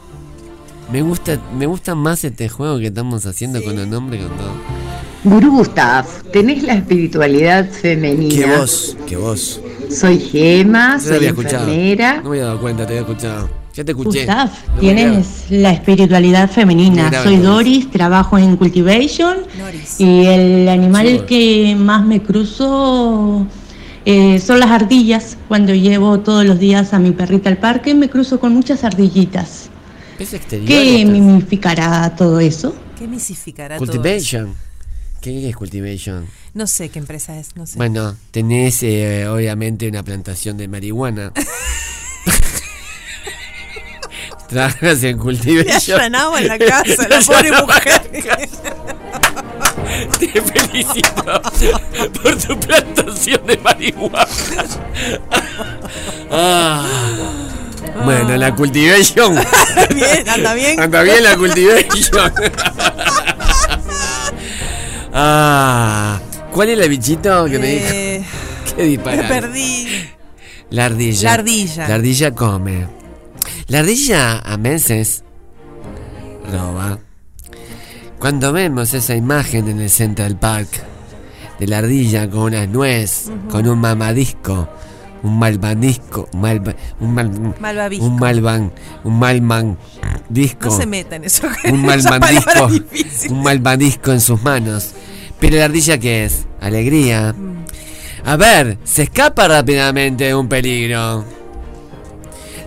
Me 0.92 1.00
gusta, 1.02 1.40
me 1.56 1.66
gusta 1.66 1.94
más 1.94 2.24
este 2.24 2.48
juego 2.48 2.78
que 2.78 2.88
estamos 2.88 3.24
haciendo 3.26 3.62
con 3.64 3.74
los 3.76 3.86
nombres 3.86 4.24
con 4.24 4.36
todo. 4.36 4.77
Gurú 5.24 5.50
Gustav, 5.50 6.06
tenés 6.32 6.62
la 6.62 6.74
espiritualidad 6.74 7.68
femenina. 7.70 8.34
Que 8.34 8.56
vos, 8.56 8.96
que 9.06 9.16
vos. 9.16 9.60
Soy 9.90 10.18
Gema, 10.20 11.00
soy 11.00 11.26
enfermera. 11.26 12.16
No 12.22 12.30
me 12.30 12.36
había 12.36 12.44
dado 12.44 12.60
cuenta, 12.60 12.86
te 12.86 12.92
había 12.92 13.00
escuchado. 13.00 13.48
Ya 13.74 13.84
te 13.84 13.92
escuché. 13.92 14.26
Gustav, 14.26 14.50
No 14.74 14.80
tienes 14.80 15.46
la 15.50 15.70
espiritualidad 15.72 16.50
femenina. 16.50 17.10
Soy. 17.22 17.36
Doris, 17.36 17.90
trabajo 17.90 18.38
en 18.38 18.56
Cultivation 18.56 19.38
y 19.98 20.24
el 20.26 20.68
animal 20.68 21.06
Sí. 21.06 21.20
que 21.28 21.76
más 21.76 22.04
me 22.04 22.22
cruzo 22.22 23.46
eh, 24.04 24.40
son 24.40 24.60
las 24.60 24.70
ardillas. 24.70 25.36
Cuando 25.48 25.74
llevo 25.74 26.20
todos 26.20 26.44
los 26.44 26.58
días 26.58 26.92
a 26.94 26.98
mi 26.98 27.10
perrita 27.12 27.48
al 27.50 27.58
parque 27.58 27.94
me 27.94 28.08
cruzo 28.08 28.38
con 28.40 28.52
muchas 28.52 28.84
ardillitas. 28.84 29.70
¿Qué 30.66 31.04
mimificará 31.06 32.14
todo 32.16 32.40
eso? 32.40 32.74
¿Qué 32.98 33.06
misificará 33.06 33.78
todo 33.78 34.04
eso? 34.04 34.48
¿Qué 35.20 35.48
es 35.48 35.56
Cultivation? 35.56 36.28
No 36.54 36.66
sé 36.66 36.88
qué 36.90 36.98
empresa 36.98 37.38
es, 37.38 37.56
no 37.56 37.66
sé. 37.66 37.76
Bueno, 37.76 38.16
tenés 38.30 38.82
eh, 38.82 39.26
obviamente 39.28 39.88
una 39.88 40.02
plantación 40.02 40.56
de 40.56 40.68
marihuana. 40.68 41.32
Trabajas 44.48 45.02
en 45.02 45.18
Cultivation. 45.18 46.00
en 46.00 46.12
la 46.12 46.58
casa, 46.58 47.08
la 47.08 47.20
pobre 47.20 47.52
mujer. 47.52 48.00
Te 50.18 50.40
felicito 50.40 51.42
por 52.22 52.36
tu 52.38 52.58
plantación 52.60 53.46
de 53.46 53.56
marihuana. 53.58 54.26
Ah. 56.30 56.86
Bueno, 58.04 58.36
la 58.36 58.54
Cultivation. 58.54 59.34
Bien, 59.94 60.28
anda 60.28 60.54
bien. 60.54 60.80
Anda 60.80 61.02
bien 61.02 61.24
la 61.24 61.36
Cultivation. 61.36 62.32
Ah, 65.20 66.20
¿Cuál 66.52 66.68
es 66.68 66.78
el 66.78 66.88
bichito 66.88 67.46
que 67.46 67.58
me 67.58 67.66
dijo? 67.66 67.86
Eh, 67.92 68.24
Qué 68.76 68.82
disparate. 68.84 69.22
me 69.22 69.28
perdí. 69.40 69.86
La 70.70 70.84
ardilla. 70.84 71.22
La 71.30 71.34
ardilla. 71.34 71.88
La 71.88 71.94
ardilla 71.96 72.34
come. 72.36 72.86
La 73.66 73.80
ardilla 73.80 74.38
a 74.38 74.56
veces 74.58 75.24
roba. 76.52 77.00
Cuando 78.20 78.52
vemos 78.52 78.94
esa 78.94 79.16
imagen 79.16 79.68
en 79.68 79.80
el 79.80 79.90
Central 79.90 80.38
Park 80.38 80.68
de 81.58 81.66
la 81.66 81.78
ardilla 81.78 82.30
con 82.30 82.42
una 82.42 82.66
nuez, 82.66 83.24
con 83.50 83.66
un 83.66 83.80
mamadisco, 83.80 84.68
un 85.22 85.38
malvanisco, 85.38 86.28
un, 86.32 86.40
malva- 86.40 86.74
un, 87.00 87.14
mal, 87.14 87.54
Malvavisco. 87.60 88.04
un 88.06 88.16
malvan, 88.18 88.72
un 89.04 89.18
malman 89.18 89.78
disco, 90.28 90.68
No 90.70 90.76
se 90.76 90.86
meta 90.86 91.16
en 91.16 91.24
eso. 91.24 91.46
un 91.70 91.82
difícil. 92.90 93.32
un 93.32 93.42
malvandisco 93.42 94.12
en 94.12 94.20
sus 94.20 94.42
manos. 94.42 94.92
Pero 95.40 95.56
la 95.56 95.66
ardilla 95.66 95.98
qué 95.98 96.24
es? 96.24 96.46
Alegría. 96.60 97.34
A 98.24 98.36
ver, 98.36 98.78
se 98.84 99.04
escapa 99.04 99.46
rápidamente 99.48 100.24
de 100.24 100.34
un 100.34 100.48
peligro. 100.48 101.24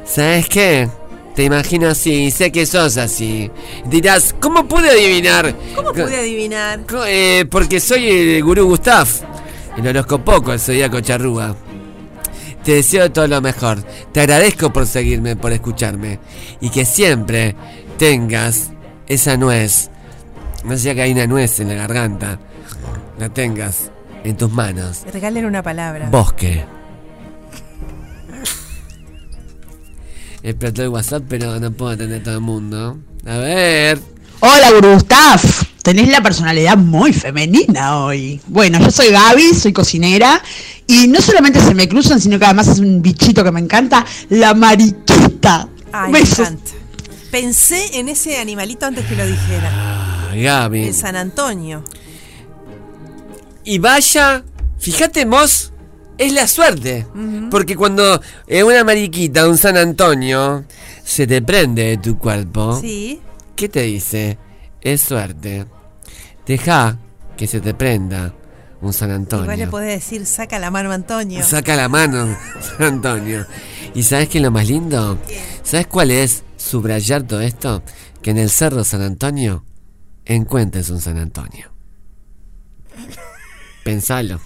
¿Sabes 0.06 0.48
qué? 0.48 0.90
Te 1.36 1.44
imagino 1.46 1.88
así, 1.88 2.30
sé 2.32 2.52
que 2.52 2.66
sos 2.66 2.98
así. 2.98 3.50
Dirás, 3.86 4.36
¿cómo 4.40 4.68
pude 4.68 4.90
adivinar? 4.90 5.56
¿Cómo 5.76 5.92
pude 5.94 6.18
adivinar? 6.18 6.82
Eh, 7.08 7.46
porque 7.50 7.80
soy 7.80 8.10
el 8.10 8.44
gurú 8.44 8.66
Gustav, 8.66 9.08
el 9.78 9.88
horóscopo, 9.88 10.52
el 10.52 10.60
zodíaco 10.60 11.00
charrúa. 11.00 11.56
Te 12.64 12.76
deseo 12.76 13.12
todo 13.12 13.28
lo 13.28 13.42
mejor. 13.42 13.84
Te 14.12 14.22
agradezco 14.22 14.72
por 14.72 14.86
seguirme, 14.86 15.36
por 15.36 15.52
escucharme. 15.52 16.20
Y 16.60 16.70
que 16.70 16.86
siempre 16.86 17.56
tengas 17.98 18.72
esa 19.08 19.38
nuez. 19.38 19.90
No 20.64 20.78
sea 20.78 20.94
que 20.94 21.02
hay 21.02 21.12
una 21.12 21.28
nuez 21.28 21.60
en 21.60 21.70
la 21.70 21.76
garganta. 21.76 22.40
La 23.18 23.30
tengas 23.30 23.92
en 24.24 24.38
tus 24.38 24.52
manos. 24.52 25.04
Regalen 25.12 25.46
una 25.46 25.64
palabra. 25.64 26.10
Bosque. 26.10 26.64
Explotó 30.44 30.84
el 30.84 30.90
WhatsApp, 30.90 31.24
pero 31.28 31.60
no 31.60 31.72
puedo 31.72 31.92
atender 31.92 32.22
a 32.22 32.24
todo 32.24 32.36
el 32.36 32.42
mundo. 32.42 32.98
A 33.26 33.38
ver. 33.38 34.00
Hola, 34.44 34.72
Gustav. 34.82 35.40
Tenés 35.84 36.10
la 36.10 36.22
personalidad 36.22 36.76
muy 36.76 37.14
femenina 37.14 38.00
hoy. 38.00 38.42
Bueno, 38.48 38.80
yo 38.80 38.90
soy 38.90 39.12
Gaby, 39.12 39.54
soy 39.54 39.72
cocinera. 39.72 40.42
Y 40.88 41.08
no 41.08 41.22
solamente 41.22 41.60
se 41.60 41.76
me 41.76 41.88
cruzan, 41.88 42.20
sino 42.20 42.40
que 42.40 42.46
además 42.46 42.68
es 42.68 42.80
un 42.80 43.04
bichito 43.04 43.44
que 43.44 43.52
me 43.52 43.60
encanta, 43.60 44.04
la 44.30 44.56
mariquita. 44.56 45.68
Ay, 45.92 46.12
me 46.12 46.20
encanta. 46.20 46.72
Pensé 47.30 48.00
en 48.00 48.10
ese 48.10 48.40
animalito 48.40 48.88
antes 48.88 49.06
que 49.06 49.16
lo 49.16 49.26
dijera. 49.28 49.70
Ah, 49.72 50.32
Gaby. 50.36 50.86
El 50.88 50.94
San 50.96 51.16
Antonio. 51.16 51.84
Y 53.64 53.78
vaya, 53.78 54.44
fíjate 54.80 55.26
vos, 55.26 55.72
es 56.18 56.34
la 56.34 56.48
suerte. 56.48 57.06
Porque 57.52 57.76
cuando 57.76 58.20
eh, 58.48 58.64
una 58.64 58.84
mariquita, 58.84 59.48
un 59.48 59.58
San 59.58 59.78
Antonio, 59.78 60.66
se 61.04 61.28
te 61.28 61.44
prende 61.44 61.84
de 61.84 61.98
tu 61.98 62.18
cuerpo, 62.18 62.80
Sí. 62.82 63.20
¿Qué 63.62 63.70
te 63.70 63.84
dice? 63.84 64.40
Es 64.82 65.02
suerte. 65.02 65.68
Deja 66.48 66.98
que 67.38 67.46
se 67.46 67.62
te 67.62 67.76
prenda 67.76 68.34
un 68.82 68.92
San 68.92 69.12
Antonio. 69.12 69.44
Igual 69.44 69.60
le 69.60 69.68
podés 69.68 70.00
decir, 70.00 70.26
saca 70.26 70.58
la 70.58 70.72
mano 70.72 70.92
Antonio. 70.92 71.44
Saca 71.44 71.76
la 71.76 71.88
mano, 71.88 72.36
San 72.60 72.96
Antonio. 72.96 73.46
¿Y 73.94 74.02
sabes 74.02 74.30
qué 74.30 74.40
es 74.40 74.44
lo 74.44 74.50
más 74.50 74.68
lindo? 74.68 75.20
¿Sabes 75.62 75.86
cuál 75.86 76.10
es 76.10 76.42
subrayar 76.58 77.22
todo 77.22 77.42
esto? 77.42 77.84
Que 78.24 78.32
en 78.32 78.40
el 78.40 78.50
Cerro 78.50 78.84
San 78.84 79.04
Antonio 79.04 79.64
encuentres 80.26 80.90
un 80.90 81.00
San 81.00 81.20
Antonio. 81.20 81.72
Pensalo. 83.84 84.42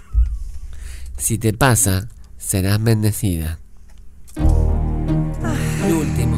Si 1.15 1.37
te 1.37 1.53
pasa, 1.53 2.09
serás 2.37 2.83
bendecida. 2.83 3.59
El 4.35 4.43
último, 4.43 5.55
el 5.85 5.93
último. 5.93 6.34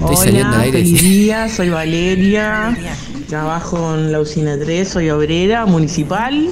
Estoy 0.00 0.16
saliendo 0.16 0.48
al 0.48 0.54
Hola, 0.54 0.62
aire. 0.62 0.78
feliz 0.78 1.02
día, 1.02 1.48
soy 1.48 1.68
Valeria, 1.68 2.76
trabajo 3.28 3.94
en 3.94 4.12
la 4.12 4.20
usina 4.20 4.58
3, 4.58 4.88
soy 4.88 5.10
obrera 5.10 5.66
municipal. 5.66 6.50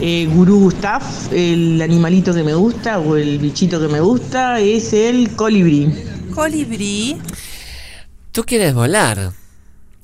Eh, 0.00 0.28
Gurú 0.32 0.60
Gustav, 0.60 1.02
el 1.32 1.80
animalito 1.82 2.34
que 2.34 2.42
me 2.42 2.54
gusta 2.54 2.98
o 2.98 3.16
el 3.16 3.38
bichito 3.38 3.80
que 3.80 3.88
me 3.88 4.00
gusta 4.00 4.58
es 4.60 4.92
el 4.92 5.30
colibrí. 5.36 5.92
Colibrí. 6.34 7.18
Tú 8.32 8.44
quieres 8.44 8.74
volar. 8.74 9.32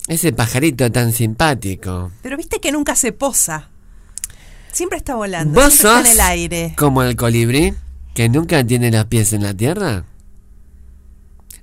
Ese 0.07 0.33
pajarito 0.33 0.91
tan 0.91 1.13
simpático. 1.13 2.11
Pero 2.23 2.37
viste 2.37 2.61
que 2.61 2.73
nunca 2.73 2.95
se 2.97 3.13
posa. 3.13 3.69
Siempre 4.73 4.99
está 4.99 5.15
volando. 5.17 5.61
¿Vos 5.61 5.73
siempre 5.73 5.91
sos 5.91 5.99
está 6.01 6.13
en 6.13 6.15
el 6.15 6.21
aire. 6.21 6.75
como 6.77 7.03
el 7.03 7.17
colibrí 7.17 7.75
que 8.15 8.29
nunca 8.29 8.65
tiene 8.65 8.91
los 8.91 9.05
pies 9.07 9.33
en 9.33 9.43
la 9.43 9.55
tierra? 9.55 10.05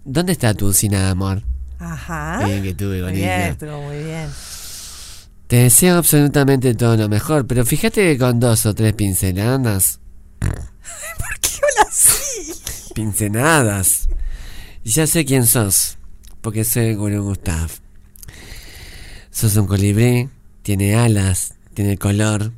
¿Dónde 0.06 0.34
está 0.34 0.54
tu 0.54 0.68
usina 0.68 1.00
de 1.00 1.10
amor? 1.10 1.42
Ajá. 1.80 2.46
Bien 2.46 2.62
que 2.62 2.76
tuve 2.76 3.02
con 3.02 3.10
Muy 3.10 3.18
bien, 3.18 3.42
estuvo 3.42 3.82
muy 3.82 4.04
bien. 4.04 4.30
Te 5.48 5.56
deseo 5.58 5.98
absolutamente 5.98 6.76
todo 6.76 6.96
lo 6.96 7.10
mejor, 7.10 7.48
pero 7.48 7.66
fíjate 7.66 8.14
que 8.14 8.18
con 8.20 8.40
dos 8.40 8.68
o 8.68 8.76
tres 8.76 8.94
pinceladas. 8.94 10.00
¿Por 10.40 11.40
qué 11.42 11.50
habla 11.56 11.90
así? 11.90 12.54
Pinceladas. 12.94 14.08
Ya 14.84 15.08
sé 15.08 15.26
quién 15.26 15.48
sos, 15.48 15.98
porque 16.42 16.64
soy 16.64 16.90
el 16.90 16.98
gurú 16.98 17.24
Gustav. 17.24 17.72
Sos 19.32 19.56
un 19.56 19.66
colibrí, 19.66 20.30
tiene 20.62 20.96
alas, 20.96 21.56
tiene 21.74 21.98
color. 21.98 22.52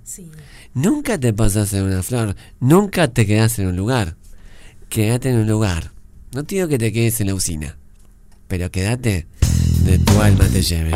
Nunca 0.73 1.17
te 1.17 1.31
pasas 1.31 1.71
en 1.73 1.83
una 1.83 2.03
flor, 2.03 2.35
nunca 2.59 3.07
te 3.07 3.25
quedas 3.25 3.57
en 3.59 3.67
un 3.67 3.77
lugar. 3.77 4.17
Quédate 4.89 5.29
en 5.29 5.37
un 5.37 5.47
lugar. 5.47 5.96
No 6.33 6.43
te 6.43 6.55
digo 6.55 6.67
que 6.67 6.77
te 6.77 6.91
quedes 6.91 7.21
en 7.21 7.27
la 7.27 7.35
usina, 7.35 7.77
pero 8.47 8.69
quédate 8.69 9.27
de 9.85 9.97
tu 9.99 10.19
alma 10.21 10.45
te 10.45 10.61
lleve. 10.61 10.91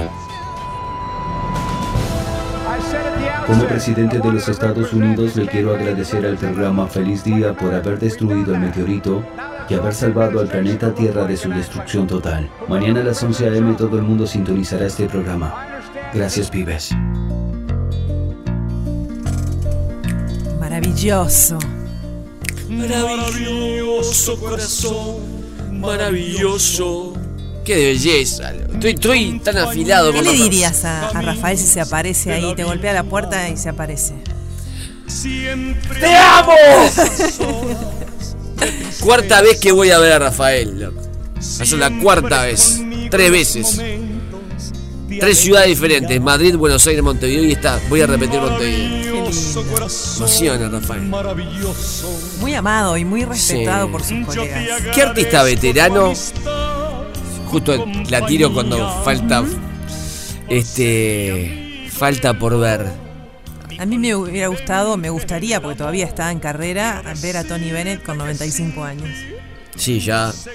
Como 3.48 3.66
presidente 3.66 4.20
de 4.20 4.32
los 4.32 4.48
Estados 4.48 4.94
Unidos 4.94 5.36
le 5.36 5.48
quiero 5.48 5.74
agradecer 5.74 6.26
al 6.26 6.38
programa 6.38 6.88
Feliz 6.88 7.24
Día 7.24 7.54
por 7.56 7.74
haber 7.74 8.00
destruido 8.00 8.54
el 8.54 8.60
meteorito 8.60 9.24
y 9.70 9.74
haber 9.74 9.94
salvado 9.94 10.40
al 10.42 10.48
planeta 10.48 10.94
Tierra 10.94 11.26
de 11.26 11.38
su 11.38 11.50
destrucción 11.50 12.08
total. 12.08 12.50
Mañana 12.68 13.00
a 13.00 13.04
las 13.04 13.24
11 13.24 13.50
a.m. 13.50 13.74
todo 13.76 13.98
el 13.98 14.04
mundo 14.04 14.28
sintonizará 14.28 14.86
este 14.86 15.08
programa. 15.08 15.82
Gracias, 16.14 16.50
pibes. 16.50 16.92
Maravilloso. 20.60 21.58
Maravilloso 22.88 24.40
corazón, 24.40 25.80
maravilloso. 25.80 27.14
Qué 27.64 27.76
belleza. 27.76 28.54
Estoy, 28.54 28.92
estoy 28.92 29.40
tan 29.40 29.58
afilado 29.58 30.12
¿Qué 30.12 30.18
con 30.18 30.26
le 30.26 30.34
dirías 30.34 30.84
a, 30.86 31.10
a 31.10 31.22
Rafael 31.22 31.58
si 31.58 31.68
se 31.68 31.82
aparece 31.82 32.34
ahí? 32.34 32.56
Te 32.56 32.64
golpea 32.64 32.94
la 32.94 33.04
puerta 33.04 33.50
y 33.50 33.58
se 33.58 33.70
aparece. 33.70 34.16
¡Te 36.00 36.16
amo! 36.16 36.54
Cuarta 39.02 39.42
vez 39.42 39.60
que 39.60 39.72
voy 39.72 39.92
a 39.92 40.00
ver 40.00 40.14
a 40.14 40.20
Rafael, 40.20 40.92
es 41.40 41.72
la 41.74 41.90
cuarta 42.00 42.44
vez. 42.44 42.82
Tres 43.10 43.32
veces. 43.32 43.82
Tres 45.20 45.38
ciudades 45.40 45.70
diferentes. 45.70 46.22
Madrid, 46.22 46.56
Buenos 46.56 46.86
Aires, 46.88 47.04
Montevideo 47.04 47.44
y 47.44 47.52
está. 47.54 47.80
Voy 47.90 48.02
a 48.02 48.08
repetir 48.08 48.40
Montevideo. 48.40 49.21
Emociona, 49.32 50.70
Rafael. 50.70 51.04
Muy 52.40 52.54
amado 52.54 52.98
y 52.98 53.06
muy 53.06 53.24
respetado 53.26 53.86
Sí. 53.88 53.92
por 53.92 54.04
sus 54.04 54.26
colegas. 54.26 54.82
¿Qué 54.94 55.02
artista 55.02 55.44
veterano? 55.44 56.14
Justo 57.48 57.86
la 58.10 58.26
tiro 58.26 58.54
cuando 58.54 59.04
falta. 59.04 59.44
Este. 60.48 61.88
Falta 61.92 62.34
por 62.38 62.60
ver. 62.60 62.92
A 63.80 63.86
mí 63.86 63.98
me 63.98 64.14
hubiera 64.16 64.48
gustado, 64.48 64.98
me 64.98 65.10
gustaría, 65.10 65.62
porque 65.62 65.78
todavía 65.78 66.06
está 66.06 66.32
en 66.32 66.40
carrera, 66.40 67.02
ver 67.22 67.38
a 67.38 67.44
Tony 67.44 67.72
Bennett 67.72 68.04
con 68.04 68.18
95 68.18 68.84
años. 68.84 69.10
Sí, 69.76 70.00
ya. 70.00 70.32
Sí, 70.32 70.50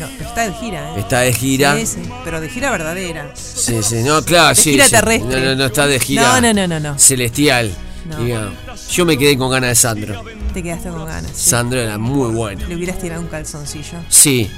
no, 0.00 0.06
pero 0.18 0.28
está 0.28 0.46
de 0.46 0.52
gira, 0.54 0.90
¿eh? 0.96 1.00
Está 1.00 1.20
de 1.20 1.32
gira. 1.32 1.76
Sí, 1.76 1.86
sí, 1.86 2.00
pero 2.24 2.40
de 2.40 2.48
gira 2.50 2.70
verdadera. 2.70 3.30
Sí, 3.34 3.82
sí, 3.82 4.02
no, 4.02 4.22
claro, 4.24 4.48
De 4.50 4.54
sí. 4.56 4.72
gira 4.72 4.84
sí. 4.84 4.90
terrestre. 4.90 5.40
No, 5.40 5.46
no, 5.46 5.54
no 5.54 5.64
está 5.66 5.86
de 5.86 6.00
gira. 6.00 6.22
No, 6.22 6.40
no, 6.40 6.52
no, 6.52 6.66
no, 6.66 6.80
no. 6.80 6.98
Celestial. 6.98 7.72
No. 8.06 8.16
Diga, 8.24 8.52
Yo 8.90 9.04
me 9.04 9.18
quedé 9.18 9.36
con 9.36 9.50
ganas 9.50 9.70
de 9.70 9.74
Sandro. 9.74 10.22
Te 10.54 10.62
quedaste 10.62 10.88
con 10.90 11.04
ganas. 11.04 11.30
sí. 11.34 11.50
Sandro 11.50 11.80
era 11.80 11.98
muy 11.98 12.30
bueno. 12.32 12.66
Le 12.68 12.76
hubieras 12.76 12.98
tirado 12.98 13.20
un 13.20 13.28
calzoncillo. 13.28 13.98
Sí. 14.08 14.50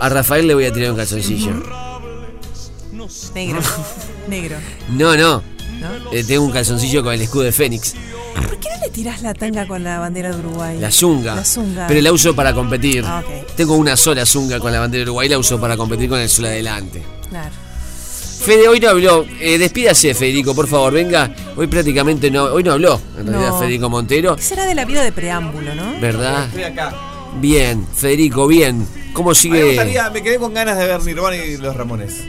A 0.00 0.08
Rafael 0.08 0.46
le 0.46 0.54
voy 0.54 0.64
a 0.66 0.72
tirar 0.72 0.90
un 0.90 0.96
calzoncillo. 0.96 1.52
Negro. 3.34 3.60
Negro. 4.28 4.56
No, 4.90 5.16
no. 5.16 5.42
¿No? 5.80 6.12
Eh, 6.12 6.22
tengo 6.24 6.44
un 6.44 6.52
calzoncillo 6.52 7.02
con 7.02 7.12
el 7.14 7.22
escudo 7.22 7.42
de 7.44 7.52
Fénix. 7.52 7.94
¿Por 8.34 8.58
qué 8.58 8.68
no 8.68 8.84
le 8.84 8.90
tirás 8.90 9.22
la 9.22 9.34
tanga 9.34 9.66
con 9.66 9.82
la 9.82 9.98
bandera 9.98 10.30
de 10.30 10.38
Uruguay? 10.38 10.78
La 10.78 10.90
zunga. 10.92 11.34
La 11.34 11.44
zunga. 11.44 11.86
Pero 11.88 12.00
la 12.00 12.12
uso 12.12 12.34
para 12.36 12.54
competir. 12.54 13.04
Ah, 13.06 13.22
ok. 13.24 13.54
Tengo 13.56 13.74
una 13.74 13.96
sola 13.96 14.24
zunga 14.24 14.60
con 14.60 14.70
la 14.72 14.78
bandera 14.80 15.00
de 15.00 15.10
Uruguay. 15.10 15.28
La 15.28 15.38
uso 15.38 15.60
para 15.60 15.76
competir 15.76 16.08
con 16.08 16.20
el 16.20 16.28
sol 16.28 16.44
adelante. 16.46 17.02
Claro. 17.28 17.50
Fede 18.42 18.66
hoy 18.68 18.80
no 18.80 18.88
habló. 18.90 19.24
Eh, 19.40 19.56
despídase, 19.58 20.14
Federico, 20.14 20.54
por 20.54 20.66
favor, 20.66 20.92
venga. 20.92 21.30
Hoy 21.56 21.66
prácticamente 21.68 22.30
no. 22.30 22.44
Hoy 22.44 22.64
no 22.64 22.72
habló, 22.72 23.00
en 23.18 23.26
realidad, 23.26 23.50
No. 23.50 23.58
Federico 23.58 23.88
Montero. 23.88 24.36
¿Qué 24.36 24.42
será 24.42 24.66
de 24.66 24.74
la 24.74 24.84
vida 24.84 25.02
de 25.02 25.12
preámbulo, 25.12 25.74
no? 25.74 26.00
¿Verdad? 26.00 26.46
Estoy 26.46 26.64
acá. 26.64 26.94
Bien, 27.40 27.86
Federico, 27.94 28.46
bien. 28.46 28.86
¿Cómo 29.12 29.30
me, 29.30 29.34
sigue 29.34 29.64
gustaría- 29.64 30.10
me 30.10 30.22
quedé 30.22 30.38
con 30.38 30.52
ganas 30.54 30.76
de 30.78 30.86
ver 30.86 31.02
Nirvana 31.02 31.36
y 31.36 31.56
los 31.56 31.76
Ramones. 31.76 32.24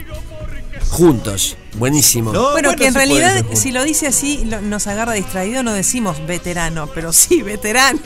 Juntos? 0.94 1.56
Buenísimo. 1.74 2.32
No, 2.32 2.52
bueno, 2.52 2.68
bueno, 2.68 2.76
que 2.76 2.86
en 2.86 2.94
realidad, 2.94 3.44
si 3.54 3.72
lo 3.72 3.82
dice 3.84 4.06
así, 4.06 4.44
lo- 4.44 4.60
nos 4.60 4.86
agarra 4.86 5.12
distraído, 5.14 5.62
no 5.62 5.72
decimos 5.72 6.24
veterano, 6.26 6.86
pero 6.94 7.12
sí, 7.12 7.42
veterano. 7.42 7.98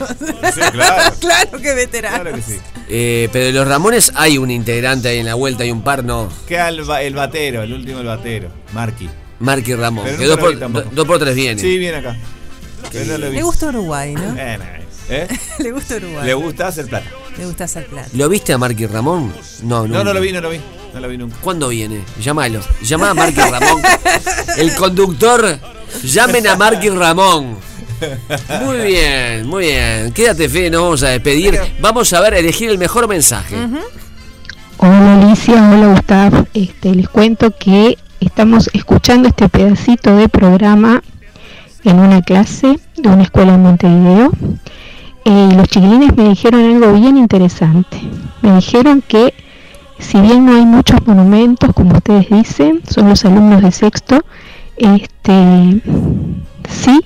claro. 0.71 1.15
claro 1.19 1.57
que 1.61 1.73
veterano. 1.75 2.21
Claro 2.23 2.35
que 2.35 2.41
sí. 2.41 2.57
Eh, 2.89 3.29
pero 3.31 3.45
de 3.45 3.51
los 3.51 3.67
Ramones 3.67 4.11
hay 4.15 4.37
un 4.39 4.49
integrante 4.49 5.07
ahí 5.09 5.19
en 5.19 5.27
la 5.27 5.35
vuelta 5.35 5.63
y 5.65 5.71
un 5.71 5.83
par, 5.83 6.03
no. 6.03 6.29
Queda 6.47 6.69
el, 6.69 6.79
el 6.79 7.13
batero, 7.13 7.61
el 7.63 7.73
último 7.73 7.99
el 7.99 8.07
batero, 8.07 8.49
Marky. 8.73 9.07
Marky 9.39 9.75
Ramón. 9.75 10.03
Pero 10.05 10.17
Que 10.17 10.25
dos 10.25 10.37
por, 10.39 10.59
tampoco. 10.59 10.85
do- 10.89 10.95
dos 10.95 11.05
por 11.07 11.19
tres 11.19 11.35
viene. 11.35 11.61
Sí, 11.61 11.77
viene 11.77 11.97
acá. 11.97 12.17
No 12.93 13.17
lo 13.17 13.29
Le 13.29 13.41
gusta 13.43 13.67
Uruguay, 13.67 14.13
¿no? 14.15 14.35
Eh, 14.37 14.57
no, 14.57 15.13
¿eh? 15.15 15.27
Le 15.59 15.71
gusta 15.71 15.95
Uruguay. 15.97 16.25
Le 16.25 16.33
gusta 16.33 16.67
hacer 16.67 16.87
plata. 16.87 17.05
Le 17.37 17.45
gusta 17.45 17.63
hacer 17.65 17.85
plata. 17.85 18.09
¿Lo 18.13 18.27
viste 18.27 18.51
a 18.51 18.57
Marky 18.57 18.87
Ramón? 18.87 19.31
No, 19.63 19.87
No, 19.87 20.03
no 20.03 20.13
lo 20.13 20.19
vi, 20.19 20.31
no 20.31 20.41
lo 20.41 20.49
vi. 20.49 20.59
¿Cuándo 21.41 21.69
viene? 21.69 22.01
Llámalo. 22.21 22.61
Llama 22.81 23.11
a 23.11 23.13
Marky 23.13 23.41
Ramón. 23.41 23.81
El 24.57 24.75
conductor. 24.75 25.59
Llamen 26.03 26.47
a 26.47 26.55
Marky 26.55 26.89
Ramón. 26.89 27.57
Muy 28.63 28.77
bien, 28.77 29.47
muy 29.47 29.65
bien. 29.65 30.11
Quédate, 30.13 30.47
Fede, 30.47 30.69
nos 30.69 30.83
vamos 30.83 31.03
a 31.03 31.09
despedir. 31.09 31.59
Vamos 31.81 32.13
a 32.13 32.21
ver, 32.21 32.33
elegir 32.35 32.69
el 32.69 32.77
mejor 32.77 33.07
mensaje. 33.07 33.55
Hola 34.77 35.15
Alicia, 35.15 35.55
hola 35.55 35.87
Gustavo. 35.93 36.47
Este, 36.53 36.95
les 36.95 37.09
cuento 37.09 37.51
que 37.51 37.97
estamos 38.21 38.69
escuchando 38.73 39.27
este 39.27 39.49
pedacito 39.49 40.15
de 40.15 40.29
programa 40.29 41.03
en 41.83 41.99
una 41.99 42.21
clase 42.21 42.79
de 42.95 43.09
una 43.09 43.23
escuela 43.23 43.55
en 43.55 43.63
Montevideo. 43.63 44.31
Eh, 45.25 45.49
y 45.51 45.55
los 45.55 45.67
chiquilines 45.67 46.15
me 46.15 46.29
dijeron 46.29 46.63
algo 46.63 46.93
bien 46.93 47.17
interesante. 47.17 47.99
Me 48.41 48.55
dijeron 48.55 49.03
que 49.05 49.33
si 49.99 50.19
bien 50.19 50.45
no 50.45 50.55
hay 50.55 50.65
muchos 50.65 51.05
monumentos, 51.05 51.71
como 51.73 51.95
ustedes 51.95 52.29
dicen, 52.29 52.81
son 52.89 53.09
los 53.09 53.23
alumnos 53.25 53.61
de 53.61 53.71
sexto, 53.71 54.21
este, 54.77 55.81
sí, 56.69 57.01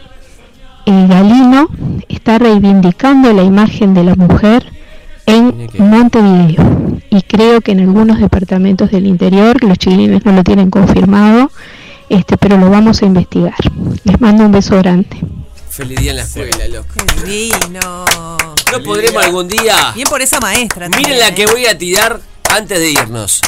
eh, 0.86 1.08
Galino 1.10 1.68
está 2.08 2.38
reivindicando 2.38 3.34
la 3.34 3.44
imagen 3.44 3.94
de 3.94 4.04
la 4.04 4.16
mujer 4.16 4.66
en 5.26 5.70
Montevideo 5.78 6.84
y 7.10 7.22
creo 7.22 7.62
que 7.62 7.72
en 7.72 7.80
algunos 7.82 8.20
departamentos 8.20 8.92
del 8.92 9.08
interior, 9.08 9.60
que 9.60 9.68
los 9.68 9.78
chiquilines 9.78 10.26
no 10.26 10.34
lo 10.34 10.44
tienen 10.44 10.70
confirmado, 10.70 11.52
este, 12.10 12.38
pero 12.38 12.58
lo 12.58 12.70
vamos 12.70 13.02
a 13.02 13.06
investigar. 13.06 13.56
Les 14.04 14.20
mando 14.20 14.46
un 14.46 14.52
beso 14.52 14.78
grande. 14.78 15.20
Feliz 15.70 16.00
día 16.00 16.12
en 16.12 16.18
la 16.18 16.24
escuela, 16.24 16.68
loco. 16.68 16.94
Qué 16.96 17.32
divino. 17.32 18.06
No 18.72 18.84
podremos 18.84 19.24
algún 19.24 19.48
día. 19.48 19.92
Bien 19.96 20.08
por 20.08 20.22
esa 20.22 20.40
maestra. 20.40 20.88
Miren 20.90 21.04
también, 21.04 21.20
la 21.20 21.30
¿eh? 21.30 21.36
que 21.36 21.46
voy 21.48 21.66
a 21.66 21.78
tirar 21.78 22.20
antes 22.58 22.80
de 22.80 22.92
irnos. 22.92 23.42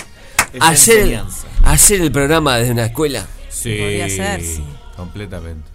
Hacer, 0.60 1.22
hacer 1.64 2.02
el 2.02 2.12
programa 2.12 2.58
desde 2.58 2.72
una 2.72 2.86
escuela. 2.86 3.26
Sí. 3.50 3.76
Podría 3.78 4.10
ser, 4.10 4.42
sí. 4.42 4.64
Completamente. 4.96 5.70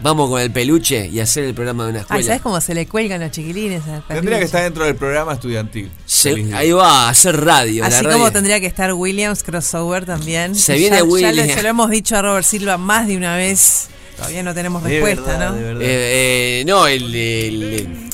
Vamos 0.00 0.28
con 0.28 0.40
el 0.40 0.50
peluche 0.50 1.06
y 1.06 1.20
hacer 1.20 1.44
el 1.44 1.54
programa 1.54 1.84
de 1.84 1.90
una 1.90 1.98
Ay, 2.00 2.02
escuela. 2.02 2.26
¿sabes 2.26 2.42
cómo 2.42 2.60
se 2.60 2.74
le 2.74 2.86
cuelgan 2.86 3.20
los 3.20 3.30
chiquilines? 3.30 3.82
al 3.86 4.02
Tendría 4.08 4.38
que 4.40 4.44
estar 4.44 4.62
dentro 4.64 4.84
del 4.84 4.96
programa 4.96 5.34
estudiantil. 5.34 5.90
Se- 6.04 6.52
ahí 6.52 6.72
va 6.72 7.06
a 7.06 7.08
hacer 7.10 7.40
radio. 7.42 7.82
la 7.82 7.88
Así 7.88 8.04
radio. 8.04 8.18
como 8.18 8.32
tendría 8.32 8.58
que 8.58 8.66
estar 8.66 8.92
Williams 8.92 9.44
crossover 9.44 10.04
también. 10.04 10.54
Se 10.56 10.74
viene 10.74 10.96
ya, 10.96 11.04
Williams. 11.04 11.36
Ya 11.36 11.42
le- 11.46 11.54
se 11.54 11.62
lo 11.62 11.68
hemos 11.68 11.90
dicho 11.90 12.16
a 12.16 12.22
Robert 12.22 12.44
Silva 12.44 12.76
más 12.76 13.06
de 13.06 13.16
una 13.16 13.36
vez. 13.36 13.88
Todavía 14.16 14.42
no 14.42 14.52
tenemos 14.52 14.82
De 14.82 14.90
respuesta, 14.90 15.38
verdad, 15.38 15.50
¿no? 15.50 15.56
de 15.56 15.62
verdad. 15.62 15.82
Eh, 15.82 16.60
eh, 16.60 16.64
no, 16.66 16.86
el, 16.86 17.14
el, 17.14 17.62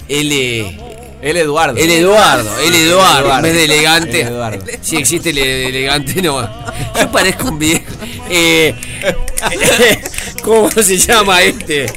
el, 0.09 0.33
el, 0.33 0.76
El 1.23 1.37
Eduardo. 1.37 1.77
el 1.79 1.91
Eduardo, 1.91 2.59
el 2.61 2.75
Eduardo, 2.75 3.37
en 3.37 3.43
vez 3.43 3.53
de 3.55 3.64
elegante. 3.64 4.21
El 4.23 4.29
Eduardo. 4.29 4.64
Si 4.81 4.97
existe 4.97 5.31
el 5.31 5.39
elegante, 5.39 6.23
no. 6.23 6.41
Yo 6.99 7.12
parezco 7.12 7.49
un 7.49 7.59
viejo. 7.59 7.85
Eh, 8.31 8.75
¿Cómo 10.43 10.71
se 10.71 10.97
llama 10.97 11.43
este? 11.43 11.93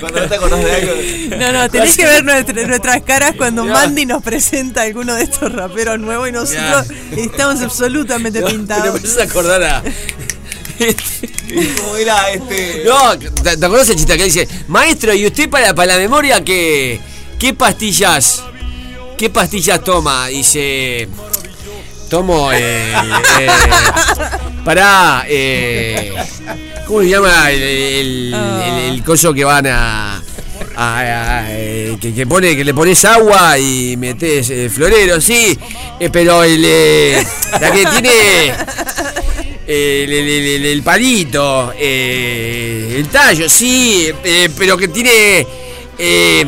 Cuando 0.00 0.20
no 0.20 0.26
te 0.28 0.34
acordás 0.34 0.64
de 0.64 0.72
algo. 0.72 0.92
No, 1.38 1.52
no, 1.52 1.70
tenés 1.70 1.96
que 1.96 2.04
ver 2.06 2.24
nuestra- 2.24 2.66
nuestras 2.66 3.02
caras 3.02 3.34
cuando 3.36 3.64
Mandy 3.64 4.06
nos 4.06 4.22
presenta 4.22 4.80
a 4.80 4.84
alguno 4.84 5.14
de 5.14 5.24
estos 5.24 5.52
raperos 5.52 5.98
nuevos 5.98 6.28
y 6.28 6.32
nosotros 6.32 6.86
estamos 7.16 7.60
absolutamente 7.62 8.40
No, 8.40 8.46
Te 8.46 8.52
pintados. 8.52 8.96
empezás 8.96 9.18
a 9.18 9.22
acordar 9.24 9.62
a. 9.62 9.82
¿Cómo 10.80 11.96
era 11.96 12.30
este? 12.30 12.82
No, 12.86 13.18
¿te, 13.18 13.56
te 13.56 13.66
acordás 13.66 13.88
el 13.90 13.96
chiste 13.96 14.16
que 14.16 14.24
dice? 14.24 14.48
Maestro, 14.68 15.12
¿y 15.14 15.26
usted 15.26 15.50
para, 15.50 15.74
para 15.74 15.94
la 15.94 15.98
memoria 15.98 16.42
qué, 16.42 17.00
qué 17.38 17.52
pastillas? 17.54 18.42
¿Qué 19.18 19.28
pastillas 19.30 19.82
toma? 19.84 20.28
Dice. 20.28 21.08
Tomo 22.08 22.50
eh, 22.52 22.92
pará, 24.64 25.24
eh, 25.28 26.12
¿Cómo 26.84 27.02
se 27.02 27.08
llama 27.08 27.50
el, 27.52 28.34
el, 28.88 29.04
coso 29.04 29.32
que 29.32 29.44
van 29.44 29.66
a. 29.68 30.20
eh, 31.50 31.96
que, 32.00 32.12
que 32.12 32.26
pone 32.26 32.56
que 32.56 32.64
le 32.64 32.74
pones 32.74 33.04
agua 33.04 33.56
y 33.58 33.96
metes 33.96 34.50
eh, 34.50 34.68
florero, 34.68 35.20
sí, 35.20 35.56
eh, 36.00 36.10
pero 36.10 36.42
el 36.42 36.64
eh, 36.64 37.24
la 37.60 37.70
que 37.70 37.86
tiene 37.86 38.54
el, 39.72 40.64
el- 40.66 40.82
palito, 40.82 41.72
eh, 41.76 42.96
el 42.98 43.08
tallo, 43.08 43.48
sí, 43.48 44.10
eh, 44.24 44.48
pero 44.56 44.76
que 44.76 44.88
tiene. 44.88 45.46
eh, 45.98 46.46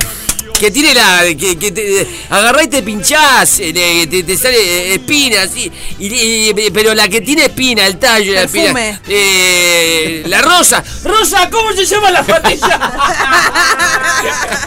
que 0.59 0.71
tiene 0.71 0.95
la. 0.95 1.25
que, 1.39 1.59
que 1.59 1.73
te 1.73 2.07
agarrá 2.31 2.63
y 2.63 2.69
te 2.69 2.83
pinchás, 2.85 3.59
eh, 3.61 4.07
te, 4.09 4.23
te 4.23 4.37
sale 4.37 4.57
eh, 4.57 4.95
espina, 4.95 5.49
sí. 5.49 5.71
y- 5.99 6.51
y- 6.51 6.71
pero 6.73 6.95
la 6.95 7.09
que 7.09 7.21
tiene 7.21 7.47
espina, 7.47 7.85
el 7.87 7.99
tallo, 7.99 8.33
la 8.33 8.43
espina. 8.43 8.73
Perfume. 8.73 9.01
eh, 9.09 10.23
la 10.27 10.41
rosa. 10.43 10.85
Rosa, 11.05 11.51
¿cómo 11.51 11.73
se 11.73 11.85
llama 11.85 12.11
la 12.13 12.23
pastilla? 12.23 12.81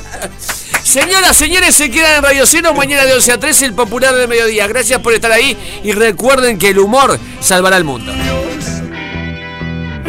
Señoras, 0.84 1.36
señores, 1.36 1.76
se 1.76 1.90
quedan 1.90 2.18
en 2.18 2.24
Radio 2.24 2.46
Cero 2.46 2.74
mañana 2.74 3.04
de 3.06 3.14
11 3.14 3.32
a 3.34 3.40
13, 3.40 3.66
el 3.66 3.74
popular 3.74 4.14
del 4.16 4.28
mediodía. 4.28 4.68
Gracias 4.68 5.00
por 5.02 5.14
estar 5.14 5.32
ahí 5.32 5.58
y 5.84 5.92
recuerden 5.94 6.58
que 6.58 6.70
el 6.70 6.80
humor 6.80 7.20
salvará 7.42 7.76
el 7.78 7.84
mundo. 7.84 8.14